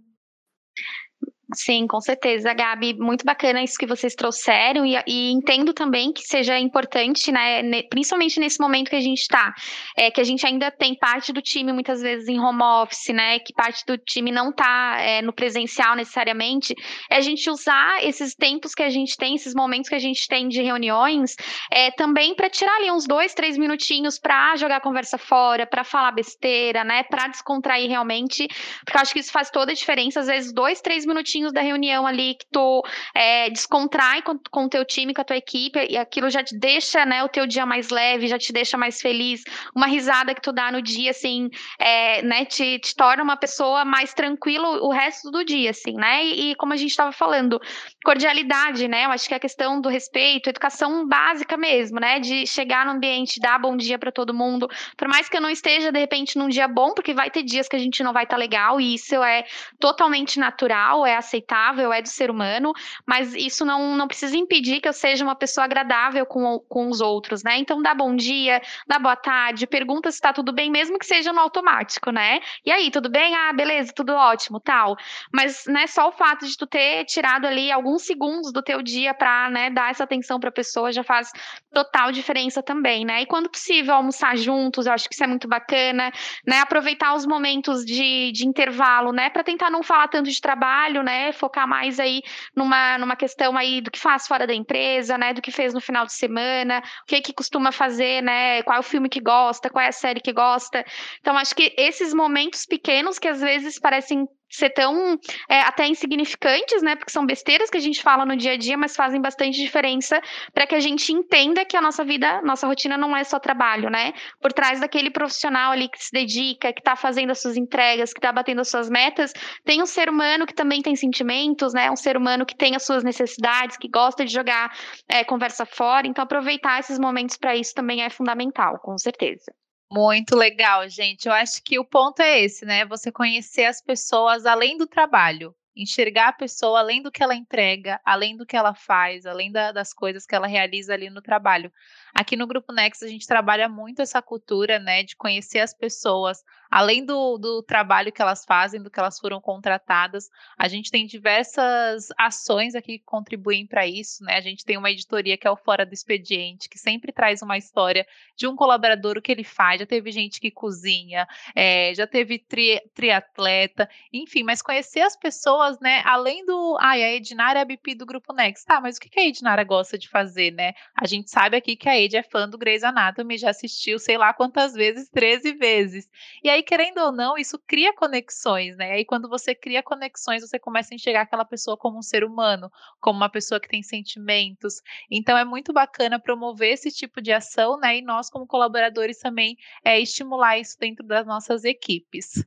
Sim, 1.54 1.86
com 1.86 2.00
certeza, 2.00 2.54
Gabi. 2.54 2.94
Muito 2.94 3.26
bacana 3.26 3.62
isso 3.62 3.78
que 3.78 3.86
vocês 3.86 4.16
trouxeram 4.16 4.86
e, 4.86 4.96
e 5.06 5.32
entendo 5.32 5.74
também 5.74 6.14
que 6.14 6.22
seja 6.22 6.58
importante, 6.58 7.30
né, 7.30 7.84
principalmente 7.90 8.40
nesse 8.40 8.58
momento 8.60 8.90
que 8.90 8.96
a 8.96 9.02
gente 9.02 9.22
está, 9.22 9.54
é, 9.98 10.10
que 10.10 10.22
a 10.22 10.24
gente 10.24 10.46
ainda 10.46 10.72
tem 10.72 10.96
parte 10.96 11.34
do 11.34 11.42
time 11.42 11.74
muitas 11.74 12.02
vezes 12.02 12.30
em 12.30 12.40
home 12.40 12.64
office, 12.64 13.14
né, 13.14 13.40
que 13.40 13.54
parte 13.54 13.86
do 13.86 13.98
time 13.98 14.32
não 14.32 14.52
está 14.52 14.96
é, 15.00 15.22
no 15.22 15.34
presencial 15.34 15.94
necessariamente, 15.94 16.74
é 17.10 17.18
a 17.18 17.22
gente 17.22 17.50
usar 17.50 18.02
esses 18.02 18.34
tempos 18.34 18.74
que 18.74 18.84
a 18.84 18.90
gente 18.90 19.18
tem, 19.18 19.36
esses 19.36 19.54
momentos 19.54 19.90
que 19.90 19.96
a 19.96 20.00
gente 20.00 20.26
tem 20.30 20.48
de 20.48 20.62
reuniões, 20.62 21.36
é, 21.70 21.92
também 21.92 22.34
para 22.34 22.50
tirar 22.50 22.78
ali 22.78 22.90
uns 22.92 23.06
dois, 23.06 23.34
três 23.34 23.58
minutinhos 23.58 24.18
para 24.18 24.56
jogar 24.56 24.78
a 24.78 24.82
conversa 24.82 25.18
fora, 25.18 25.68
para 25.68 25.84
falar 25.84 26.14
besteira, 26.14 26.86
né, 26.86 27.04
para 27.04 27.28
descontrair 27.28 27.90
realmente, 27.90 28.48
porque 28.86 28.98
eu 28.98 29.02
acho 29.02 29.12
que 29.12 29.20
isso 29.20 29.34
faz 29.34 29.50
toda 29.50 29.74
a 29.74 29.76
diferença, 29.76 30.22
às 30.22 30.28
vezes 30.28 30.54
dois, 30.54 30.80
três 30.80 31.06
minutinhos 31.06 31.41
minutinhos 31.42 31.52
da 31.52 31.62
reunião 31.62 32.06
ali 32.06 32.36
que 32.36 32.46
tu 32.52 32.84
é, 33.14 33.50
descontrai 33.50 34.22
com, 34.22 34.40
com 34.50 34.66
o 34.66 34.70
teu 34.70 34.86
time, 34.86 35.14
com 35.14 35.22
a 35.22 35.26
tua 35.26 35.38
equipe, 35.38 35.80
e 35.90 35.98
aquilo 35.98 36.30
já 36.30 36.44
te 36.44 36.58
deixa, 36.58 37.06
né, 37.06 37.24
o 37.24 37.30
teu 37.30 37.48
dia 37.48 37.66
mais 37.66 37.90
leve, 37.90 38.28
já 38.28 38.38
te 38.38 38.54
deixa 38.54 38.78
mais 38.78 39.02
feliz. 39.02 39.44
Uma 39.76 39.88
risada 39.88 40.34
que 40.34 40.42
tu 40.42 40.52
dá 40.52 40.72
no 40.72 40.82
dia, 40.82 41.12
assim, 41.12 41.50
é, 41.80 42.22
né, 42.22 42.46
te, 42.46 42.80
te 42.80 42.96
torna 42.96 43.24
uma 43.24 43.36
pessoa 43.36 43.84
mais 43.84 44.14
tranquila 44.14 44.82
o 44.82 44.92
resto 44.92 45.32
do 45.32 45.44
dia, 45.44 45.72
assim, 45.72 45.94
né? 45.94 46.24
E, 46.24 46.52
e 46.52 46.56
como 46.56 46.74
a 46.74 46.78
gente 46.78 46.92
estava 46.92 47.12
falando, 47.12 47.60
cordialidade, 48.04 48.88
né? 48.88 49.06
Eu 49.06 49.12
acho 49.12 49.28
que 49.28 49.34
é 49.34 49.38
a 49.38 49.40
questão 49.40 49.82
do 49.82 49.90
respeito, 49.90 50.50
educação 50.50 51.08
básica 51.08 51.58
mesmo, 51.58 52.00
né? 52.00 52.20
De 52.20 52.46
chegar 52.46 52.86
no 52.86 52.92
ambiente, 52.92 53.40
dar 53.40 53.60
bom 53.60 53.76
dia 53.76 53.98
para 53.98 54.12
todo 54.12 54.34
mundo. 54.34 54.70
Por 54.98 55.08
mais 55.08 55.28
que 55.28 55.38
eu 55.38 55.42
não 55.42 55.50
esteja, 55.50 55.92
de 55.92 56.00
repente, 56.00 56.38
num 56.38 56.50
dia 56.50 56.68
bom, 56.68 56.94
porque 56.94 57.14
vai 57.14 57.30
ter 57.30 57.44
dias 57.44 57.68
que 57.68 57.76
a 57.76 57.80
gente 57.80 58.04
não 58.04 58.14
vai 58.14 58.24
estar 58.24 58.36
tá 58.36 58.40
legal, 58.40 58.80
e 58.80 58.96
isso 58.96 59.16
é 59.24 59.46
totalmente 59.80 60.40
natural, 60.40 61.06
é 61.06 61.16
aceitável, 61.32 61.94
é 61.94 62.02
do 62.02 62.10
ser 62.10 62.30
humano, 62.30 62.74
mas 63.06 63.34
isso 63.34 63.64
não, 63.64 63.96
não 63.96 64.08
precisa 64.08 64.36
impedir 64.36 64.82
que 64.82 64.88
eu 64.88 64.94
seja 64.94 65.24
uma 65.24 65.36
pessoa 65.36 65.64
agradável 65.66 66.26
com, 66.26 66.60
com 66.68 66.90
os 66.90 67.00
outros, 67.00 67.44
né? 67.44 67.58
Então 67.58 67.82
dá 67.82 67.94
bom 67.94 68.16
dia, 68.16 68.62
dá 68.86 69.00
boa 69.00 69.16
tarde, 69.16 69.66
pergunta 69.66 70.12
se 70.12 70.20
tá 70.20 70.34
tudo 70.34 70.52
bem, 70.52 70.70
mesmo 70.70 71.00
que 71.00 71.06
seja 71.06 71.32
no 71.32 71.40
automático, 71.40 72.12
né? 72.12 72.40
E 72.66 72.72
aí, 72.72 72.92
tudo 72.92 73.10
bem? 73.10 73.36
Ah, 73.36 73.54
beleza, 73.54 73.94
tudo 73.96 74.14
ótimo, 74.14 74.60
tal. 74.60 74.98
Mas, 75.32 75.66
né, 75.68 75.88
só 75.88 76.10
o 76.10 76.12
fato 76.12 76.46
de 76.46 76.58
tu 76.58 76.68
ter 76.68 77.06
tirado 77.06 77.46
ali 77.46 77.72
alguns 77.72 78.04
segundos 78.04 78.52
do 78.52 78.62
teu 78.62 78.82
dia 78.82 79.14
para, 79.14 79.50
né, 79.50 79.70
dar 79.70 79.92
essa 79.92 80.04
atenção 80.04 80.40
para 80.40 80.50
a 80.50 80.54
pessoa 80.54 80.92
já 80.92 81.04
faz 81.04 81.32
total 81.74 82.12
diferença 82.12 82.62
também, 82.62 83.06
né? 83.06 83.22
E 83.22 83.26
quando 83.26 83.50
possível 83.50 83.96
almoçar 83.96 84.36
juntos, 84.36 84.86
eu 84.86 84.94
acho 84.94 85.08
que 85.08 85.14
isso 85.14 85.24
é 85.24 85.28
muito 85.28 85.48
bacana, 85.48 86.12
né? 86.46 86.60
Aproveitar 86.60 87.14
os 87.14 87.26
momentos 87.26 87.86
de, 87.86 88.32
de 88.32 88.46
intervalo, 88.46 89.12
né, 89.14 89.30
para 89.30 89.44
tentar 89.44 89.70
não 89.70 89.84
falar 89.84 90.08
tanto 90.08 90.30
de 90.30 90.42
trabalho, 90.42 91.04
né? 91.04 91.21
Né, 91.22 91.32
focar 91.32 91.68
mais 91.68 92.00
aí 92.00 92.24
numa, 92.56 92.98
numa 92.98 93.16
questão 93.16 93.56
aí 93.56 93.80
do 93.80 93.92
que 93.92 94.00
faz 94.00 94.28
fora 94.28 94.48
da 94.48 94.54
empresa, 94.54 95.18
né? 95.18 95.34
Do 95.34 95.42
que 95.42 95.52
fez 95.52 95.74
no 95.74 95.80
final 95.80 96.06
de 96.06 96.14
semana, 96.14 96.82
o 97.04 97.06
que 97.06 97.22
que 97.22 97.34
costuma 97.34 97.72
fazer, 97.72 98.24
né? 98.24 98.64
Qual 98.64 98.78
é 98.78 98.80
o 98.80 98.84
filme 98.84 99.08
que 99.08 99.20
gosta, 99.20 99.70
qual 99.70 99.84
é 99.84 99.90
a 99.90 99.92
série 99.92 100.20
que 100.20 100.34
gosta. 100.34 100.84
Então, 101.20 101.38
acho 101.38 101.56
que 101.56 101.74
esses 101.78 102.14
momentos 102.14 102.66
pequenos 102.66 103.20
que 103.20 103.28
às 103.28 103.40
vezes 103.40 103.80
parecem 103.80 104.28
ser 104.52 104.70
tão 104.72 105.18
é, 105.50 105.62
até 105.62 105.88
insignificantes, 105.88 106.82
né? 106.82 106.96
Porque 106.96 107.12
são 107.12 107.26
besteiras 107.26 107.70
que 107.70 107.78
a 107.78 107.82
gente 107.82 108.02
fala 108.02 108.26
no 108.26 108.36
dia 108.36 108.54
a 108.54 108.58
dia, 108.58 108.78
mas 108.78 108.96
fazem 108.96 109.22
bastante 109.22 109.60
diferença 109.60 110.22
para 110.54 110.68
que 110.68 110.76
a 110.76 110.80
gente 110.80 111.12
entenda 111.12 111.66
que 111.66 111.78
a 111.78 111.82
nossa 111.82 112.04
vida, 112.04 112.42
nossa 112.42 112.68
rotina 112.68 112.98
não 112.98 113.16
é 113.16 113.24
só 113.24 113.40
trabalho, 113.40 113.90
né? 113.90 114.14
Por 114.42 114.52
trás 114.52 114.80
daquele 114.80 115.10
profissional 115.10 115.72
ali 115.72 115.90
que 115.90 116.04
se 116.04 116.12
dedica, 116.12 116.74
que 116.74 116.82
está 116.82 116.96
fazendo 116.96 117.32
as 117.32 117.42
suas 117.42 117.58
entregas, 117.58 118.14
que 118.14 118.20
está 118.20 118.32
batendo 118.32 118.62
as 118.62 118.70
suas 118.70 118.90
metas, 118.90 119.34
tem 119.64 119.82
um 119.82 119.86
ser 119.86 120.10
humano 120.10 120.46
que 120.46 120.54
também 120.54 120.82
tem 120.82 120.96
sentimentos, 120.96 121.74
né? 121.74 121.90
Um 121.90 121.96
ser 121.96 122.18
humano 122.18 122.46
que 122.46 122.56
tem 122.56 122.76
as 122.76 122.86
suas 122.86 123.04
necessidades, 123.04 123.78
que 123.78 123.88
gosta 123.88 124.26
de 124.26 124.32
jogar 124.32 124.72
é, 125.08 125.24
conversa 125.24 125.66
fora. 125.66 126.08
Então, 126.08 126.24
aproveitar 126.24 126.80
esses 126.80 127.00
momentos 127.00 127.38
para 127.38 127.56
isso 127.56 127.74
também 127.74 128.04
é 128.04 128.10
fundamental, 128.10 128.80
com 128.80 128.98
certeza. 128.98 129.52
Muito 129.92 130.38
legal, 130.38 130.88
gente. 130.88 131.28
Eu 131.28 131.34
acho 131.34 131.62
que 131.62 131.78
o 131.78 131.84
ponto 131.84 132.22
é 132.22 132.40
esse, 132.40 132.64
né? 132.64 132.86
Você 132.86 133.12
conhecer 133.12 133.66
as 133.66 133.82
pessoas 133.82 134.46
além 134.46 134.78
do 134.78 134.88
trabalho. 134.88 135.54
Enxergar 135.76 136.30
a 136.30 136.34
pessoa 136.34 136.80
além 136.80 137.02
do 137.02 137.12
que 137.12 137.22
ela 137.22 137.36
entrega, 137.36 138.00
além 138.06 138.38
do 138.38 138.46
que 138.46 138.56
ela 138.56 138.74
faz, 138.74 139.26
além 139.26 139.52
da, 139.52 139.74
das 139.74 139.94
coisas 139.94 140.26
que 140.26 140.34
ela 140.34 140.48
realiza 140.48 140.94
ali 140.94 141.10
no 141.10 141.22
trabalho. 141.22 141.70
Aqui 142.14 142.38
no 142.38 142.48
Grupo 142.48 142.72
Next 142.72 143.04
a 143.04 143.08
gente 143.10 143.28
trabalha 143.28 143.68
muito 143.68 144.02
essa 144.02 144.22
cultura, 144.22 144.80
né, 144.80 145.04
de 145.04 145.16
conhecer 145.18 145.60
as 145.60 145.74
pessoas, 145.74 146.42
além 146.72 147.06
do, 147.06 147.38
do 147.38 147.62
trabalho 147.62 148.12
que 148.12 148.22
elas 148.22 148.46
fazem, 148.46 148.82
do 148.82 148.90
que 148.90 149.00
elas 149.00 149.20
foram 149.20 149.42
contratadas. 149.42 150.30
A 150.58 150.68
gente 150.68 150.90
tem 150.90 151.06
diversas 151.06 152.08
ações 152.18 152.76
aqui 152.76 153.00
que 153.00 153.06
contribuem 153.06 153.68
para 153.68 153.86
isso, 153.86 154.24
né? 154.24 154.36
A 154.36 154.42
gente 154.42 154.64
tem 154.64 154.78
uma 154.78 154.90
editoria 154.90 155.38
que 155.38 155.48
é 155.48 155.52
o 155.52 155.58
Fora 155.58 155.86
do 155.86 155.94
Expediente, 155.94 156.70
que 156.70 156.80
sempre 156.80 157.12
traz 157.12 157.42
uma 157.42 157.58
história 157.58 158.06
de 158.36 158.48
um 158.48 158.56
colaborador, 158.56 159.18
o 159.18 159.22
que 159.22 159.32
ele 159.32 159.44
faz. 159.44 159.80
Já 159.80 159.86
teve 159.86 160.12
gente 160.12 160.40
que 160.40 160.52
cozinha, 160.52 161.28
é, 161.56 161.94
já 161.94 162.08
teve 162.08 162.40
tri, 162.40 162.82
triatleta, 162.94 163.90
enfim, 164.12 164.44
mas 164.44 164.62
conhecer 164.62 165.02
as 165.02 165.16
pessoas, 165.16 165.80
né, 165.80 166.02
além 166.06 166.46
do. 166.46 166.78
Ai, 166.80 167.04
a 167.04 167.14
Ednara 167.14 167.60
é 167.60 167.62
a 167.62 167.66
BP 167.66 167.96
do 167.96 168.06
Grupo 168.06 168.34
Next. 168.34 168.66
Tá, 168.66 168.80
mas 168.80 168.98
o 168.98 169.00
que 169.00 169.20
a 169.20 169.24
Ednara 169.24 169.64
gosta 169.64 169.98
de 169.98 170.08
fazer, 170.08 170.52
né? 170.52 170.74
A 170.96 171.06
gente 171.06 171.30
sabe 171.30 171.58
aqui 171.58 171.76
que 171.76 171.90
a 171.90 172.00
Ed 172.00 172.16
é 172.16 172.24
fã 172.24 172.48
do 172.48 172.58
Grey's 172.58 172.84
Anatomy, 172.84 173.38
já 173.38 173.50
assistiu 173.50 174.00
sei 174.00 174.18
lá 174.18 174.34
quantas 174.34 174.74
vezes, 174.74 175.10
13 175.10 175.54
vezes. 175.54 176.10
E 176.44 176.50
aí, 176.50 176.61
querendo 176.64 177.00
ou 177.00 177.12
não, 177.12 177.38
isso 177.38 177.60
cria 177.68 177.94
conexões, 177.96 178.76
né? 178.78 178.90
E 178.90 178.92
aí, 178.98 179.06
quando 179.06 179.30
você 179.30 179.54
cria 179.56 179.82
conexões, 179.84 180.42
você 180.42 180.60
começa 180.60 180.94
a 180.94 180.96
enxergar 180.96 181.22
aquela 181.22 181.46
pessoa 181.46 181.78
como 181.78 181.98
um 181.98 182.02
ser 182.02 182.24
humano, 182.24 182.72
como 183.00 183.18
uma 183.18 183.30
pessoa 183.30 183.60
que 183.60 183.68
tem 183.68 183.84
sentimentos. 183.84 184.82
Então, 185.10 185.38
é 185.38 185.46
muito 185.46 185.74
bacana 185.74 186.20
promover 186.20 186.74
esse 186.74 186.92
tipo 186.92 187.22
de 187.22 187.32
ação, 187.32 187.78
né? 187.80 187.98
E 187.98 188.02
nós, 188.02 188.30
como 188.30 188.48
colaboradores, 188.48 189.20
também 189.20 189.58
é, 189.84 190.00
estimular 190.00 190.58
isso 190.60 190.78
dentro 190.80 191.06
das 191.06 191.26
nossas 191.26 191.64
equipes. 191.64 192.44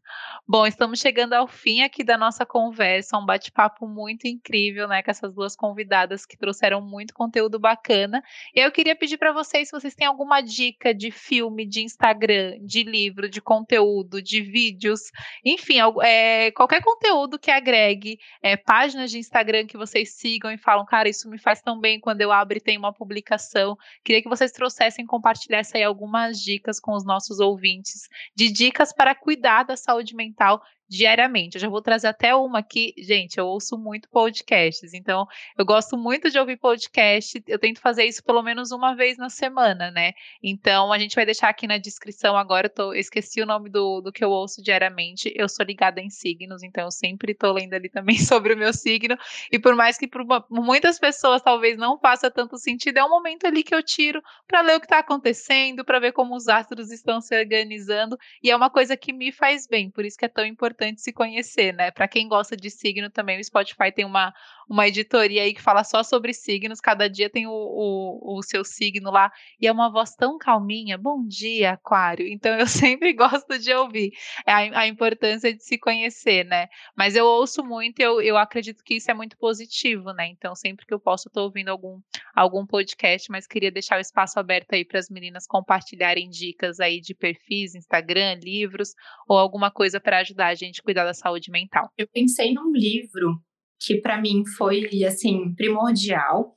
Bom, 0.47 0.67
estamos 0.67 1.01
chegando 1.01 1.35
ao 1.35 1.47
fim 1.47 1.83
aqui 1.83 2.05
da 2.05 2.19
nossa 2.19 2.45
conversa, 2.45 3.19
um 3.19 3.27
bate-papo 3.27 3.87
muito 3.87 4.27
incrível, 4.27 4.89
né? 4.89 5.03
Com 5.03 5.11
essas 5.11 5.35
duas 5.35 5.57
convidadas 5.57 6.27
que 6.27 6.37
trouxeram 6.37 6.81
muito 6.81 7.15
conteúdo 7.15 7.59
bacana. 7.59 8.23
E 8.55 8.61
eu 8.61 8.71
queria 8.71 8.97
pedir 8.97 9.19
para 9.19 9.33
vocês 9.33 9.69
se 9.69 9.73
vocês 9.73 9.95
têm 9.95 10.07
alguma 10.07 10.41
dica 10.41 10.95
de 10.95 11.11
filme, 11.11 11.67
de 11.67 11.83
Instagram, 11.83 12.59
de 12.61 12.83
livro, 12.83 13.29
de 13.29 13.41
conteúdo, 13.41 14.04
de 14.23 14.41
vídeos, 14.41 15.01
enfim, 15.45 15.79
é, 16.03 16.51
qualquer 16.53 16.83
conteúdo 16.83 17.39
que 17.39 17.51
agregue 17.51 18.19
é, 18.43 18.57
páginas 18.57 19.11
de 19.11 19.19
Instagram 19.19 19.67
que 19.67 19.77
vocês 19.77 20.15
sigam 20.15 20.51
e 20.51 20.59
falam, 20.59 20.85
cara, 20.85 21.09
isso 21.09 21.29
me 21.29 21.39
faz 21.39 21.61
tão 21.61 21.79
bem 21.81 22.01
quando 22.01 22.21
eu 22.21 22.33
abro 22.33 22.57
e 22.57 22.61
tem 22.61 22.79
uma 22.79 22.93
publicação. 22.93 23.77
Queria 24.05 24.23
que 24.23 24.29
vocês 24.29 24.53
trouxessem, 24.53 25.07
compartilhassem 25.07 25.81
aí 25.81 25.85
algumas 25.85 26.39
dicas 26.39 26.81
com 26.81 26.93
os 26.93 27.05
nossos 27.05 27.41
ouvintes, 27.41 28.09
de 28.37 28.51
dicas 28.51 28.93
para 28.93 29.15
cuidar 29.15 29.65
da 29.65 29.77
saúde 29.77 30.15
mental 30.15 30.63
diariamente. 30.95 31.57
Eu 31.57 31.61
já 31.61 31.69
vou 31.69 31.83
trazer 31.83 32.07
até 32.07 32.35
uma 32.35 32.61
aqui. 32.61 32.95
Gente, 32.99 33.39
eu 33.39 33.47
ouço 33.47 33.77
muito 33.77 34.09
podcasts, 34.09 34.95
então 34.95 35.27
eu 35.59 35.65
gosto 35.65 35.97
muito 35.97 36.31
de 36.31 36.39
ouvir 36.39 36.57
podcast. 36.57 37.43
Eu 37.47 37.59
tento 37.59 37.81
fazer 37.81 38.05
isso 38.05 38.23
pelo 38.23 38.43
menos 38.43 38.71
uma 38.71 38.95
vez 38.95 39.17
na 39.17 39.29
semana, 39.29 39.91
né? 39.91 40.13
Então 40.43 40.93
a 40.93 40.99
gente 40.99 41.15
vai 41.15 41.25
deixar 41.25 41.49
aqui 41.49 41.67
na 41.67 41.79
descrição 41.79 42.37
agora. 42.37 42.67
Eu, 42.67 42.71
tô, 42.71 42.95
eu 42.95 43.01
esqueci 43.01 43.41
o 43.43 43.47
nome 43.47 43.69
do, 43.69 44.01
do 44.01 44.13
que 44.13 44.25
eu 44.25 44.31
ouço 44.31 44.63
diariamente. 44.63 45.33
Eu 45.35 45.49
sou 45.49 45.65
ligada 45.65 46.01
em 46.01 46.11
signos, 46.11 46.63
então 46.63 46.85
eu 46.85 46.91
sempre 46.91 47.33
estou 47.33 47.53
lendo 47.53 47.75
ali 47.75 47.89
também 47.89 48.17
sobre 48.19 48.55
o 48.55 48.57
meu 48.57 48.73
signo. 48.73 49.17
E 49.51 49.59
por 49.59 49.75
mais 49.75 49.99
que 49.99 50.07
para 50.07 50.25
muitas 50.49 50.99
pessoas 50.99 51.43
talvez 51.43 51.77
não 51.77 51.99
faça 51.99 52.31
tanto 52.31 52.57
sentido, 52.57 52.99
é 52.99 53.05
um 53.05 53.11
momento 53.11 53.47
ali 53.47 53.63
que 53.63 53.75
eu 53.75 53.83
tiro 53.83 54.23
para 54.47 54.61
ler 54.61 54.77
o 54.77 54.81
que 54.81 54.87
está 54.87 54.99
acontecendo, 54.99 55.85
para 55.85 55.99
ver 55.99 56.13
como 56.13 56.37
os 56.37 56.49
astros 56.49 56.91
estão 56.91 57.21
se 57.21 57.37
organizando. 57.37 58.17
E 58.43 58.51
é 58.51 58.57
uma 58.57 58.71
coisa 58.71 58.97
que 58.97 59.13
me 59.13 59.33
faz 59.33 59.67
bem, 59.67 59.91
por 59.91 60.05
isso 60.05 60.17
que 60.17 60.25
é 60.25 60.29
tão 60.29 60.45
importante 60.45 60.84
se 60.97 61.13
conhecer, 61.13 61.73
né? 61.73 61.91
Para 61.91 62.09
quem 62.09 62.29
gosta 62.29 62.57
de 62.57 62.71
signo 62.71 63.11
também, 63.11 63.41
o 63.41 63.45
Spotify 63.45 63.93
tem 63.93 64.05
uma, 64.05 64.33
uma 64.69 64.87
editoria 64.89 65.43
aí 65.43 65.55
que 65.55 65.63
fala 65.63 65.85
só 65.85 66.03
sobre 66.03 66.33
signos, 66.33 66.81
cada 66.81 67.09
dia 67.09 67.31
tem 67.31 67.47
o, 67.47 67.53
o, 67.53 68.39
o 68.39 68.43
seu 68.43 68.65
signo 68.65 69.11
lá, 69.11 69.31
e 69.61 69.67
é 69.67 69.73
uma 69.73 69.91
voz 69.91 70.15
tão 70.15 70.39
calminha. 70.39 70.99
Bom 70.99 71.27
dia, 71.27 71.73
Aquário. 71.73 72.27
Então 72.27 72.59
eu 72.59 72.67
sempre 72.69 73.13
gosto 73.13 73.59
de 73.59 73.73
ouvir 73.73 74.13
a, 74.47 74.81
a 74.81 74.87
importância 74.87 75.55
de 75.55 75.63
se 75.63 75.79
conhecer, 75.79 76.45
né? 76.45 76.69
Mas 76.97 77.15
eu 77.15 77.27
ouço 77.27 77.65
muito, 77.65 78.01
eu, 78.01 78.21
eu 78.21 78.37
acredito 78.37 78.83
que 78.83 78.95
isso 78.95 79.11
é 79.11 79.15
muito 79.15 79.37
positivo, 79.37 80.13
né? 80.13 80.27
Então 80.29 80.55
sempre 80.55 80.87
que 80.87 80.95
eu 80.95 81.01
posso, 81.01 81.29
eu 81.29 81.33
tô 81.33 81.43
ouvindo 81.43 81.69
algum, 81.69 82.01
algum 82.35 82.67
podcast, 82.67 83.31
mas 83.31 83.47
queria 83.47 83.71
deixar 83.71 83.99
o 83.99 84.01
espaço 84.01 84.39
aberto 84.39 84.73
aí 84.73 84.85
para 84.85 84.99
as 84.99 85.09
meninas 85.09 85.47
compartilharem 85.47 86.29
dicas 86.29 86.81
aí 86.81 87.01
de 87.01 87.15
perfis, 87.15 87.75
Instagram, 87.75 88.39
livros 88.43 88.95
ou 89.29 89.39
alguma 89.39 89.71
coisa 89.71 90.01
para 90.01 90.19
ajudar 90.19 90.49
a 90.49 90.55
gente 90.55 90.64
a 90.81 90.83
cuidar 90.83 91.05
da 91.05 91.15
saúde 91.15 91.51
mental. 91.51 91.91
Eu 91.97 92.07
pensei 92.09 92.53
num 92.53 92.73
livro 92.73 93.41
que 93.81 94.01
para 94.01 94.21
mim 94.21 94.45
foi 94.57 95.05
assim 95.05 95.55
primordial. 95.55 96.57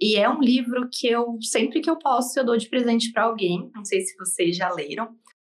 E 0.00 0.16
é 0.16 0.28
um 0.28 0.40
livro 0.40 0.88
que 0.92 1.08
eu 1.08 1.36
sempre 1.40 1.80
que 1.80 1.90
eu 1.90 1.98
posso 1.98 2.38
eu 2.38 2.44
dou 2.44 2.56
de 2.56 2.68
presente 2.68 3.12
para 3.12 3.24
alguém. 3.24 3.70
Não 3.74 3.84
sei 3.84 4.00
se 4.00 4.16
vocês 4.16 4.56
já 4.56 4.72
leram, 4.72 5.08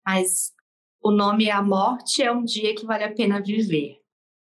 mas 0.05 0.53
o 1.01 1.11
nome 1.11 1.45
é 1.45 1.51
A 1.51 1.61
Morte 1.61 2.21
é 2.23 2.31
um 2.31 2.43
dia 2.43 2.73
que 2.75 2.85
vale 2.85 3.03
a 3.03 3.13
pena 3.13 3.41
viver. 3.41 3.97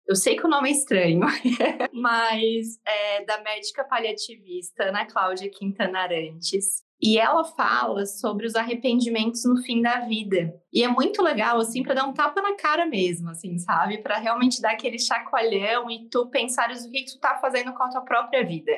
Eu 0.08 0.16
sei 0.16 0.36
que 0.36 0.46
o 0.46 0.50
nome 0.50 0.70
é 0.70 0.72
estranho, 0.72 1.20
mas 1.92 2.80
é 2.86 3.26
da 3.26 3.42
médica 3.42 3.84
paliativista 3.84 4.84
Ana 4.84 5.06
Cláudia 5.06 5.50
Quintana 5.50 6.00
Arantes. 6.00 6.84
E 7.06 7.20
ela 7.20 7.44
fala 7.44 8.04
sobre 8.08 8.48
os 8.48 8.56
arrependimentos 8.56 9.46
no 9.46 9.62
fim 9.62 9.80
da 9.80 10.00
vida. 10.00 10.60
E 10.74 10.84
é 10.84 10.88
muito 10.88 11.22
legal, 11.22 11.60
assim, 11.60 11.84
para 11.84 11.94
dar 11.94 12.08
um 12.08 12.14
tapa 12.14 12.42
na 12.42 12.56
cara 12.56 12.88
mesmo, 12.88 13.30
assim, 13.30 13.60
sabe? 13.60 14.00
Para 14.00 14.18
realmente 14.18 14.60
dar 14.60 14.72
aquele 14.72 14.98
chacoalhão 14.98 15.88
e 15.92 16.10
tu 16.10 16.28
pensares 16.32 16.84
o 16.84 16.90
que 16.90 17.06
tu 17.06 17.20
tá 17.20 17.38
fazendo 17.38 17.74
com 17.74 17.84
a 17.84 17.90
tua 17.90 18.02
própria 18.02 18.44
vida. 18.44 18.72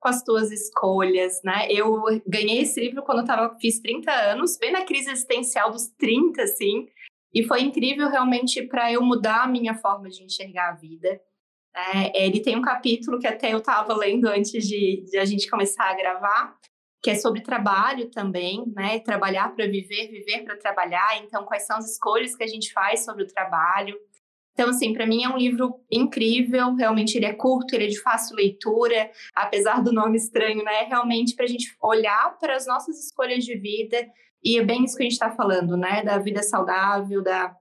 Com 0.00 0.08
as 0.08 0.22
tuas 0.22 0.50
escolhas, 0.50 1.42
né? 1.44 1.66
Eu 1.68 2.04
ganhei 2.26 2.62
esse 2.62 2.80
livro 2.80 3.02
quando 3.02 3.18
eu 3.18 3.26
tava, 3.26 3.54
fiz 3.60 3.78
30 3.80 4.10
anos, 4.10 4.56
bem 4.56 4.72
na 4.72 4.86
crise 4.86 5.10
existencial 5.10 5.70
dos 5.70 5.88
30, 5.98 6.40
assim. 6.40 6.86
E 7.34 7.42
foi 7.42 7.60
incrível 7.60 8.08
realmente 8.08 8.62
para 8.62 8.90
eu 8.90 9.02
mudar 9.02 9.42
a 9.42 9.48
minha 9.48 9.74
forma 9.74 10.08
de 10.08 10.24
enxergar 10.24 10.70
a 10.70 10.76
vida. 10.76 11.20
É, 11.76 12.24
ele 12.24 12.40
tem 12.40 12.56
um 12.56 12.62
capítulo 12.62 13.18
que 13.18 13.26
até 13.26 13.52
eu 13.52 13.58
estava 13.58 13.92
lendo 13.94 14.26
antes 14.26 14.66
de, 14.66 15.04
de, 15.10 15.18
a 15.18 15.24
gente 15.26 15.50
começar 15.50 15.90
a 15.90 15.94
gravar, 15.94 16.56
que 17.04 17.10
é 17.10 17.14
sobre 17.16 17.42
trabalho 17.42 18.08
também, 18.08 18.64
né? 18.74 18.98
Trabalhar 18.98 19.54
para 19.54 19.66
viver, 19.66 20.08
viver 20.08 20.42
para 20.42 20.56
trabalhar. 20.56 21.22
Então, 21.22 21.44
quais 21.44 21.66
são 21.66 21.76
as 21.76 21.92
escolhas 21.92 22.34
que 22.34 22.42
a 22.42 22.46
gente 22.46 22.72
faz 22.72 23.04
sobre 23.04 23.24
o 23.24 23.26
trabalho? 23.26 23.94
Então, 24.54 24.70
assim, 24.70 24.94
para 24.94 25.06
mim 25.06 25.22
é 25.22 25.28
um 25.28 25.36
livro 25.36 25.74
incrível. 25.92 26.74
Realmente, 26.74 27.18
ele 27.18 27.26
é 27.26 27.34
curto, 27.34 27.74
ele 27.74 27.84
é 27.84 27.88
de 27.88 28.00
fácil 28.00 28.34
leitura, 28.36 29.10
apesar 29.34 29.82
do 29.82 29.92
nome 29.92 30.16
estranho, 30.16 30.64
né? 30.64 30.84
Realmente 30.84 31.36
para 31.36 31.44
a 31.44 31.48
gente 31.48 31.76
olhar 31.82 32.38
para 32.38 32.56
as 32.56 32.66
nossas 32.66 32.98
escolhas 32.98 33.44
de 33.44 33.54
vida 33.54 34.08
e 34.42 34.58
é 34.58 34.64
bem 34.64 34.84
isso 34.84 34.96
que 34.96 35.02
a 35.02 35.04
gente 35.04 35.12
está 35.12 35.30
falando, 35.30 35.76
né? 35.76 36.02
Da 36.02 36.16
vida 36.16 36.42
saudável, 36.42 37.22
da 37.22 37.54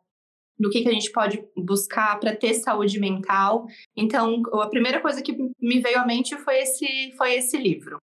do 0.57 0.69
que, 0.69 0.83
que 0.83 0.89
a 0.89 0.93
gente 0.93 1.11
pode 1.11 1.43
buscar 1.57 2.17
para 2.17 2.33
ter 2.33 2.53
saúde 2.53 2.97
mental. 2.97 3.65
Então, 3.97 4.41
a 4.53 4.69
primeira 4.69 5.01
coisa 5.01 5.21
que 5.21 5.35
me 5.59 5.81
veio 5.81 5.99
à 5.99 6.05
mente 6.05 6.37
foi 6.37 6.59
esse, 6.59 7.11
foi 7.17 7.33
esse 7.33 7.57
livro. 7.57 7.97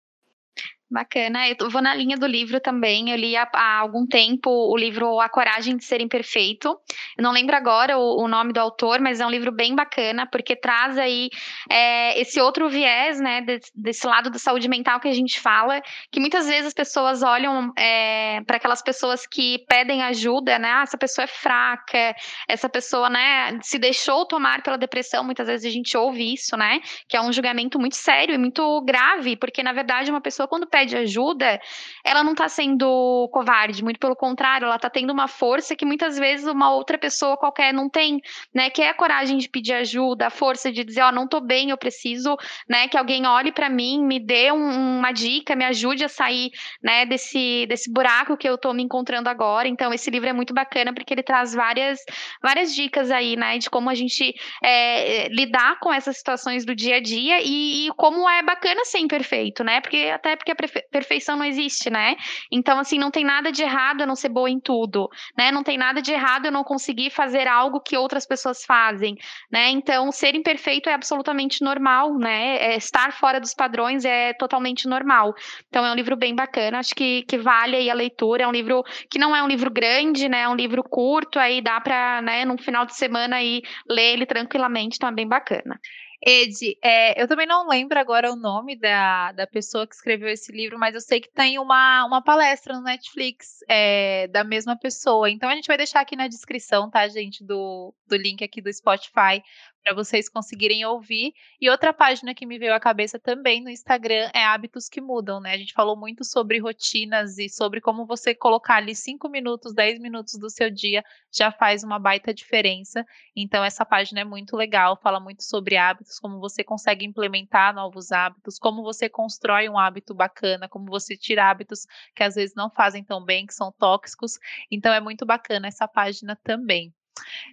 Bacana. 0.91 1.49
Eu 1.49 1.71
vou 1.71 1.81
na 1.81 1.95
linha 1.95 2.17
do 2.17 2.27
livro 2.27 2.59
também. 2.59 3.11
Eu 3.11 3.17
li 3.17 3.37
há, 3.37 3.49
há, 3.53 3.79
algum 3.79 4.05
tempo 4.05 4.51
o 4.51 4.77
livro 4.77 5.21
A 5.21 5.29
Coragem 5.29 5.77
de 5.77 5.85
Ser 5.85 6.01
Imperfeito. 6.01 6.77
Eu 7.17 7.23
não 7.23 7.31
lembro 7.31 7.55
agora 7.55 7.97
o, 7.97 8.25
o 8.25 8.27
nome 8.27 8.53
do 8.53 8.59
autor, 8.59 9.01
mas 9.01 9.21
é 9.21 9.27
um 9.27 9.31
livro 9.31 9.53
bem 9.53 9.73
bacana, 9.77 10.27
porque 10.27 10.57
traz 10.57 10.99
aí 10.99 11.31
é, 11.71 12.21
esse 12.21 12.41
outro 12.41 12.69
viés, 12.69 13.21
né, 13.21 13.41
desse, 13.41 13.71
desse, 13.73 14.05
lado 14.05 14.31
da 14.31 14.39
saúde 14.41 14.69
mental 14.69 14.99
que 14.99 15.07
a 15.07 15.15
gente 15.15 15.39
fala, 15.39 15.81
que 16.11 16.19
muitas 16.19 16.49
vezes 16.49 16.67
as 16.67 16.75
pessoas 16.75 17.23
olham 17.23 17.73
é, 17.79 18.41
para 18.45 18.57
aquelas 18.57 18.83
pessoas 18.83 19.25
que 19.29 19.65
pedem 19.69 20.03
ajuda, 20.03 20.59
né? 20.59 20.73
Ah, 20.73 20.83
essa 20.83 20.99
pessoa 20.99 21.23
é 21.25 21.29
fraca, 21.29 22.17
essa 22.49 22.69
pessoa, 22.69 23.09
né, 23.09 23.61
se 23.63 23.79
deixou 23.79 24.27
tomar 24.27 24.61
pela 24.63 24.77
depressão. 24.77 25.23
Muitas 25.23 25.47
vezes 25.47 25.65
a 25.67 25.73
gente 25.73 25.97
ouve 25.97 26.35
isso, 26.35 26.57
né? 26.57 26.81
Que 27.09 27.17
é 27.17 27.21
um 27.21 27.33
julgamento 27.33 27.79
muito 27.79 27.95
sério 27.95 28.35
e 28.35 28.39
muito 28.39 28.81
grave, 28.81 29.37
porque 29.37 29.63
na 29.63 29.73
verdade 29.73 30.11
uma 30.11 30.21
pessoa 30.21 30.49
quando 30.49 30.67
pede 30.67 30.80
pede 30.81 30.97
ajuda, 30.97 31.61
ela 32.05 32.25
não 32.25 32.35
tá 32.35 32.49
sendo 32.49 33.29
covarde, 33.33 33.85
muito 33.85 34.01
pelo 34.01 34.17
contrário, 34.17 34.67
ela 34.67 34.79
tá 34.79 34.89
tendo 34.89 35.13
uma 35.13 35.29
força 35.29 35.77
que 35.77 35.85
muitas 35.85 36.19
vezes 36.19 36.47
uma 36.47 36.73
outra 36.73 36.97
pessoa 36.97 37.37
qualquer 37.37 37.73
não 37.73 37.89
tem, 37.89 38.21
né? 38.55 38.71
Que 38.71 38.83
é 38.83 38.89
a 38.91 38.95
coragem 38.95 39.37
de 39.39 39.49
pedir 39.49 39.75
ajuda, 39.75 40.27
a 40.27 40.31
força 40.31 40.73
de 40.73 40.83
dizer, 40.85 41.03
ó, 41.03 41.09
oh, 41.09 41.13
não 41.13 41.29
tô 41.29 41.41
bem, 41.41 41.71
eu 41.71 41.77
preciso, 41.77 42.37
né, 42.69 42.89
que 42.89 42.97
alguém 42.97 43.27
olhe 43.27 43.53
para 43.53 43.69
mim, 43.69 44.05
me 44.05 44.19
dê 44.19 44.51
um, 44.53 44.99
uma 44.99 45.13
dica, 45.13 45.55
me 45.55 45.65
ajude 45.65 46.05
a 46.05 46.09
sair, 46.09 46.51
né, 46.83 47.05
desse, 47.05 47.67
desse 47.69 47.93
buraco 47.93 48.37
que 48.37 48.49
eu 48.49 48.57
tô 48.57 48.73
me 48.73 48.83
encontrando 48.83 49.29
agora. 49.29 49.69
Então, 49.69 49.93
esse 49.93 50.11
livro 50.11 50.29
é 50.29 50.33
muito 50.33 50.55
bacana 50.55 50.93
porque 50.93 51.13
ele 51.13 51.23
traz 51.23 51.55
várias, 51.55 52.01
várias 52.43 52.75
dicas 52.75 53.11
aí, 53.11 53.37
né, 53.37 53.59
de 53.59 53.69
como 53.69 53.91
a 53.91 53.95
gente 53.95 54.35
é, 54.63 55.29
lidar 55.29 55.79
com 55.81 55.93
essas 55.93 56.17
situações 56.17 56.65
do 56.65 56.75
dia 56.75 56.97
a 56.97 57.01
dia 57.01 57.41
e, 57.43 57.87
e 57.87 57.91
como 57.97 58.29
é 58.29 58.43
bacana 58.43 58.85
ser 58.85 58.99
imperfeito, 58.99 59.63
né? 59.65 59.81
Porque 59.81 60.11
até 60.13 60.37
porque 60.37 60.53
a 60.53 60.57
perfeição 60.91 61.37
não 61.37 61.45
existe, 61.45 61.91
né? 61.91 62.17
Então, 62.51 62.79
assim, 62.79 62.99
não 62.99 63.11
tem 63.11 63.25
nada 63.25 63.51
de 63.53 63.63
errado 63.63 64.01
eu 64.03 64.07
não 64.07 64.17
ser 64.17 64.29
boa 64.29 64.49
em 64.49 64.61
tudo, 64.61 65.09
né? 65.37 65.51
Não 65.51 65.63
tem 65.63 65.77
nada 65.77 66.01
de 66.01 66.13
errado 66.13 66.47
eu 66.47 66.53
não 66.53 66.65
conseguir 66.65 67.11
fazer 67.11 67.49
algo 67.49 67.81
que 67.81 67.97
outras 67.97 68.27
pessoas 68.27 68.65
fazem, 68.65 69.17
né? 69.51 69.71
Então, 69.71 70.11
ser 70.13 70.35
imperfeito 70.35 70.89
é 70.89 70.95
absolutamente 70.95 71.63
normal, 71.63 72.17
né? 72.19 72.57
É, 72.57 72.77
estar 72.77 73.13
fora 73.13 73.41
dos 73.41 73.55
padrões 73.55 74.05
é 74.05 74.33
totalmente 74.35 74.89
normal. 74.89 75.35
Então, 75.69 75.85
é 75.85 75.93
um 75.93 75.95
livro 75.95 76.17
bem 76.17 76.35
bacana, 76.35 76.79
acho 76.79 76.95
que, 76.95 77.23
que 77.23 77.39
vale 77.39 77.77
aí 77.77 77.91
a 77.91 77.95
leitura. 77.95 78.45
É 78.45 78.49
um 78.49 78.53
livro 78.53 78.83
que 79.11 79.19
não 79.19 79.35
é 79.35 79.43
um 79.43 79.49
livro 79.49 79.71
grande, 79.71 80.29
né? 80.29 80.43
É 80.43 80.49
um 80.49 80.55
livro 80.55 80.83
curto, 80.83 81.39
aí 81.39 81.61
dá 81.61 81.81
para, 81.81 82.23
né, 82.23 82.45
num 82.45 82.59
final 82.59 82.85
de 82.87 82.95
semana 82.95 83.37
aí 83.37 83.63
ler 83.89 84.13
ele 84.15 84.27
tranquilamente, 84.27 84.97
então 84.97 85.09
é 85.09 85.13
bem 85.13 85.27
bacana. 85.27 85.81
Ed, 86.23 86.77
é, 86.83 87.21
eu 87.21 87.27
também 87.27 87.47
não 87.47 87.67
lembro 87.67 87.99
agora 87.99 88.31
o 88.31 88.37
nome 88.37 88.77
da, 88.79 89.33
da 89.33 89.47
pessoa 89.47 89.87
que 89.87 89.95
escreveu 89.95 90.29
esse 90.29 90.53
livro, 90.53 90.79
mas 90.79 90.95
eu 90.95 91.01
sei 91.01 91.19
que 91.19 91.33
tem 91.33 91.59
uma, 91.59 92.05
uma 92.05 92.23
palestra 92.23 92.75
no 92.75 92.83
Netflix 92.83 93.61
é, 93.67 94.29
da 94.29 94.45
mesma 94.45 94.79
pessoa. 94.79 95.31
Então 95.31 95.49
a 95.49 95.55
gente 95.55 95.67
vai 95.67 95.79
deixar 95.79 96.01
aqui 96.01 96.17
na 96.17 96.29
descrição, 96.29 96.91
tá, 96.91 97.09
gente, 97.09 97.43
do, 97.43 97.95
do 98.07 98.17
link 98.17 98.45
aqui 98.45 98.61
do 98.61 98.71
Spotify, 98.71 99.43
para 99.83 99.95
vocês 99.95 100.29
conseguirem 100.29 100.85
ouvir. 100.85 101.33
E 101.61 101.71
outra 101.71 101.93
página 101.93 102.35
que 102.35 102.47
me 102.47 102.59
veio 102.59 102.75
à 102.75 102.81
cabeça 102.81 103.19
também 103.19 103.63
no 103.63 103.71
Instagram 103.71 104.31
é 104.35 104.45
Hábitos 104.45 104.89
que 104.89 105.01
Mudam, 105.01 105.41
né? 105.41 105.53
A 105.53 105.59
gente 105.59 105.73
falou 105.73 105.97
muito 105.97 106.25
sobre 106.25 106.59
rotinas 106.59 107.39
e 107.39 107.49
sobre 107.49 107.81
como 107.81 108.07
você 108.07 108.35
colocar 108.35 108.77
ali 108.77 108.95
5 108.95 109.29
minutos, 109.29 109.75
10 109.75 109.99
minutos 109.99 110.35
do 110.39 110.51
seu 110.51 110.71
dia 110.71 111.03
já 111.33 111.51
faz 111.51 111.83
uma 111.83 111.99
baita 111.99 112.33
diferença. 112.35 113.05
Então, 113.35 113.65
essa 113.65 113.85
página 113.85 114.21
é 114.21 114.25
muito 114.25 114.57
legal, 114.57 114.99
fala 115.03 115.21
muito 115.21 115.43
sobre 115.43 115.77
hábitos, 115.77 116.19
como 116.19 116.39
você 116.39 116.63
consegue 116.63 117.05
implementar 117.07 117.75
novos 117.75 118.13
hábitos, 118.13 118.59
como 118.59 118.83
você 118.83 119.09
constrói 119.09 119.69
um 119.69 119.79
hábito 119.79 120.15
bacana, 120.15 120.69
como 120.69 120.87
você 120.87 121.17
tira 121.17 121.49
hábitos 121.51 121.87
que 122.15 122.23
às 122.23 122.35
vezes 122.35 122.55
não 122.55 122.71
fazem 122.71 123.03
tão 123.05 123.25
bem, 123.25 123.47
que 123.47 123.55
são 123.55 123.73
tóxicos. 123.73 124.39
Então, 124.71 124.93
é 124.93 125.01
muito 125.01 125.25
bacana 125.27 125.69
essa 125.69 125.89
página 125.89 126.37
também. 126.43 126.93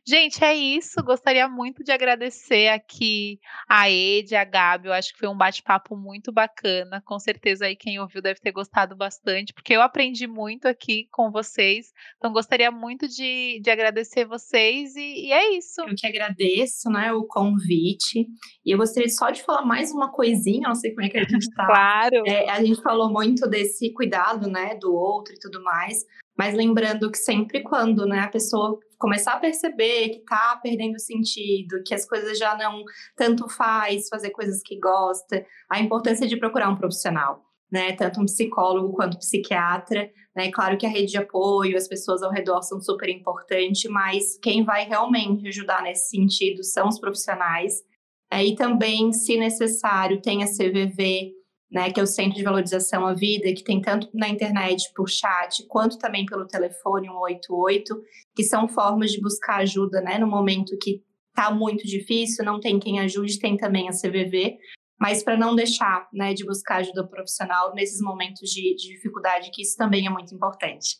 Gente, 0.05 0.43
é 0.43 0.55
isso. 0.55 1.03
Gostaria 1.03 1.47
muito 1.47 1.83
de 1.83 1.91
agradecer 1.91 2.69
aqui 2.69 3.39
a 3.67 3.89
Ed, 3.89 4.35
a 4.35 4.43
Gabi. 4.43 4.87
Eu 4.87 4.93
acho 4.93 5.11
que 5.11 5.19
foi 5.19 5.27
um 5.27 5.37
bate-papo 5.37 5.97
muito 5.97 6.31
bacana. 6.31 7.01
Com 7.05 7.19
certeza 7.19 7.65
aí 7.65 7.75
quem 7.75 7.99
ouviu 7.99 8.21
deve 8.21 8.39
ter 8.39 8.51
gostado 8.51 8.95
bastante, 8.95 9.53
porque 9.53 9.73
eu 9.73 9.81
aprendi 9.81 10.25
muito 10.25 10.67
aqui 10.67 11.07
com 11.11 11.31
vocês. 11.31 11.91
Então, 12.17 12.31
gostaria 12.31 12.71
muito 12.71 13.07
de, 13.07 13.59
de 13.61 13.69
agradecer 13.69 14.25
vocês 14.25 14.95
e, 14.95 15.27
e 15.27 15.31
é 15.31 15.57
isso. 15.57 15.81
Eu 15.81 15.95
que 15.95 16.07
agradeço, 16.07 16.89
né, 16.89 17.11
o 17.11 17.25
convite. 17.25 18.27
E 18.65 18.71
eu 18.71 18.77
gostaria 18.77 19.09
só 19.09 19.29
de 19.29 19.43
falar 19.43 19.65
mais 19.65 19.91
uma 19.91 20.11
coisinha, 20.11 20.69
não 20.69 20.75
sei 20.75 20.93
como 20.93 21.05
é 21.05 21.09
que 21.09 21.17
a 21.17 21.23
gente 21.27 21.49
tá. 21.51 21.65
claro. 21.65 22.23
É, 22.25 22.49
a 22.49 22.63
gente 22.63 22.81
falou 22.81 23.11
muito 23.11 23.47
desse 23.49 23.91
cuidado, 23.91 24.49
né, 24.49 24.75
do 24.75 24.93
outro 24.93 25.33
e 25.33 25.39
tudo 25.39 25.61
mais. 25.63 26.05
Mas 26.37 26.53
lembrando 26.53 27.11
que 27.11 27.17
sempre 27.17 27.63
quando 27.63 28.05
né, 28.05 28.19
a 28.19 28.27
pessoa 28.27 28.79
começar 28.97 29.33
a 29.33 29.39
perceber 29.39 30.09
que 30.09 30.17
está 30.17 30.59
perdendo 30.61 30.99
sentido, 30.99 31.81
que 31.85 31.93
as 31.93 32.05
coisas 32.05 32.37
já 32.37 32.57
não 32.57 32.83
tanto 33.15 33.47
faz 33.47 34.07
fazer 34.09 34.31
coisas 34.31 34.61
que 34.63 34.79
gosta, 34.79 35.45
a 35.69 35.79
importância 35.79 36.27
de 36.27 36.37
procurar 36.37 36.69
um 36.69 36.75
profissional, 36.75 37.43
né? 37.71 37.93
Tanto 37.93 38.21
um 38.21 38.25
psicólogo 38.25 38.93
quanto 38.93 39.15
um 39.15 39.19
psiquiatra, 39.19 40.11
né? 40.35 40.51
Claro 40.51 40.77
que 40.77 40.85
a 40.85 40.89
rede 40.89 41.11
de 41.11 41.17
apoio, 41.17 41.77
as 41.77 41.87
pessoas 41.87 42.23
ao 42.23 42.31
redor 42.31 42.61
são 42.61 42.81
super 42.81 43.09
importantes, 43.09 43.89
mas 43.89 44.37
quem 44.41 44.63
vai 44.63 44.85
realmente 44.85 45.47
ajudar 45.47 45.83
nesse 45.83 46.09
sentido 46.09 46.63
são 46.63 46.87
os 46.87 46.99
profissionais. 46.99 47.83
É, 48.29 48.43
e 48.43 48.55
também, 48.55 49.13
se 49.13 49.37
necessário, 49.37 50.21
tem 50.21 50.43
a 50.43 50.47
CVV, 50.47 51.36
né, 51.71 51.91
que 51.91 51.99
é 51.99 52.03
o 52.03 52.07
Centro 52.07 52.37
de 52.37 52.43
Valorização 52.43 53.05
à 53.05 53.13
Vida, 53.13 53.53
que 53.53 53.63
tem 53.63 53.81
tanto 53.81 54.09
na 54.13 54.29
internet 54.29 54.91
por 54.95 55.09
chat, 55.09 55.65
quanto 55.67 55.97
também 55.97 56.25
pelo 56.25 56.47
telefone 56.47 57.07
188, 57.07 58.01
que 58.35 58.43
são 58.43 58.67
formas 58.67 59.11
de 59.11 59.21
buscar 59.21 59.57
ajuda, 59.57 60.01
né, 60.01 60.17
no 60.17 60.27
momento 60.27 60.77
que 60.81 61.01
está 61.29 61.51
muito 61.51 61.85
difícil, 61.85 62.43
não 62.43 62.59
tem 62.59 62.79
quem 62.79 62.99
ajude, 62.99 63.39
tem 63.39 63.57
também 63.57 63.87
a 63.87 63.91
CVV, 63.91 64.57
mas 64.99 65.23
para 65.23 65.37
não 65.37 65.55
deixar, 65.55 66.07
né, 66.11 66.33
de 66.33 66.45
buscar 66.45 66.77
ajuda 66.77 67.07
profissional 67.07 67.73
nesses 67.75 68.01
momentos 68.01 68.49
de, 68.49 68.75
de 68.75 68.95
dificuldade, 68.95 69.51
que 69.51 69.61
isso 69.61 69.75
também 69.77 70.07
é 70.07 70.09
muito 70.09 70.33
importante. 70.33 70.97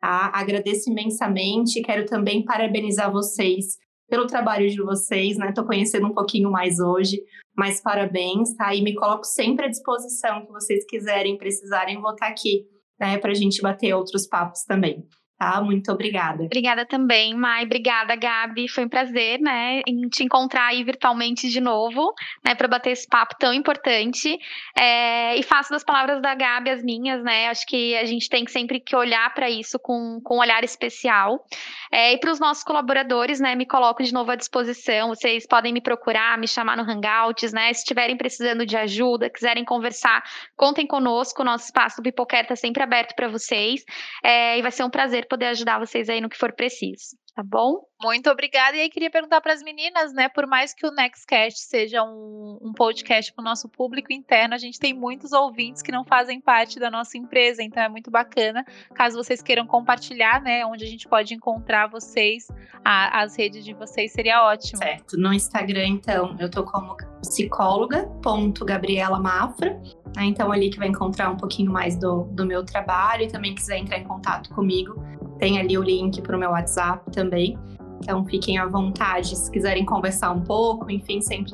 Tá? 0.00 0.30
Agradeço 0.34 0.90
imensamente, 0.90 1.82
quero 1.82 2.06
também 2.06 2.44
parabenizar 2.44 3.12
vocês 3.12 3.76
pelo 4.08 4.26
trabalho 4.26 4.68
de 4.68 4.82
vocês, 4.82 5.36
né? 5.36 5.48
Estou 5.48 5.64
conhecendo 5.64 6.06
um 6.06 6.14
pouquinho 6.14 6.50
mais 6.50 6.78
hoje, 6.78 7.22
mas 7.56 7.80
parabéns, 7.80 8.54
tá? 8.54 8.74
E 8.74 8.82
me 8.82 8.94
coloco 8.94 9.24
sempre 9.24 9.66
à 9.66 9.68
disposição 9.68 10.44
que 10.44 10.52
vocês 10.52 10.84
quiserem, 10.86 11.38
precisarem, 11.38 12.00
vou 12.00 12.12
estar 12.12 12.28
aqui, 12.28 12.66
né? 12.98 13.18
Para 13.18 13.32
a 13.32 13.34
gente 13.34 13.62
bater 13.62 13.94
outros 13.94 14.26
papos 14.26 14.64
também 14.64 15.06
tá? 15.38 15.60
Muito 15.60 15.90
obrigada. 15.90 16.44
Obrigada 16.44 16.86
também, 16.86 17.34
Mai. 17.34 17.64
Obrigada, 17.64 18.14
Gabi. 18.16 18.68
Foi 18.68 18.84
um 18.84 18.88
prazer, 18.88 19.40
né, 19.40 19.82
em 19.86 20.08
te 20.08 20.24
encontrar 20.24 20.66
aí 20.66 20.82
virtualmente 20.84 21.48
de 21.48 21.60
novo, 21.60 22.12
né, 22.44 22.54
para 22.54 22.68
bater 22.68 22.90
esse 22.90 23.06
papo 23.06 23.34
tão 23.38 23.52
importante. 23.52 24.38
É, 24.78 25.36
e 25.36 25.42
faço 25.42 25.70
das 25.70 25.84
palavras 25.84 26.22
da 26.22 26.34
Gabi 26.34 26.70
as 26.70 26.82
minhas, 26.82 27.22
né? 27.22 27.48
Acho 27.48 27.66
que 27.66 27.96
a 27.96 28.04
gente 28.04 28.28
tem 28.28 28.46
sempre 28.46 28.80
que 28.80 28.94
olhar 28.94 29.32
para 29.34 29.50
isso 29.50 29.78
com, 29.78 30.20
com 30.22 30.36
um 30.36 30.40
olhar 30.40 30.62
especial. 30.64 31.44
É, 31.90 32.12
e 32.12 32.18
para 32.18 32.30
os 32.30 32.40
nossos 32.40 32.64
colaboradores, 32.64 33.40
né, 33.40 33.54
me 33.54 33.66
coloco 33.66 34.02
de 34.02 34.12
novo 34.12 34.30
à 34.30 34.36
disposição. 34.36 35.08
Vocês 35.08 35.46
podem 35.46 35.72
me 35.72 35.80
procurar, 35.80 36.38
me 36.38 36.48
chamar 36.48 36.76
no 36.76 36.82
Hangouts, 36.82 37.52
né? 37.52 37.72
Se 37.72 37.80
estiverem 37.80 38.16
precisando 38.16 38.64
de 38.64 38.76
ajuda, 38.76 39.30
quiserem 39.30 39.64
conversar, 39.64 40.22
contem 40.56 40.86
conosco. 40.86 41.42
O 41.42 41.44
nosso 41.44 41.66
espaço 41.66 41.96
do 41.96 42.02
Pipoquer 42.02 42.42
está 42.42 42.56
sempre 42.56 42.82
aberto 42.82 43.14
para 43.14 43.28
vocês. 43.28 43.84
É, 44.22 44.58
e 44.58 44.62
vai 44.62 44.70
ser 44.70 44.84
um 44.84 44.90
prazer 44.90 45.23
poder 45.24 45.46
ajudar 45.46 45.78
vocês 45.78 46.08
aí 46.08 46.20
no 46.20 46.28
que 46.28 46.36
for 46.36 46.52
preciso, 46.52 47.16
tá 47.34 47.42
bom? 47.42 47.80
Muito 48.02 48.30
obrigada. 48.30 48.76
E 48.76 48.80
aí 48.80 48.90
queria 48.90 49.10
perguntar 49.10 49.40
para 49.40 49.52
as 49.52 49.62
meninas, 49.62 50.12
né? 50.12 50.28
Por 50.28 50.46
mais 50.46 50.74
que 50.74 50.86
o 50.86 50.90
Nextcast 50.90 51.60
seja 51.60 52.02
um, 52.02 52.58
um 52.60 52.72
podcast 52.72 53.32
para 53.32 53.42
o 53.42 53.44
nosso 53.44 53.68
público 53.68 54.12
interno, 54.12 54.54
a 54.54 54.58
gente 54.58 54.78
tem 54.78 54.92
muitos 54.92 55.32
ouvintes 55.32 55.82
que 55.82 55.92
não 55.92 56.04
fazem 56.04 56.40
parte 56.40 56.78
da 56.78 56.90
nossa 56.90 57.16
empresa, 57.16 57.62
então 57.62 57.82
é 57.82 57.88
muito 57.88 58.10
bacana. 58.10 58.64
Caso 58.94 59.16
vocês 59.16 59.42
queiram 59.42 59.66
compartilhar, 59.66 60.42
né? 60.42 60.64
Onde 60.66 60.84
a 60.84 60.88
gente 60.88 61.08
pode 61.08 61.34
encontrar 61.34 61.86
vocês, 61.86 62.46
a, 62.84 63.22
as 63.22 63.36
redes 63.36 63.64
de 63.64 63.72
vocês, 63.72 64.12
seria 64.12 64.44
ótimo. 64.44 64.78
Certo. 64.78 65.16
No 65.16 65.32
Instagram, 65.32 65.86
então, 65.86 66.36
eu 66.38 66.50
tô 66.50 66.64
como 66.64 66.96
psicóloga.gabriela 67.28 69.18
Mafra. 69.18 69.80
Né? 70.16 70.26
Então, 70.26 70.52
ali 70.52 70.70
que 70.70 70.78
vai 70.78 70.88
encontrar 70.88 71.30
um 71.30 71.36
pouquinho 71.36 71.72
mais 71.72 71.96
do, 71.96 72.24
do 72.32 72.46
meu 72.46 72.64
trabalho 72.64 73.24
e 73.24 73.28
também 73.28 73.54
quiser 73.54 73.78
entrar 73.78 73.98
em 73.98 74.04
contato 74.04 74.50
comigo, 74.54 75.02
tem 75.38 75.58
ali 75.58 75.76
o 75.76 75.82
link 75.82 76.22
para 76.22 76.36
o 76.36 76.38
meu 76.38 76.50
WhatsApp 76.50 77.10
também. 77.10 77.58
Então 78.00 78.24
fiquem 78.26 78.58
à 78.58 78.66
vontade, 78.66 79.34
se 79.36 79.50
quiserem 79.50 79.84
conversar 79.84 80.30
um 80.30 80.42
pouco, 80.42 80.90
enfim, 80.90 81.20
sempre, 81.22 81.52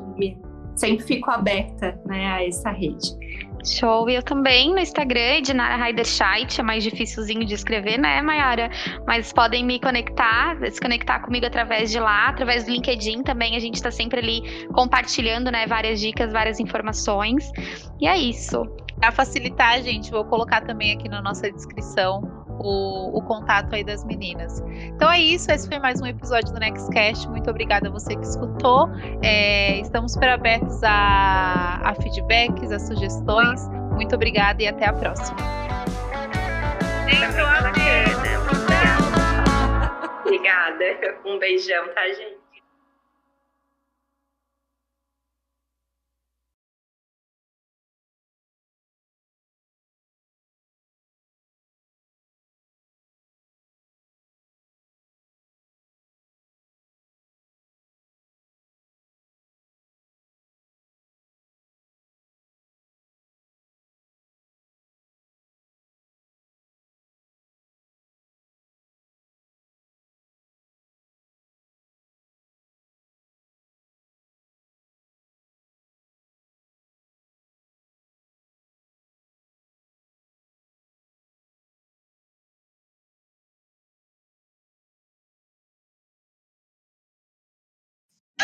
sempre 0.74 1.04
fico 1.04 1.30
aberta 1.30 2.00
né, 2.04 2.26
a 2.26 2.44
essa 2.44 2.70
rede. 2.70 3.14
Show. 3.64 4.08
E 4.08 4.14
eu 4.14 4.22
também 4.22 4.70
no 4.72 4.78
Instagram, 4.78 5.38
Edinara 5.38 5.86
Heiderscheit, 5.86 6.60
é 6.60 6.62
mais 6.62 6.82
dificilzinho 6.82 7.44
de 7.44 7.54
escrever, 7.54 7.98
né, 7.98 8.20
Mayara? 8.22 8.70
Mas 9.06 9.32
podem 9.32 9.64
me 9.64 9.78
conectar, 9.78 10.56
se 10.70 10.80
conectar 10.80 11.20
comigo 11.20 11.46
através 11.46 11.90
de 11.90 12.00
lá, 12.00 12.28
através 12.28 12.64
do 12.64 12.70
LinkedIn 12.70 13.22
também. 13.22 13.56
A 13.56 13.60
gente 13.60 13.74
está 13.74 13.90
sempre 13.90 14.20
ali 14.20 14.66
compartilhando, 14.72 15.50
né, 15.50 15.66
várias 15.66 16.00
dicas, 16.00 16.32
várias 16.32 16.60
informações. 16.60 17.50
E 18.00 18.06
é 18.06 18.16
isso. 18.16 18.62
Para 18.98 19.12
facilitar, 19.12 19.82
gente, 19.82 20.10
vou 20.10 20.24
colocar 20.24 20.60
também 20.62 20.92
aqui 20.92 21.08
na 21.08 21.22
nossa 21.22 21.50
descrição 21.50 22.39
o, 22.62 23.18
o, 23.18 23.22
contato 23.22 23.74
aí 23.74 23.82
das 23.82 24.04
meninas. 24.04 24.60
Então 24.94 25.10
é 25.10 25.18
isso, 25.18 25.50
esse 25.50 25.66
foi 25.66 25.78
mais 25.78 26.00
um 26.00 26.06
episódio 26.06 26.52
do 26.52 26.60
Nextcast. 26.60 27.28
Muito 27.28 27.48
obrigada 27.48 27.88
a 27.88 27.90
você 27.90 28.14
que 28.14 28.22
escutou. 28.22 28.88
É, 29.22 29.78
estamos 29.80 30.12
super 30.12 30.28
abertos 30.28 30.82
a, 30.82 31.80
a 31.82 31.94
feedbacks, 31.94 32.70
a 32.70 32.78
sugestões. 32.78 33.66
Muito 33.92 34.14
obrigada 34.14 34.62
e 34.62 34.68
até 34.68 34.86
a 34.86 34.92
próxima. 34.92 35.36
Obrigada. 40.24 40.84
Um 41.24 41.38
beijão, 41.38 41.88
tá, 41.94 42.06
gente? 42.08 42.39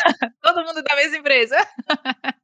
Todo 0.42 0.64
mundo 0.64 0.82
da 0.82 0.96
mesma 0.96 1.18
empresa. 1.18 1.56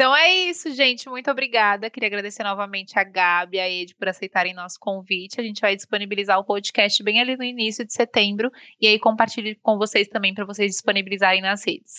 Então 0.00 0.16
é 0.16 0.34
isso, 0.48 0.72
gente. 0.72 1.10
Muito 1.10 1.30
obrigada. 1.30 1.90
Queria 1.90 2.06
agradecer 2.06 2.42
novamente 2.42 2.98
a 2.98 3.04
Gabi 3.04 3.58
e 3.58 3.60
a 3.60 3.68
Ed 3.68 3.94
por 3.96 4.08
aceitarem 4.08 4.54
nosso 4.54 4.78
convite. 4.80 5.38
A 5.38 5.44
gente 5.44 5.60
vai 5.60 5.76
disponibilizar 5.76 6.38
o 6.38 6.44
podcast 6.44 7.02
bem 7.02 7.20
ali 7.20 7.36
no 7.36 7.44
início 7.44 7.84
de 7.84 7.92
setembro 7.92 8.50
e 8.80 8.86
aí 8.86 8.98
compartilhe 8.98 9.56
com 9.56 9.76
vocês 9.76 10.08
também 10.08 10.32
para 10.32 10.46
vocês 10.46 10.70
disponibilizarem 10.70 11.42
nas 11.42 11.62
redes. 11.66 11.98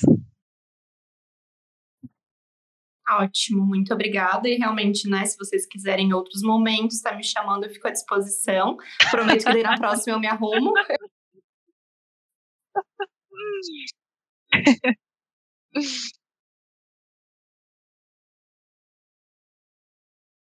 Ótimo, 3.07 3.63
muito 3.63 3.93
obrigada. 3.93 4.49
E 4.49 4.55
realmente, 4.55 5.07
né, 5.07 5.23
se 5.23 5.37
vocês 5.37 5.67
quiserem 5.67 6.11
outros 6.11 6.41
momentos, 6.41 7.01
tá 7.01 7.15
me 7.15 7.23
chamando, 7.23 7.65
eu 7.65 7.69
fico 7.69 7.87
à 7.87 7.91
disposição. 7.91 8.77
Prometo 9.11 9.45
que 9.45 9.53
daí 9.53 9.61
na 9.61 9.77
próxima 9.77 10.15
eu 10.15 10.19
me 10.19 10.25
arrumo. 10.25 10.73